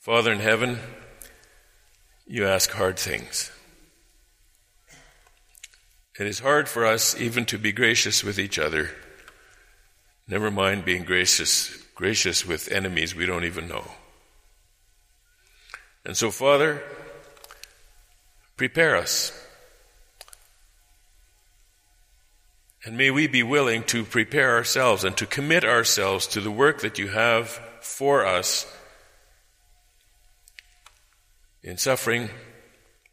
Father 0.00 0.32
in 0.32 0.40
heaven, 0.40 0.80
you 2.26 2.44
ask 2.44 2.70
hard 2.70 2.98
things. 2.98 3.52
It 6.18 6.26
is 6.26 6.40
hard 6.40 6.68
for 6.68 6.84
us 6.84 7.18
even 7.20 7.44
to 7.46 7.58
be 7.58 7.70
gracious 7.70 8.24
with 8.24 8.38
each 8.38 8.58
other. 8.58 8.90
Never 10.26 10.50
mind 10.50 10.84
being 10.84 11.04
gracious, 11.04 11.76
gracious 11.94 12.44
with 12.44 12.70
enemies 12.72 13.14
we 13.14 13.26
don't 13.26 13.44
even 13.44 13.68
know. 13.68 13.92
And 16.04 16.16
so, 16.16 16.32
Father, 16.32 16.82
prepare 18.56 18.96
us. 18.96 19.32
And 22.84 22.96
may 22.96 23.10
we 23.10 23.28
be 23.28 23.42
willing 23.42 23.84
to 23.84 24.04
prepare 24.04 24.56
ourselves 24.56 25.04
and 25.04 25.16
to 25.18 25.26
commit 25.26 25.64
ourselves 25.64 26.26
to 26.28 26.40
the 26.40 26.50
work 26.50 26.80
that 26.80 26.98
you 26.98 27.08
have 27.08 27.48
for 27.80 28.26
us 28.26 28.66
in 31.62 31.76
suffering 31.76 32.28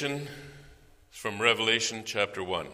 Benediction 0.00 0.28
from 1.08 1.40
Revelation 1.40 2.02
chapter 2.04 2.44
1. 2.44 2.66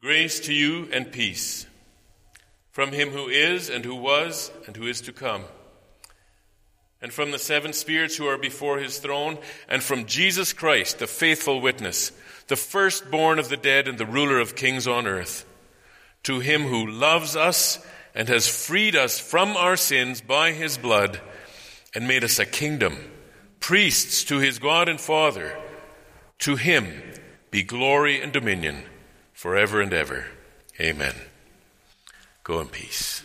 Grace 0.00 0.40
to 0.40 0.54
you 0.54 0.88
and 0.90 1.12
peace 1.12 1.66
from 2.70 2.92
him 2.92 3.10
who 3.10 3.28
is, 3.28 3.68
and 3.68 3.84
who 3.84 3.94
was, 3.94 4.50
and 4.66 4.74
who 4.74 4.86
is 4.86 5.02
to 5.02 5.12
come, 5.12 5.42
and 7.02 7.12
from 7.12 7.30
the 7.30 7.38
seven 7.38 7.74
spirits 7.74 8.16
who 8.16 8.26
are 8.26 8.38
before 8.38 8.78
his 8.78 8.98
throne, 8.98 9.36
and 9.68 9.82
from 9.82 10.06
Jesus 10.06 10.54
Christ, 10.54 10.98
the 10.98 11.06
faithful 11.06 11.60
witness, 11.60 12.12
the 12.48 12.56
firstborn 12.56 13.38
of 13.38 13.50
the 13.50 13.58
dead 13.58 13.88
and 13.88 13.98
the 13.98 14.06
ruler 14.06 14.40
of 14.40 14.56
kings 14.56 14.86
on 14.86 15.06
earth, 15.06 15.44
to 16.22 16.40
him 16.40 16.62
who 16.62 16.86
loves 16.86 17.36
us 17.36 17.84
and 18.14 18.28
has 18.28 18.48
freed 18.48 18.96
us 18.96 19.18
from 19.18 19.58
our 19.58 19.76
sins 19.76 20.22
by 20.22 20.52
his 20.52 20.78
blood 20.78 21.20
and 21.94 22.08
made 22.08 22.24
us 22.24 22.38
a 22.38 22.46
kingdom, 22.46 22.96
priests 23.62 24.24
to 24.24 24.38
his 24.38 24.58
God 24.58 24.88
and 24.88 25.00
Father. 25.00 25.56
To 26.40 26.56
him 26.56 27.02
be 27.50 27.62
glory 27.62 28.20
and 28.20 28.32
dominion 28.32 28.82
forever 29.32 29.80
and 29.80 29.92
ever. 29.92 30.26
Amen. 30.80 31.14
Go 32.42 32.60
in 32.60 32.66
peace. 32.66 33.22